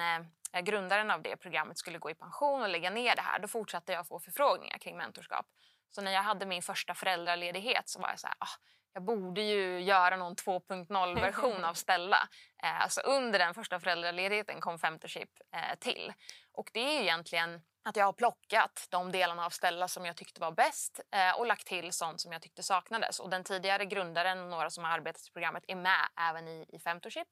eh, 0.53 0.61
grundaren 0.61 1.11
av 1.11 1.23
det 1.23 1.37
programmet 1.37 1.79
skulle 1.79 1.99
gå 1.99 2.11
i 2.11 2.15
pension 2.15 2.63
och 2.63 2.69
lägga 2.69 2.91
ner 2.91 3.17
det 3.17 3.23
här 3.23 3.39
då 3.39 3.49
fortsatte 3.49 3.93
jag 3.93 4.09
få 4.09 4.21
förfrågningar 4.21 4.79
kring 4.79 4.97
mentorskap. 4.97 5.47
Så 5.91 6.01
när 6.03 6.13
jag 6.13 6.23
hade 6.23 6.47
min 6.47 6.63
första 6.63 6.95
föräldraledighet 6.95 7.89
så 7.89 8.01
var 8.01 8.09
jag 8.09 8.21
så 8.21 8.27
här, 8.27 8.37
ah, 8.39 8.49
jag 8.93 9.05
borde 9.05 9.43
ju 9.43 9.81
göra 9.81 10.17
någon 10.17 10.35
2.0-version 10.35 11.65
av 11.65 11.75
Stella. 11.85 12.29
Eh, 12.63 12.83
alltså 12.83 13.01
under 13.01 13.39
den 13.39 13.55
första 13.55 13.81
föräldraledigheten 13.81 14.61
kom 14.61 14.79
Femtorship 14.79 15.31
eh, 15.55 15.79
till. 15.79 16.13
Och 16.53 16.71
det 16.73 16.81
är 16.81 17.03
egentligen 17.03 17.61
att 17.85 17.97
jag 17.97 18.05
har 18.05 18.13
plockat 18.13 18.87
de 18.91 19.13
delarna 19.13 19.47
av 19.47 19.51
Stella 19.51 19.89
som 19.89 20.07
jag 20.07 20.17
tyckte 20.17 20.41
var 20.41 20.53
bäst 20.53 21.01
eh, 21.11 21.39
och 21.39 21.47
lagt 21.47 21.67
till 21.67 21.93
sånt 21.93 22.21
som 22.21 22.33
jag 22.33 22.43
tyckte 22.43 22.63
saknades. 22.63 23.21
Och 23.21 23.31
den 23.31 23.45
tidigare 23.45 23.85
grundaren 23.85 24.39
och 24.41 24.49
några 24.49 24.71
som 24.71 24.85
har 24.85 24.91
arbetat 24.91 25.29
i 25.29 25.33
programmet 25.33 25.65
är 25.69 25.77
med 25.77 26.09
även 26.21 26.49
i, 26.49 26.67
i 26.69 26.79
Femtorship. 26.79 27.29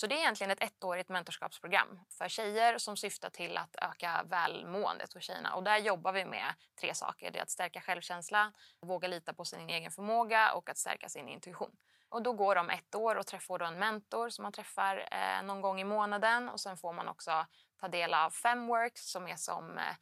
Så 0.00 0.06
det 0.06 0.14
är 0.14 0.18
egentligen 0.18 0.50
ett 0.50 0.62
ettårigt 0.62 1.08
mentorskapsprogram 1.08 2.00
för 2.18 2.28
tjejer 2.28 2.78
som 2.78 2.96
syftar 2.96 3.30
till 3.30 3.56
att 3.56 3.76
öka 3.82 4.22
välmåendet 4.24 5.12
hos 5.12 5.22
tjejerna. 5.22 5.54
Och 5.54 5.62
där 5.62 5.78
jobbar 5.78 6.12
vi 6.12 6.24
med 6.24 6.54
tre 6.80 6.94
saker. 6.94 7.30
Det 7.30 7.38
är 7.38 7.42
att 7.42 7.50
stärka 7.50 7.80
självkänsla, 7.80 8.52
våga 8.80 9.08
lita 9.08 9.34
på 9.34 9.44
sin 9.44 9.70
egen 9.70 9.90
förmåga 9.90 10.52
och 10.52 10.70
att 10.70 10.78
stärka 10.78 11.08
sin 11.08 11.28
intuition. 11.28 11.76
Och 12.08 12.22
då 12.22 12.32
går 12.32 12.54
de 12.54 12.70
ett 12.70 12.94
år 12.94 13.16
och 13.16 13.26
träffar 13.26 13.58
då 13.58 13.64
en 13.64 13.78
mentor 13.78 14.28
som 14.28 14.42
man 14.42 14.52
träffar 14.52 15.08
eh, 15.12 15.42
någon 15.42 15.60
gång 15.60 15.80
i 15.80 15.84
månaden 15.84 16.48
och 16.48 16.60
sen 16.60 16.76
får 16.76 16.92
man 16.92 17.08
också 17.08 17.46
ta 17.80 17.88
del 17.88 18.14
av 18.14 18.30
Femworks 18.30 19.10
som 19.10 19.28
är 19.28 19.36
som 19.36 19.78
eh, 19.78 19.94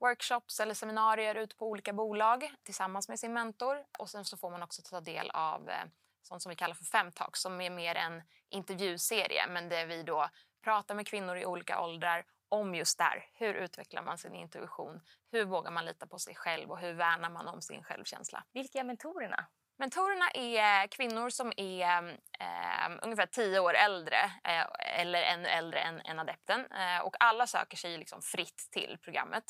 workshops 0.00 0.60
eller 0.60 0.74
seminarier 0.74 1.34
ute 1.34 1.56
på 1.56 1.66
olika 1.66 1.92
bolag 1.92 2.52
tillsammans 2.62 3.08
med 3.08 3.18
sin 3.18 3.32
mentor. 3.32 3.84
Och 3.98 4.10
sen 4.10 4.24
så 4.24 4.36
får 4.36 4.50
man 4.50 4.62
också 4.62 4.82
ta 4.82 5.00
del 5.00 5.30
av 5.30 5.68
eh, 5.68 5.84
sånt 6.22 6.42
som 6.42 6.50
vi 6.50 6.56
kallar 6.56 6.74
för 6.74 6.84
Femtalk 6.84 7.36
som 7.36 7.60
är 7.60 7.70
mer 7.70 7.94
en 7.94 8.22
intervjuserie 8.50 9.46
men 9.48 9.68
där 9.68 9.86
vi 9.86 10.02
då 10.02 10.28
pratar 10.64 10.94
med 10.94 11.06
kvinnor 11.06 11.36
i 11.36 11.46
olika 11.46 11.80
åldrar 11.80 12.24
om 12.48 12.74
just 12.74 12.98
där. 12.98 13.24
Hur 13.34 13.54
utvecklar 13.54 14.02
man 14.02 14.18
sin 14.18 14.34
intuition? 14.34 15.00
Hur 15.32 15.44
vågar 15.44 15.70
man 15.70 15.84
lita 15.84 16.06
på 16.06 16.18
sig 16.18 16.34
själv 16.34 16.70
och 16.70 16.78
hur 16.78 16.92
värnar 16.92 17.30
man 17.30 17.48
om 17.48 17.62
sin 17.62 17.82
självkänsla? 17.82 18.44
Vilka 18.52 18.78
är 18.78 18.84
mentorerna? 18.84 19.46
Mentorerna 19.78 20.30
är 20.30 20.86
kvinnor 20.86 21.30
som 21.30 21.52
är 21.56 22.08
eh, 22.40 22.98
ungefär 23.02 23.26
tio 23.26 23.60
år 23.60 23.74
äldre 23.74 24.16
eh, 24.44 25.00
eller 25.00 25.22
ännu 25.22 25.48
äldre 25.48 25.80
än, 25.80 26.00
än 26.00 26.18
adepten. 26.18 26.72
Eh, 26.72 27.00
och 27.02 27.16
alla 27.20 27.46
söker 27.46 27.76
sig 27.76 27.98
liksom 27.98 28.22
fritt 28.22 28.68
till 28.72 28.98
programmet. 29.02 29.44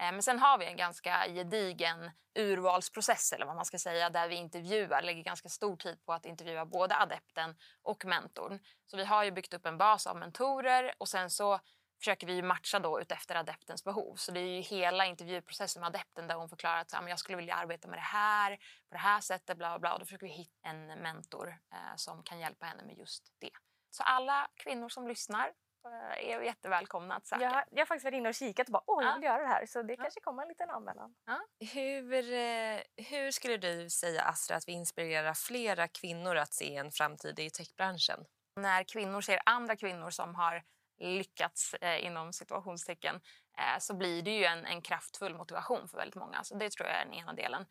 Eh, 0.00 0.12
men 0.12 0.22
sen 0.22 0.38
har 0.38 0.58
vi 0.58 0.66
en 0.66 0.76
ganska 0.76 1.26
gedigen 1.28 2.10
urvalsprocess 2.34 3.32
eller 3.32 3.46
vad 3.46 3.56
man 3.56 3.64
ska 3.64 3.78
säga 3.78 4.10
där 4.10 4.28
vi 4.28 4.34
intervjuar, 4.34 5.02
lägger 5.02 5.22
ganska 5.22 5.48
stor 5.48 5.76
tid 5.76 6.04
på 6.04 6.12
att 6.12 6.26
intervjua 6.26 6.66
både 6.66 6.96
adepten 6.96 7.54
och 7.82 8.04
mentorn. 8.04 8.58
Så 8.86 8.96
vi 8.96 9.04
har 9.04 9.24
ju 9.24 9.30
byggt 9.30 9.54
upp 9.54 9.66
en 9.66 9.78
bas 9.78 10.06
av 10.06 10.16
mentorer 10.16 10.94
och 10.98 11.08
sen 11.08 11.30
så 11.30 11.60
försöker 11.98 12.26
vi 12.26 12.42
matcha 12.42 12.78
då 12.78 13.00
utefter 13.00 13.34
adeptens 13.34 13.84
behov. 13.84 14.14
Så 14.14 14.32
det 14.32 14.40
är 14.40 14.56
ju 14.56 14.60
hela 14.60 15.06
intervjuprocessen 15.06 15.80
med 15.80 15.86
adepten 15.86 16.26
där 16.26 16.34
hon 16.34 16.48
förklarar 16.48 16.80
att 16.80 16.92
jag 17.08 17.18
skulle 17.18 17.36
vilja 17.36 17.54
arbeta 17.54 17.88
med 17.88 17.98
det 17.98 18.02
här 18.02 18.56
på 18.56 18.94
det 18.94 18.98
här 18.98 19.20
sättet, 19.20 19.56
bla 19.56 19.68
bla 19.68 19.78
bla. 19.78 19.92
Och 19.92 19.98
då 19.98 20.04
försöker 20.04 20.26
vi 20.26 20.32
hitta 20.32 20.68
en 20.68 20.86
mentor 20.86 21.48
eh, 21.72 21.96
som 21.96 22.22
kan 22.22 22.38
hjälpa 22.38 22.66
henne 22.66 22.82
med 22.82 22.98
just 22.98 23.32
det. 23.38 23.50
Så 23.90 24.02
alla 24.02 24.48
kvinnor 24.54 24.88
som 24.88 25.08
lyssnar 25.08 25.52
är 25.92 26.40
jättevälkomna 26.40 27.16
att 27.16 27.26
söka. 27.26 27.42
Jag 27.42 27.50
har, 27.50 27.64
jag 27.70 27.78
har 27.78 27.86
faktiskt 27.86 28.04
varit 28.04 28.16
inne 28.16 28.28
och 28.28 28.34
kikat 28.34 28.68
och 28.68 28.72
bara 28.72 28.82
åh, 28.86 29.04
jag 29.04 29.14
vill 29.14 29.22
ja. 29.24 29.30
göra 29.30 29.42
det 29.42 29.48
här. 29.48 29.66
Så 29.66 29.82
det 29.82 29.94
ja. 29.94 30.02
kanske 30.02 30.20
kommer 30.20 30.42
en 30.42 30.48
liten 30.48 30.70
anmälan. 30.70 31.14
Ja. 31.26 31.40
Hur, 31.74 32.32
eh, 32.32 32.80
hur 32.96 33.30
skulle 33.30 33.56
du 33.56 33.90
säga, 33.90 34.22
Astra, 34.22 34.56
att 34.56 34.68
vi 34.68 34.72
inspirerar 34.72 35.34
flera 35.34 35.88
kvinnor 35.88 36.36
att 36.36 36.54
se 36.54 36.76
en 36.76 36.92
framtid 36.92 37.38
i 37.38 37.50
techbranschen? 37.50 38.24
När 38.60 38.84
kvinnor 38.84 39.20
ser 39.20 39.40
andra 39.46 39.76
kvinnor 39.76 40.10
som 40.10 40.34
har 40.34 40.62
lyckats 40.98 41.74
eh, 41.74 42.06
inom 42.06 42.32
situationstecken 42.32 43.14
eh, 43.58 43.78
så 43.78 43.94
blir 43.94 44.22
det 44.22 44.30
ju 44.30 44.44
en, 44.44 44.66
en, 44.66 44.82
kraftfull 44.82 45.34
motivation 45.34 45.88
för 45.88 45.98
väldigt 45.98 46.14
många. 46.14 46.44
Så 46.44 46.54
det 46.54 46.70
tror 46.70 46.88
jag 46.88 47.00
är 47.00 47.04
den 47.04 47.14
ena 47.14 47.32
delen. 47.32 47.66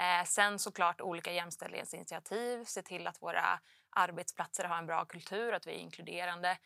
Eh, 0.00 0.24
sen 0.24 0.58
såklart 0.58 1.00
olika 1.00 1.32
jämställdhetsinitiativ, 1.32 2.64
se 2.64 2.82
till 2.82 3.06
att 3.06 3.22
våra 3.22 3.60
arbetsplatser 3.90 4.64
har 4.64 4.78
en 4.78 4.86
bra 4.86 5.04
kultur, 5.04 5.52
att 5.52 5.66
vi 5.66 5.70
är 5.70 5.78
inkluderande 5.78 6.58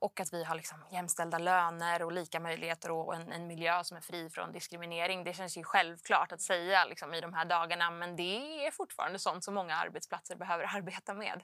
och 0.00 0.20
att 0.20 0.32
vi 0.32 0.44
har 0.44 0.54
liksom 0.54 0.84
jämställda 0.90 1.38
löner 1.38 2.02
och 2.02 2.12
lika 2.12 2.40
möjligheter 2.40 2.90
och 2.90 3.14
en, 3.14 3.32
en, 3.32 3.46
miljö 3.46 3.84
som 3.84 3.96
är 3.96 4.00
fri 4.00 4.30
från 4.30 4.52
diskriminering. 4.52 5.24
Det 5.24 5.34
känns 5.34 5.58
ju 5.58 5.64
självklart 5.64 6.32
att 6.32 6.40
säga 6.40 6.84
liksom, 6.84 7.14
i 7.14 7.20
de 7.20 7.34
här 7.34 7.44
dagarna 7.44 7.90
men 7.90 8.16
det 8.16 8.66
är 8.66 8.70
fortfarande 8.70 9.18
sånt 9.18 9.44
som 9.44 9.54
många 9.54 9.76
arbetsplatser 9.76 10.36
behöver 10.36 10.64
arbeta 10.76 11.14
med. 11.14 11.42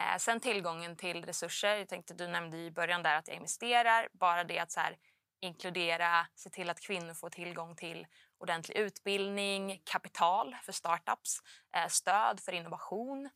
Eh, 0.00 0.18
sen 0.18 0.40
tillgången 0.40 0.96
till 0.96 1.24
resurser. 1.24 1.76
Jag 1.76 1.88
tänkte, 1.88 2.14
du 2.14 2.28
nämnde 2.28 2.56
i 2.56 2.70
början 2.70 3.02
där 3.02 3.16
att 3.16 3.28
jag 3.28 3.36
investerar. 3.36 4.08
Bara 4.12 4.44
det 4.44 4.58
att 4.58 4.72
så 4.72 4.80
här, 4.80 4.96
inkludera, 5.40 6.26
se 6.34 6.50
till 6.50 6.70
att 6.70 6.80
kvinnor 6.80 7.14
får 7.14 7.30
tillgång 7.30 7.76
till 7.76 8.06
ordentlig 8.38 8.76
utbildning, 8.76 9.80
kapital 9.84 10.56
för 10.62 10.72
startups, 10.72 11.38
eh, 11.76 11.88
stöd 11.88 12.40
för 12.40 12.52
innovation. 12.52 13.30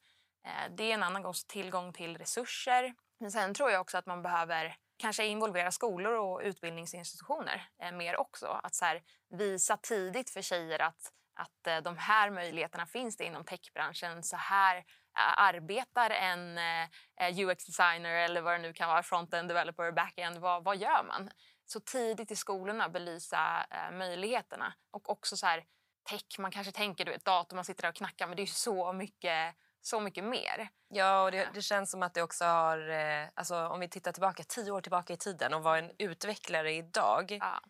Eh, 0.46 0.74
det 0.76 0.84
är 0.84 0.94
en 0.94 1.02
annan 1.02 1.22
gång 1.22 1.34
tillgång 1.48 1.92
till 1.92 2.18
resurser. 2.18 2.94
Men 3.20 3.32
sen 3.32 3.54
tror 3.54 3.70
jag 3.70 3.80
också 3.80 3.98
att 3.98 4.06
man 4.06 4.22
behöver 4.22 4.76
kanske 4.98 5.26
involvera 5.26 5.70
skolor 5.70 6.12
och 6.12 6.40
utbildningsinstitutioner 6.44 7.68
eh, 7.82 7.92
mer 7.92 8.16
också. 8.16 8.46
Att 8.46 8.74
så 8.74 8.84
här, 8.84 9.02
visa 9.30 9.76
tidigt 9.76 10.30
för 10.30 10.42
tjejer 10.42 10.82
att, 10.82 11.12
att 11.34 11.66
eh, 11.66 11.78
de 11.78 11.96
här 11.96 12.30
möjligheterna 12.30 12.86
finns 12.86 13.16
det 13.16 13.24
inom 13.24 13.44
techbranschen. 13.44 14.22
Så 14.22 14.36
här 14.36 14.76
eh, 14.76 15.38
arbetar 15.38 16.10
en 16.10 16.58
eh, 16.58 17.38
UX-designer 17.38 18.14
eller 18.14 18.40
vad 18.40 18.54
det 18.54 18.58
nu 18.58 18.72
kan 18.72 18.88
vara, 18.88 19.02
front-end 19.02 19.48
developer, 19.48 19.92
back-end, 19.92 20.38
vad, 20.38 20.64
vad 20.64 20.76
gör 20.76 21.04
man? 21.04 21.30
Så 21.66 21.80
tidigt 21.80 22.30
i 22.30 22.36
skolorna 22.36 22.88
belysa 22.88 23.66
eh, 23.70 23.96
möjligheterna. 23.96 24.74
Och 24.90 25.10
också 25.10 25.36
så 25.36 25.46
här, 25.46 25.64
tech, 26.10 26.38
man 26.38 26.50
kanske 26.50 26.72
tänker 26.72 27.04
du 27.04 27.10
vet, 27.10 27.24
dator, 27.24 27.56
man 27.56 27.64
sitter 27.64 27.82
där 27.82 27.88
och 27.88 27.94
knackar 27.94 28.26
men 28.26 28.36
det 28.36 28.42
är 28.42 28.46
så 28.46 28.92
mycket, 28.92 29.54
så 29.80 30.00
mycket 30.00 30.24
mer. 30.24 30.68
Ja, 30.88 31.24
och 31.24 31.30
det, 31.30 31.48
det 31.54 31.62
känns 31.62 31.90
som 31.90 32.02
att 32.02 32.14
det 32.14 32.22
också 32.22 32.44
har... 32.44 32.88
Eh, 32.88 33.28
alltså, 33.34 33.66
om 33.66 33.80
vi 33.80 33.88
tittar 33.88 34.12
tillbaka 34.12 34.42
tio 34.48 34.70
år 34.70 34.80
tillbaka 34.80 35.12
i 35.12 35.16
tiden 35.16 35.54
och 35.54 35.62
vara 35.62 35.78
en 35.78 35.90
utvecklare 35.98 36.72
idag. 36.72 37.38
Ja 37.40 37.60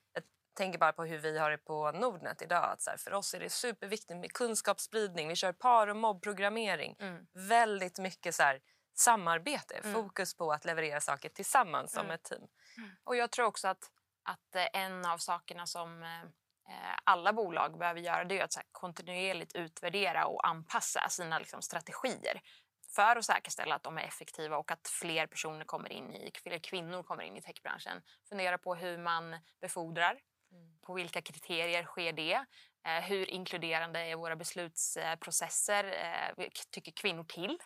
tänker 0.58 0.78
bara 0.78 0.92
på 0.92 1.04
hur 1.04 1.18
vi 1.18 1.38
har 1.38 1.50
det 1.50 1.58
på 1.58 1.92
Nordnet 1.92 2.42
idag. 2.42 2.64
Att 2.64 2.82
så 2.82 2.90
här, 2.90 2.96
för 2.96 3.12
oss 3.12 3.34
är 3.34 3.40
det 3.40 3.50
superviktigt 3.50 4.18
med 4.18 4.32
kunskapsspridning. 4.32 5.28
Vi 5.28 5.36
kör 5.36 5.52
par 5.52 5.86
och 5.86 5.96
mobbprogrammering. 5.96 6.96
Mm. 6.98 7.26
Väldigt 7.32 7.98
mycket 7.98 8.34
så 8.34 8.42
här, 8.42 8.60
samarbete, 8.94 9.74
mm. 9.74 9.94
fokus 9.94 10.34
på 10.34 10.52
att 10.52 10.64
leverera 10.64 11.00
saker 11.00 11.28
tillsammans 11.28 11.92
som 11.92 12.04
mm. 12.04 12.14
ett 12.14 12.22
team. 12.22 12.42
Och 13.04 13.16
jag 13.16 13.30
tror 13.30 13.46
också 13.46 13.68
att 13.68 13.90
att 14.22 14.56
eh, 14.56 14.82
en 14.82 15.06
av 15.06 15.18
sakerna 15.18 15.66
som 15.66 16.02
eh, 16.02 16.08
eh, 16.08 16.28
alla 17.04 17.32
bolag 17.32 17.78
behöver 17.78 18.00
göra 18.00 18.24
det 18.24 18.38
är 18.38 18.44
att 18.44 18.56
kontinuerligt 18.72 19.54
utvärdera 19.54 20.26
och 20.26 20.46
anpassa 20.48 21.08
sina 21.08 21.38
liksom, 21.38 21.62
strategier 21.62 22.40
för 22.94 23.16
att 23.16 23.24
säkerställa 23.24 23.74
att 23.74 23.82
de 23.82 23.98
är 23.98 24.02
effektiva 24.02 24.56
och 24.56 24.70
att 24.70 24.88
fler 24.88 25.26
personer 25.26 25.64
kommer 25.64 25.92
in 25.92 26.14
i, 26.14 26.30
fler 26.42 26.58
kvinnor 26.58 27.02
kommer 27.02 27.22
in 27.22 27.36
i 27.36 27.42
techbranschen. 27.42 28.02
Fundera 28.28 28.58
på 28.58 28.74
hur 28.74 28.98
man 28.98 29.36
befordrar, 29.60 30.10
mm. 30.10 30.78
på 30.86 30.94
vilka 30.94 31.22
kriterier 31.22 31.84
sker 31.84 32.12
det? 32.12 32.44
Eh, 32.86 33.02
hur 33.02 33.30
inkluderande 33.30 34.00
är 34.00 34.16
våra 34.16 34.36
beslutsprocesser? 34.36 35.84
Eh, 35.84 36.46
tycker 36.70 36.92
kvinnor 36.92 37.24
till? 37.24 37.58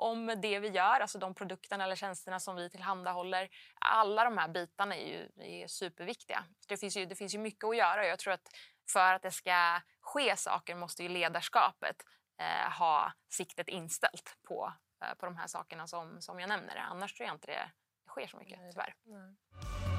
Om 0.00 0.26
det 0.42 0.58
vi 0.58 0.68
gör, 0.68 1.00
alltså 1.00 1.18
de 1.18 1.34
produkterna 1.34 1.84
eller 1.84 1.96
tjänsterna 1.96 2.40
som 2.40 2.56
vi 2.56 2.70
tillhandahåller. 2.70 3.48
Alla 3.80 4.24
de 4.24 4.38
här 4.38 4.48
bitarna 4.48 4.96
är 4.96 5.06
ju 5.06 5.28
är 5.62 5.66
superviktiga. 5.66 6.44
Det 6.68 6.76
finns, 6.76 6.96
ju, 6.96 7.06
det 7.06 7.14
finns 7.14 7.34
ju 7.34 7.38
mycket 7.38 7.64
att 7.64 7.76
göra. 7.76 8.06
Jag 8.06 8.18
tror 8.18 8.32
att 8.32 8.48
för 8.92 9.14
att 9.14 9.22
det 9.22 9.30
ska 9.30 9.80
ske 10.00 10.36
saker 10.36 10.74
måste 10.74 11.02
ju 11.02 11.08
ledarskapet 11.08 11.96
eh, 12.38 12.72
ha 12.78 13.12
siktet 13.28 13.68
inställt 13.68 14.36
på, 14.48 14.72
eh, 15.04 15.14
på 15.14 15.26
de 15.26 15.36
här 15.36 15.46
sakerna 15.46 15.86
som, 15.86 16.20
som 16.20 16.40
jag 16.40 16.48
nämner. 16.48 16.76
Annars 16.76 17.14
tror 17.14 17.26
jag 17.26 17.34
inte 17.34 17.46
det 17.46 17.70
sker 18.08 18.26
så 18.26 18.36
mycket, 18.36 18.58
tyvärr. 18.72 18.94
Nej. 19.04 19.89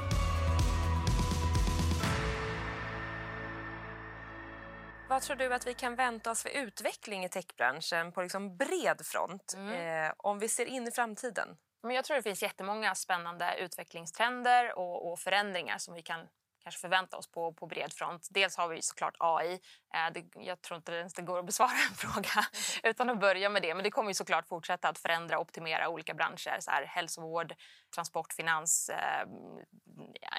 Vad 5.11 5.21
tror 5.21 5.35
du 5.35 5.53
att 5.53 5.67
vi 5.67 5.73
kan 5.73 5.95
vänta 5.95 6.31
oss 6.31 6.43
för 6.43 6.49
utveckling 6.49 7.25
i 7.25 7.29
techbranschen 7.29 8.11
på 8.11 8.21
liksom 8.21 8.57
bred 8.57 9.01
front 9.05 9.53
mm. 9.53 10.05
eh, 10.05 10.13
om 10.17 10.39
vi 10.39 10.47
ser 10.47 10.65
in 10.65 10.87
i 10.87 10.91
framtiden? 10.91 11.57
Men 11.83 11.95
jag 11.95 12.05
tror 12.05 12.17
det 12.17 12.23
finns 12.23 12.43
jättemånga 12.43 12.95
spännande 12.95 13.55
utvecklingstrender 13.59 14.77
och, 14.77 15.11
och 15.11 15.19
förändringar 15.19 15.77
som 15.77 15.93
vi 15.93 16.01
kan 16.01 16.27
kanske 16.63 16.81
förvänta 16.81 17.17
oss 17.17 17.31
på, 17.31 17.53
på 17.53 17.67
bred 17.67 17.93
front. 17.93 18.27
Dels 18.31 18.57
har 18.57 18.67
vi 18.67 18.81
såklart 18.81 19.15
AI. 19.19 19.53
Eh, 19.93 20.13
det, 20.13 20.25
jag 20.35 20.61
tror 20.61 20.77
inte 20.77 20.91
ens 20.91 21.13
det 21.13 21.21
går 21.21 21.39
att 21.39 21.45
besvara 21.45 21.71
en 21.89 21.95
fråga 21.95 22.45
utan 22.83 23.09
att 23.09 23.19
börja 23.19 23.49
med 23.49 23.61
det. 23.61 23.75
Men 23.75 23.83
det 23.83 23.91
kommer 23.91 24.09
ju 24.09 24.13
såklart 24.13 24.47
fortsätta 24.47 24.89
att 24.89 24.99
förändra 24.99 25.37
och 25.37 25.41
optimera 25.41 25.89
olika 25.89 26.13
branscher. 26.13 26.59
Så 26.59 26.71
här, 26.71 26.85
hälsovård, 26.85 27.53
transport, 27.95 28.33
finans, 28.33 28.89
eh, 28.89 29.27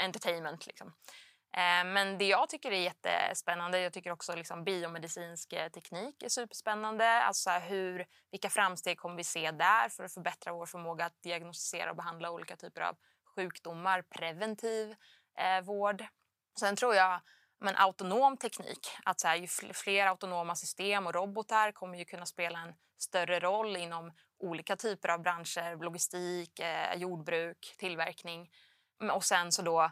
entertainment. 0.04 0.66
Liksom. 0.66 0.92
Eh, 1.56 1.84
men 1.84 2.18
det 2.18 2.26
jag 2.26 2.48
tycker 2.48 2.72
är 2.72 2.80
jättespännande, 2.80 3.80
jag 3.80 3.92
tycker 3.92 4.10
också 4.10 4.34
liksom 4.34 4.64
biomedicinsk 4.64 5.52
eh, 5.52 5.68
teknik 5.68 6.22
är 6.22 6.28
superspännande. 6.28 7.08
Alltså 7.08 7.50
hur, 7.50 8.06
vilka 8.30 8.50
framsteg 8.50 8.98
kommer 8.98 9.16
vi 9.16 9.24
se 9.24 9.50
där 9.50 9.88
för 9.88 10.04
att 10.04 10.14
förbättra 10.14 10.52
vår 10.52 10.66
förmåga 10.66 11.04
att 11.04 11.22
diagnostisera 11.22 11.90
och 11.90 11.96
behandla 11.96 12.30
olika 12.30 12.56
typer 12.56 12.80
av 12.80 12.96
sjukdomar, 13.36 14.02
preventiv 14.02 14.94
eh, 15.38 15.64
vård. 15.64 16.04
Sen 16.60 16.76
tror 16.76 16.94
jag 16.94 17.20
men 17.62 17.76
autonom 17.76 18.36
teknik, 18.36 18.88
att 19.04 19.20
så 19.20 19.28
här, 19.28 19.36
ju 19.36 19.46
fler 19.74 20.06
autonoma 20.06 20.54
system 20.54 21.06
och 21.06 21.14
robotar 21.14 21.72
kommer 21.72 21.98
ju 21.98 22.04
kunna 22.04 22.26
spela 22.26 22.58
en 22.58 22.74
större 22.98 23.40
roll 23.40 23.76
inom 23.76 24.12
olika 24.38 24.76
typer 24.76 25.08
av 25.08 25.22
branscher, 25.22 25.84
logistik, 25.84 26.58
eh, 26.58 26.94
jordbruk, 26.94 27.74
tillverkning. 27.78 28.50
Och 29.12 29.24
sen 29.24 29.52
så 29.52 29.62
då 29.62 29.90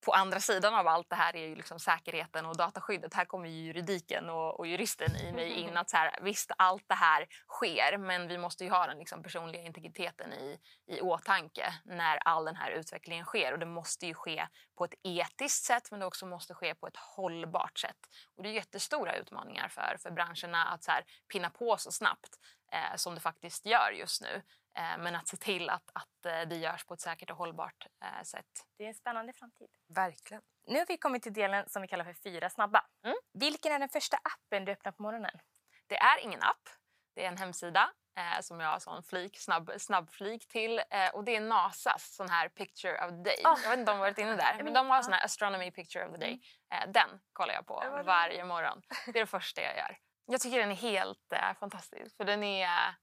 på 0.00 0.12
andra 0.12 0.40
sidan 0.40 0.74
av 0.74 0.88
allt 0.88 1.10
det 1.10 1.16
här 1.16 1.36
är 1.36 1.46
ju 1.46 1.54
liksom 1.54 1.80
säkerheten 1.80 2.46
och 2.46 2.56
dataskyddet. 2.56 3.14
Här 3.14 3.24
kommer 3.24 3.48
ju 3.48 3.64
juridiken 3.66 4.30
och, 4.30 4.58
och 4.58 4.66
juristen 4.66 5.16
i 5.16 5.32
mig 5.32 5.52
in. 5.52 5.76
att 5.76 5.90
så 5.90 5.96
här, 5.96 6.18
Visst, 6.22 6.50
allt 6.58 6.84
det 6.88 6.94
här 6.94 7.26
sker 7.48 7.98
men 7.98 8.28
vi 8.28 8.38
måste 8.38 8.64
ju 8.64 8.70
ha 8.70 8.86
den 8.86 8.98
liksom 8.98 9.22
personliga 9.22 9.62
integriteten 9.62 10.32
i, 10.32 10.58
i 10.86 11.00
åtanke 11.00 11.74
när 11.84 12.16
all 12.16 12.44
den 12.44 12.56
här 12.56 12.70
utvecklingen 12.70 13.24
sker. 13.24 13.52
Och 13.52 13.58
Det 13.58 13.66
måste 13.66 14.06
ju 14.06 14.14
ske 14.14 14.46
på 14.78 14.84
ett 14.84 14.94
etiskt 15.02 15.64
sätt 15.64 15.90
men 15.90 16.00
det 16.00 16.06
också 16.06 16.26
måste 16.26 16.54
ske 16.54 16.74
på 16.74 16.86
ett 16.86 16.96
hållbart 16.96 17.78
sätt. 17.78 17.98
Och 18.36 18.42
Det 18.42 18.48
är 18.48 18.52
jättestora 18.52 19.16
utmaningar 19.16 19.68
för, 19.68 19.96
för 20.02 20.10
branscherna 20.10 20.64
att 20.64 20.84
så 20.84 20.90
här, 20.90 21.04
pinna 21.32 21.50
på 21.50 21.76
så 21.76 21.92
snabbt 21.92 22.38
eh, 22.72 22.96
som 22.96 23.14
det 23.14 23.20
faktiskt 23.20 23.66
gör 23.66 23.90
just 23.90 24.22
nu. 24.22 24.42
Eh, 24.78 24.98
men 24.98 25.14
att 25.14 25.28
se 25.28 25.36
till 25.36 25.70
att, 25.70 25.90
att 25.92 26.26
eh, 26.26 26.48
det 26.48 26.56
görs 26.56 26.84
på 26.84 26.94
ett 26.94 27.00
säkert 27.00 27.30
och 27.30 27.36
hållbart 27.36 27.86
eh, 28.04 28.22
sätt. 28.22 28.66
Det 28.78 28.84
är 28.84 28.88
en 28.88 28.94
spännande 28.94 29.32
framtid. 29.32 29.68
Verkligen. 29.94 30.42
Nu 30.66 30.78
har 30.78 30.86
vi 30.86 30.96
kommit 30.96 31.22
till 31.22 31.32
delen 31.32 31.68
som 31.68 31.82
vi 31.82 31.88
kallar 31.88 32.04
för 32.04 32.12
fyra 32.12 32.50
snabba. 32.50 32.86
Mm. 33.04 33.16
Vilken 33.32 33.72
är 33.72 33.78
den 33.78 33.88
första 33.88 34.16
appen 34.16 34.64
du 34.64 34.72
öppnar 34.72 34.92
på 34.92 35.02
morgonen? 35.02 35.38
Det 35.86 35.96
är 35.96 36.18
ingen 36.18 36.42
app. 36.42 36.68
Det 37.14 37.24
är 37.24 37.28
en 37.28 37.36
hemsida 37.36 37.90
eh, 38.18 38.40
som 38.40 38.60
jag 38.60 38.68
har 38.68 38.96
en 38.96 39.02
flik, 39.02 39.38
snabb, 39.38 39.70
snabbflik 39.78 40.48
till. 40.48 40.78
Eh, 40.78 41.08
och 41.14 41.24
det 41.24 41.36
är 41.36 41.40
Nasas 41.40 42.14
sån 42.14 42.28
här 42.28 42.48
picture 42.48 43.04
of 43.04 43.10
the 43.10 43.16
day. 43.16 43.42
Oh. 43.44 43.58
Jag 43.62 43.70
vet 43.70 43.78
inte 43.78 43.92
om 43.92 43.98
har 43.98 44.04
varit 44.04 44.18
inne 44.18 44.36
där. 44.36 44.62
Men 44.62 44.72
de 44.72 44.90
har 44.90 45.02
sån 45.02 45.12
här 45.12 45.24
astronomy 45.24 45.70
picture 45.70 46.06
of 46.06 46.12
the 46.12 46.18
day. 46.18 46.40
Eh, 46.74 46.90
den 46.90 47.20
kollar 47.32 47.54
jag 47.54 47.66
på 47.66 48.02
varje 48.04 48.44
morgon. 48.44 48.82
Det 49.06 49.18
är 49.18 49.20
det 49.20 49.26
första 49.26 49.62
jag 49.62 49.76
gör. 49.76 49.98
Jag 50.26 50.40
tycker 50.40 50.58
den 50.58 50.70
är 50.70 50.74
helt 50.74 51.32
fantastisk. 51.60 52.16
För 52.16 52.24
den 52.24 52.44
är 52.44 52.94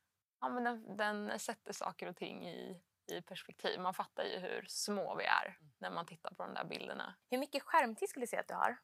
ja, 0.46 0.50
men 0.50 0.64
den, 0.64 0.98
den, 0.98 1.40
sätter 1.40 1.74
saker 1.74 2.10
och 2.10 2.16
ting 2.16 2.48
i, 2.48 2.82
i 3.12 3.22
perspektiv. 3.22 3.80
Man 3.80 3.94
fattar 3.94 4.24
ju 4.24 4.40
hur 4.40 4.66
små 4.68 5.16
vi 5.16 5.24
är 5.24 5.46
mm. 5.46 5.72
när 5.78 5.90
man 5.90 6.06
tittar 6.06 6.34
på 6.34 6.44
de 6.44 6.54
där 6.54 6.66
bilderna. 6.66 7.16
Hur 7.30 7.38
mycket 7.38 7.64
skärmtid 7.64 8.10
skulle 8.10 8.24
du 8.24 8.28
säga 8.28 8.40
att 8.40 8.48
du 8.48 8.54
har? 8.54 8.78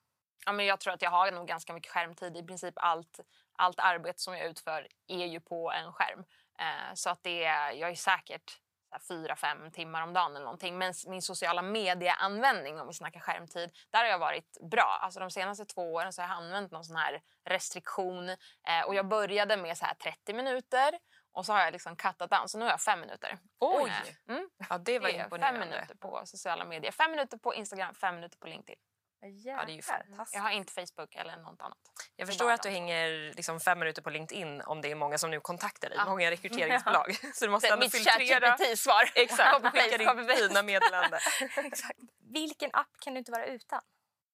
Ja, 0.46 0.52
men 0.52 0.66
jag 0.66 0.80
tror 0.80 0.94
att 0.94 1.02
jag 1.02 1.10
har 1.10 1.32
nog 1.32 1.48
ganska 1.48 1.74
mycket 1.74 1.92
skärmtid. 1.92 2.38
I 2.38 2.44
princip 2.44 2.74
allt, 2.78 3.20
allt 3.54 3.80
arbete 3.80 4.22
som 4.22 4.38
jag 4.38 4.48
utför 4.48 4.88
är 5.08 5.26
ju 5.26 5.40
på 5.40 5.72
en 5.72 5.94
skärm. 5.94 6.20
Eh, 6.60 6.94
så 6.94 7.10
att 7.10 7.24
det 7.24 7.44
är, 7.44 7.72
jag 7.72 7.90
är 7.90 7.96
säkert 7.96 8.62
fyra, 9.08 9.36
fem 9.36 9.72
timmar 9.72 10.04
om 10.04 10.14
dagen 10.14 10.36
eller 10.36 10.46
någonting. 10.46 10.78
Men 10.78 10.94
min 11.08 11.22
sociala 11.22 11.62
medieanvändning 11.62 12.80
om 12.80 12.88
vi 12.88 12.94
snackar 12.94 13.20
skärmtid, 13.20 13.72
där 13.90 14.00
har 14.00 14.10
jag 14.10 14.20
varit 14.20 14.58
bra. 14.72 15.00
Alltså 15.02 15.20
de 15.20 15.32
senaste 15.32 15.66
två 15.66 15.94
åren 15.94 16.14
så 16.14 16.22
har 16.22 16.30
jag 16.30 16.38
använt 16.38 16.72
någon 16.72 16.84
sån 16.84 16.96
här 16.96 17.22
restriktion 17.46 18.30
eh, 18.30 18.82
och 18.88 18.96
jag 18.96 19.08
började 19.08 19.58
med 19.58 19.78
så 19.78 19.86
här 19.86 19.94
30 19.94 20.34
minuter 20.34 21.00
och 21.32 21.46
så 21.46 21.54
har 21.54 21.60
jag 21.60 21.72
liksom 21.72 21.96
cuttat 21.96 22.30
down, 22.30 22.50
så 22.50 22.58
nu 22.58 22.66
har 22.66 22.72
jag 22.72 22.82
fem 22.82 23.00
minuter. 23.00 23.40
Oj! 23.60 23.92
Mm. 24.28 24.50
Ja, 24.70 24.78
det 24.78 25.00
var 25.00 25.08
det 25.08 25.16
imponerande. 25.16 25.60
Fem 25.60 25.70
minuter 25.70 25.96
på 25.96 26.22
sociala 26.26 26.66
medier. 26.66 26.92
Fem 26.92 27.12
minuter 27.12 27.38
på 27.38 27.54
Instagram, 27.54 27.96
fem 27.96 28.16
minuter 28.16 28.38
på 28.38 28.48
LinkedIn. 28.48 28.80
Ja, 29.24 29.64
det 29.66 29.72
är 29.72 29.76
ju 29.76 29.82
fantastiskt. 29.82 30.36
Jag 30.36 30.42
har 30.42 30.50
inte 30.50 30.74
Facebook 30.74 31.16
eller 31.16 31.38
något 31.38 31.62
annat. 31.62 31.78
Jag 32.16 32.28
förstår 32.28 32.52
att 32.52 32.64
du 32.64 32.70
hänger 32.70 33.34
liksom 33.34 33.60
fem 33.60 33.80
minuter 33.80 34.02
på 34.02 34.10
LinkedIn 34.10 34.62
om 34.62 34.82
det 34.82 34.92
är 34.92 34.96
många 34.96 35.18
som 35.18 35.32
nu 35.32 35.40
kontaktar 35.40 35.90
dig. 35.90 35.98
Ja. 35.98 36.06
Många 36.06 36.32
rekryteringsbolag. 36.32 37.18
Ja. 37.24 37.30
Så 37.34 37.46
du 37.46 37.52
måste 37.52 37.68
ändå 37.68 37.86
mitt 37.86 37.92
filtrera. 37.92 38.58
Mitt 38.60 38.80
svar 38.80 39.12
Exakt, 39.16 39.78
skicka 39.78 39.98
din 39.98 40.28
fina 40.38 40.64
meddelande. 40.64 41.20
Exakt. 41.58 42.00
Vilken 42.20 42.70
app 42.74 42.90
kan 43.00 43.14
du 43.14 43.20
inte 43.20 43.32
vara 43.32 43.46
utan? 43.46 43.82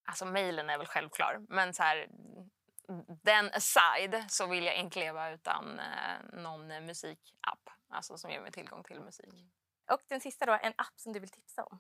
Alltså 0.05 0.25
mejlen 0.25 0.69
är 0.69 0.77
väl 0.77 0.87
självklar. 0.87 1.37
Men 1.49 1.73
så 1.73 1.83
här, 1.83 2.07
den 3.23 3.49
aside 3.53 4.25
så 4.27 4.47
vill 4.47 4.65
jag 4.65 4.75
inte 4.75 4.99
leva 4.99 5.31
utan 5.31 5.79
eh, 5.79 6.39
någon 6.41 6.67
musikapp 6.67 7.69
alltså 7.89 8.17
som 8.17 8.31
ger 8.31 8.41
mig 8.41 8.51
tillgång 8.51 8.83
till 8.83 8.99
musik. 8.99 9.33
Och 9.91 10.01
den 10.07 10.21
sista 10.21 10.45
då, 10.45 10.59
en 10.61 10.73
app 10.77 10.93
som 10.95 11.13
du 11.13 11.19
vill 11.19 11.29
tipsa 11.29 11.63
om? 11.63 11.79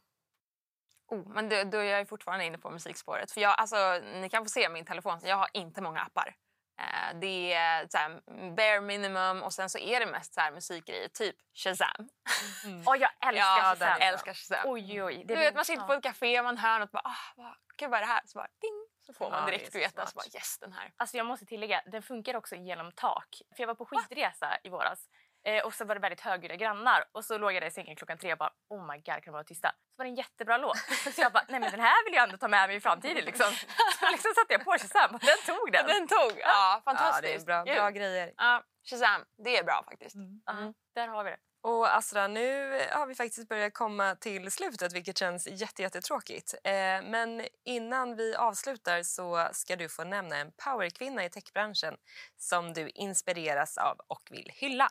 Oh, 1.07 1.27
men 1.27 1.49
då, 1.49 1.63
då 1.63 1.77
är 1.77 1.83
jag 1.83 2.09
fortfarande 2.09 2.45
inne 2.45 2.57
på 2.57 2.69
musikspåret. 2.69 3.31
För 3.31 3.41
jag, 3.41 3.55
alltså, 3.59 4.01
ni 4.03 4.29
kan 4.29 4.45
få 4.45 4.49
se 4.49 4.69
min 4.69 4.85
telefon, 4.85 5.19
jag 5.23 5.35
har 5.35 5.49
inte 5.53 5.81
många 5.81 6.01
appar. 6.01 6.35
Eh, 6.79 7.19
det 7.19 7.53
är 7.53 7.87
så 7.89 7.97
här, 7.97 8.21
bare 8.55 8.81
minimum 8.81 9.43
och 9.43 9.53
sen 9.53 9.69
så 9.69 9.77
är 9.77 9.99
det 9.99 10.05
mest 10.05 10.33
så 10.33 10.41
här 10.41 10.51
musikgrejer, 10.51 11.07
typ 11.07 11.35
Shazam. 11.53 12.09
Mm. 12.65 12.87
oh, 12.87 12.97
jag 12.97 13.09
älskar 13.21 13.45
ja, 13.45 13.61
Shazam! 13.61 14.01
älskar 14.01 14.33
Shazam. 14.33 14.71
Oj, 14.71 15.03
oj, 15.03 15.23
du 15.27 15.35
vet, 15.35 15.55
man 15.55 15.65
sitter 15.65 15.83
på 15.83 15.93
ett 15.93 16.03
café, 16.03 16.41
man 16.41 16.57
hör 16.57 16.79
något 16.79 16.89
och 16.89 16.93
bara, 16.93 17.01
ah, 17.05 17.33
vad, 17.35 17.55
gud 17.77 17.89
vad 17.89 17.97
är 17.97 18.01
det 18.01 18.11
här? 18.11 18.21
Så 18.25 18.39
bara, 18.39 18.47
ding! 18.61 18.86
Så 19.07 19.13
får 19.13 19.29
man 19.29 19.45
direkt 19.45 19.73
ja, 19.73 19.79
veta, 19.79 20.05
så 20.05 20.15
bara, 20.15 20.25
yes 20.35 20.59
den 20.59 20.73
här. 20.73 20.91
Alltså 20.97 21.17
jag 21.17 21.25
måste 21.25 21.45
tillägga, 21.45 21.81
den 21.85 22.01
funkar 22.01 22.35
också 22.35 22.55
genom 22.55 22.91
tak. 22.91 23.41
För 23.55 23.63
jag 23.63 23.67
var 23.67 23.75
på 23.75 23.85
skidresa 23.85 24.57
i 24.63 24.69
våras 24.69 25.09
Eh, 25.47 25.65
och 25.65 25.73
så 25.73 25.85
var 25.85 25.95
det 25.95 26.01
väldigt 26.01 26.21
högljudda 26.21 26.55
grannar. 26.55 27.03
Och 27.11 27.25
så 27.25 27.37
låg 27.37 27.53
jag 27.53 27.61
där 27.61 27.67
i 27.67 27.71
sängen 27.71 27.95
klockan 27.95 28.17
tre 28.17 28.31
och 28.31 28.37
bara 28.37 28.51
oh 28.69 28.87
my 28.87 28.95
god 28.95 29.05
kan 29.05 29.21
de 29.25 29.31
vara 29.31 29.43
tysta? 29.43 29.69
Så 29.69 29.97
var 29.97 30.05
det 30.05 30.11
en 30.11 30.15
jättebra 30.15 30.57
låt. 30.57 30.77
Så 31.15 31.21
jag 31.21 31.31
bara 31.33 31.45
nej 31.49 31.59
men 31.59 31.71
den 31.71 31.79
här 31.79 32.05
vill 32.05 32.13
jag 32.13 32.23
ändå 32.23 32.37
ta 32.37 32.47
med 32.47 32.69
mig 32.69 32.77
i 32.77 32.79
framtiden 32.79 33.25
liksom. 33.25 33.51
Så 33.99 34.11
liksom 34.11 34.31
satte 34.35 34.53
jag 34.53 34.63
på 34.63 34.71
Shazam 34.71 35.15
och 35.15 35.21
den 35.21 35.55
tog 35.55 35.71
den. 35.71 35.87
Den 35.97 36.07
tog, 36.07 36.39
ja 36.39 36.81
fantastiskt. 36.85 37.47
Ja, 37.47 37.63
det 37.63 37.71
är 37.71 37.75
bra, 37.75 37.75
bra 37.75 37.89
grejer. 37.89 38.33
Ja, 38.37 38.63
Shazam, 38.89 39.25
det 39.43 39.57
är 39.57 39.63
bra 39.63 39.83
faktiskt. 39.85 40.15
Mm. 40.15 40.41
Mm. 40.49 40.73
Där 40.95 41.07
har 41.07 41.23
vi 41.23 41.29
det. 41.29 41.37
Och 41.61 41.95
Astra, 41.95 42.27
nu 42.27 42.79
har 42.91 43.07
vi 43.07 43.15
faktiskt 43.15 43.49
börjat 43.49 43.73
komma 43.73 44.15
till 44.15 44.51
slutet 44.51 44.93
vilket 44.93 45.17
känns 45.17 45.47
jättetråkigt. 45.47 46.53
Eh, 46.63 46.71
men 47.03 47.47
innan 47.65 48.15
vi 48.15 48.35
avslutar 48.35 49.03
så 49.03 49.47
ska 49.51 49.75
du 49.75 49.89
få 49.89 50.03
nämna 50.03 50.37
en 50.37 50.51
powerkvinna 50.63 51.25
i 51.25 51.29
techbranschen 51.29 51.95
som 52.37 52.73
du 52.73 52.89
inspireras 52.89 53.77
av 53.77 53.97
och 54.07 54.21
vill 54.31 54.51
hylla. 54.53 54.89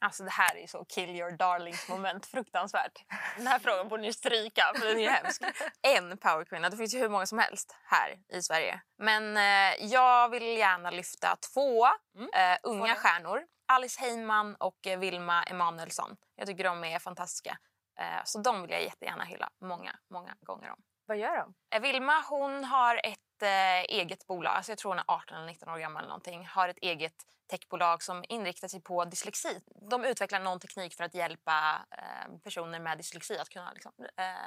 Alltså 0.00 0.24
det 0.24 0.30
här 0.30 0.56
är 0.56 0.66
så 0.66 0.84
kill 0.84 1.10
your 1.10 1.30
darlings 1.30 1.88
moment, 1.88 2.26
fruktansvärt. 2.30 3.04
Den 3.36 3.46
här 3.46 3.58
frågan 3.58 3.88
borde 3.88 4.02
ni 4.02 4.12
stryka 4.12 4.62
för 4.74 4.86
den 4.86 4.98
är 4.98 5.10
hemsk. 5.22 5.42
En 5.82 6.18
powerkvinna, 6.18 6.70
det 6.70 6.76
finns 6.76 6.94
ju 6.94 6.98
hur 6.98 7.08
många 7.08 7.26
som 7.26 7.38
helst 7.38 7.76
här 7.84 8.18
i 8.32 8.42
Sverige. 8.42 8.80
Men 8.98 9.36
eh, 9.36 9.86
jag 9.86 10.28
vill 10.28 10.58
gärna 10.58 10.90
lyfta 10.90 11.36
två 11.54 11.86
mm. 12.16 12.28
eh, 12.34 12.58
unga 12.62 12.94
stjärnor. 12.94 13.42
Alice 13.68 14.00
Heinman 14.00 14.54
och 14.54 14.86
eh, 14.86 14.98
Vilma 14.98 15.42
Emanuelsson. 15.42 16.16
Jag 16.34 16.46
tycker 16.46 16.64
de 16.64 16.84
är 16.84 16.98
fantastiska. 16.98 17.58
Eh, 17.98 18.24
så 18.24 18.38
de 18.38 18.62
vill 18.62 18.70
jag 18.70 18.82
jättegärna 18.82 19.24
hylla 19.24 19.50
många, 19.60 19.98
många 20.10 20.36
gånger 20.40 20.70
om. 20.70 20.82
Vad 21.06 21.16
gör 21.16 21.36
de? 21.36 21.54
Eh, 21.70 21.82
Vilma 21.82 22.20
hon 22.28 22.64
har 22.64 23.00
ett 23.04 23.18
eget 23.88 24.26
bolag, 24.26 24.52
alltså 24.52 24.72
jag 24.72 24.78
tror 24.78 24.90
hon 24.90 24.98
är 24.98 25.04
18 25.06 25.36
eller 25.36 25.46
19 25.46 25.68
år 25.68 25.78
gammal 25.78 26.02
eller 26.02 26.08
någonting, 26.08 26.46
har 26.46 26.68
ett 26.68 26.78
eget 26.78 27.14
techbolag 27.50 28.02
som 28.02 28.24
inriktar 28.28 28.68
sig 28.68 28.82
på 28.82 29.04
dyslexi. 29.04 29.60
De 29.90 30.04
utvecklar 30.04 30.40
någon 30.40 30.60
teknik 30.60 30.94
för 30.94 31.04
att 31.04 31.14
hjälpa 31.14 31.86
personer 32.44 32.80
med 32.80 32.98
dyslexi 32.98 33.38
att 33.38 33.48
kunna 33.48 33.72
liksom, 33.72 33.92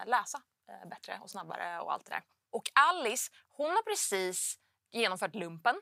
läsa 0.06 0.42
bättre 0.90 1.20
och 1.22 1.30
snabbare 1.30 1.80
och 1.80 1.94
allt 1.94 2.06
det 2.06 2.12
där. 2.12 2.24
Och 2.50 2.64
Alice, 2.74 3.32
hon 3.50 3.70
har 3.70 3.84
precis 3.84 4.60
genomfört 4.92 5.36
lumpen 5.36 5.82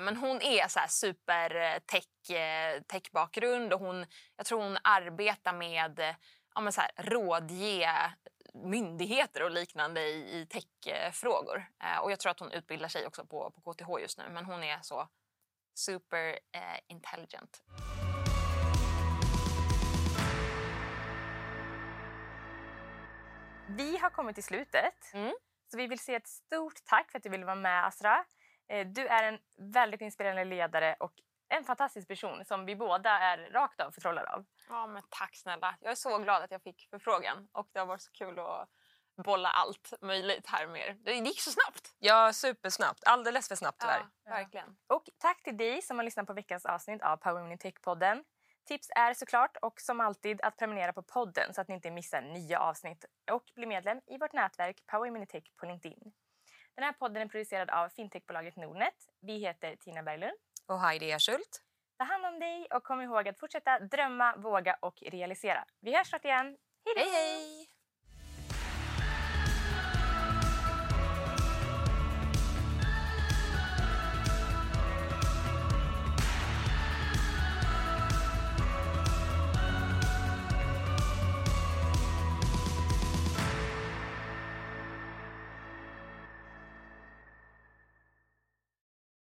men 0.00 0.16
hon 0.16 0.42
är 0.42 0.68
så 0.68 0.80
här 0.80 0.86
super 0.86 1.54
eh, 1.56 2.36
eh, 2.36 2.82
tech-bakgrund 2.82 3.72
och 3.72 3.80
hon, 3.80 4.06
jag 4.36 4.46
tror 4.46 4.62
hon 4.62 4.78
arbetar 4.84 5.52
med 5.52 5.98
eh, 5.98 6.14
ja, 6.54 6.60
men 6.60 6.72
så 6.72 6.80
här, 6.80 6.90
rådge 6.96 8.14
myndigheter 8.54 9.42
och 9.42 9.50
liknande 9.50 10.00
i, 10.00 10.40
i 10.40 10.46
techfrågor. 10.46 11.66
Eh, 11.82 11.98
och 11.98 12.12
jag 12.12 12.20
tror 12.20 12.30
att 12.30 12.40
hon 12.40 12.52
utbildar 12.52 12.88
sig 12.88 13.06
också 13.06 13.26
på, 13.26 13.50
på 13.50 13.72
KTH 13.72 13.88
just 14.00 14.18
nu 14.18 14.24
men 14.30 14.44
hon 14.44 14.64
är 14.64 14.78
så 14.82 15.08
super 15.74 16.38
eh, 16.52 16.78
intelligent. 16.86 17.62
Vi 23.68 23.98
har 23.98 24.10
kommit 24.10 24.34
till 24.34 24.44
slutet. 24.44 25.12
Mm. 25.12 25.34
Så 25.70 25.76
vi 25.76 25.86
vill 25.86 25.98
säga 25.98 26.16
ett 26.16 26.28
stort 26.28 26.84
tack 26.84 27.10
för 27.10 27.18
att 27.18 27.22
du 27.22 27.30
ville 27.30 27.44
vara 27.44 27.56
med 27.56 27.86
Asra. 27.86 28.24
Eh, 28.68 28.86
Du 28.86 29.06
är 29.06 29.22
en 29.22 29.38
väldigt 29.56 30.00
inspirerande 30.00 30.44
ledare 30.44 30.96
och 31.00 31.12
en 31.48 31.64
fantastisk 31.64 32.08
person 32.08 32.44
som 32.44 32.64
vi 32.66 32.76
båda 32.76 33.10
är 33.10 33.50
rakt 33.50 33.80
av 33.80 33.90
förtrollade 33.90 34.30
av. 34.32 34.44
Ja, 34.68 34.86
men 34.86 35.02
tack 35.08 35.36
snälla. 35.36 35.76
Jag 35.80 35.90
är 35.90 35.94
så 35.94 36.18
glad 36.18 36.42
att 36.42 36.50
jag 36.50 36.62
fick 36.62 36.88
förfrågan 36.90 37.48
och 37.52 37.68
det 37.72 37.78
har 37.78 37.86
varit 37.86 38.02
så 38.02 38.12
kul 38.12 38.38
att 38.38 38.68
bolla 39.24 39.48
allt 39.48 39.92
möjligt 40.00 40.46
här 40.46 40.66
med 40.66 40.80
er. 40.88 40.96
Det 41.04 41.12
gick 41.14 41.40
så 41.40 41.50
snabbt. 41.50 41.94
Ja, 41.98 42.32
supersnabbt. 42.32 43.04
Alldeles 43.06 43.48
för 43.48 43.56
snabbt 43.56 43.80
tyvärr. 43.80 44.06
Ja, 44.24 44.30
verkligen. 44.30 44.76
Och 44.86 45.08
tack 45.18 45.42
till 45.42 45.56
dig 45.56 45.82
som 45.82 45.98
har 45.98 46.04
lyssnat 46.04 46.26
på 46.26 46.32
veckans 46.32 46.66
avsnitt 46.66 47.02
av 47.02 47.16
Power 47.16 47.34
Women 47.34 47.52
in 47.52 47.58
Tech-podden. 47.58 48.24
Tips 48.66 48.88
är 48.96 49.14
såklart 49.14 49.56
och 49.62 49.80
som 49.80 50.00
alltid 50.00 50.40
att 50.42 50.56
prenumerera 50.56 50.92
på 50.92 51.02
podden 51.02 51.54
så 51.54 51.60
att 51.60 51.68
ni 51.68 51.74
inte 51.74 51.90
missar 51.90 52.20
nya 52.22 52.60
avsnitt 52.60 53.04
och 53.30 53.42
bli 53.54 53.66
medlem 53.66 54.00
i 54.06 54.18
vårt 54.18 54.32
nätverk 54.32 54.86
Power 54.86 55.06
Women 55.08 55.22
in 55.22 55.26
Tech 55.28 55.44
på 55.56 55.66
LinkedIn. 55.66 56.12
Den 56.74 56.84
här 56.84 56.92
podden 56.92 57.22
är 57.22 57.26
producerad 57.26 57.70
av 57.70 57.88
fintechbolaget 57.88 58.56
Nordnet. 58.56 58.94
Vi 59.20 59.38
heter 59.38 59.76
Tina 59.76 60.02
Berglund. 60.02 60.38
Och 60.66 60.80
Heidi 60.80 61.10
Ersult. 61.10 61.62
Ta 61.98 62.04
hand 62.04 62.26
om 62.26 62.38
dig 62.40 62.66
och 62.70 62.82
kom 62.82 63.00
ihåg 63.00 63.28
att 63.28 63.38
fortsätta 63.38 63.78
drömma, 63.78 64.36
våga 64.36 64.76
och 64.80 65.02
realisera. 65.02 65.64
Vi 65.80 65.96
hörs 65.96 66.08
snart 66.08 66.24
igen. 66.24 66.46
Hej 66.84 66.94
då! 66.94 67.00
Hej 67.00 67.10
hej! 67.10 67.73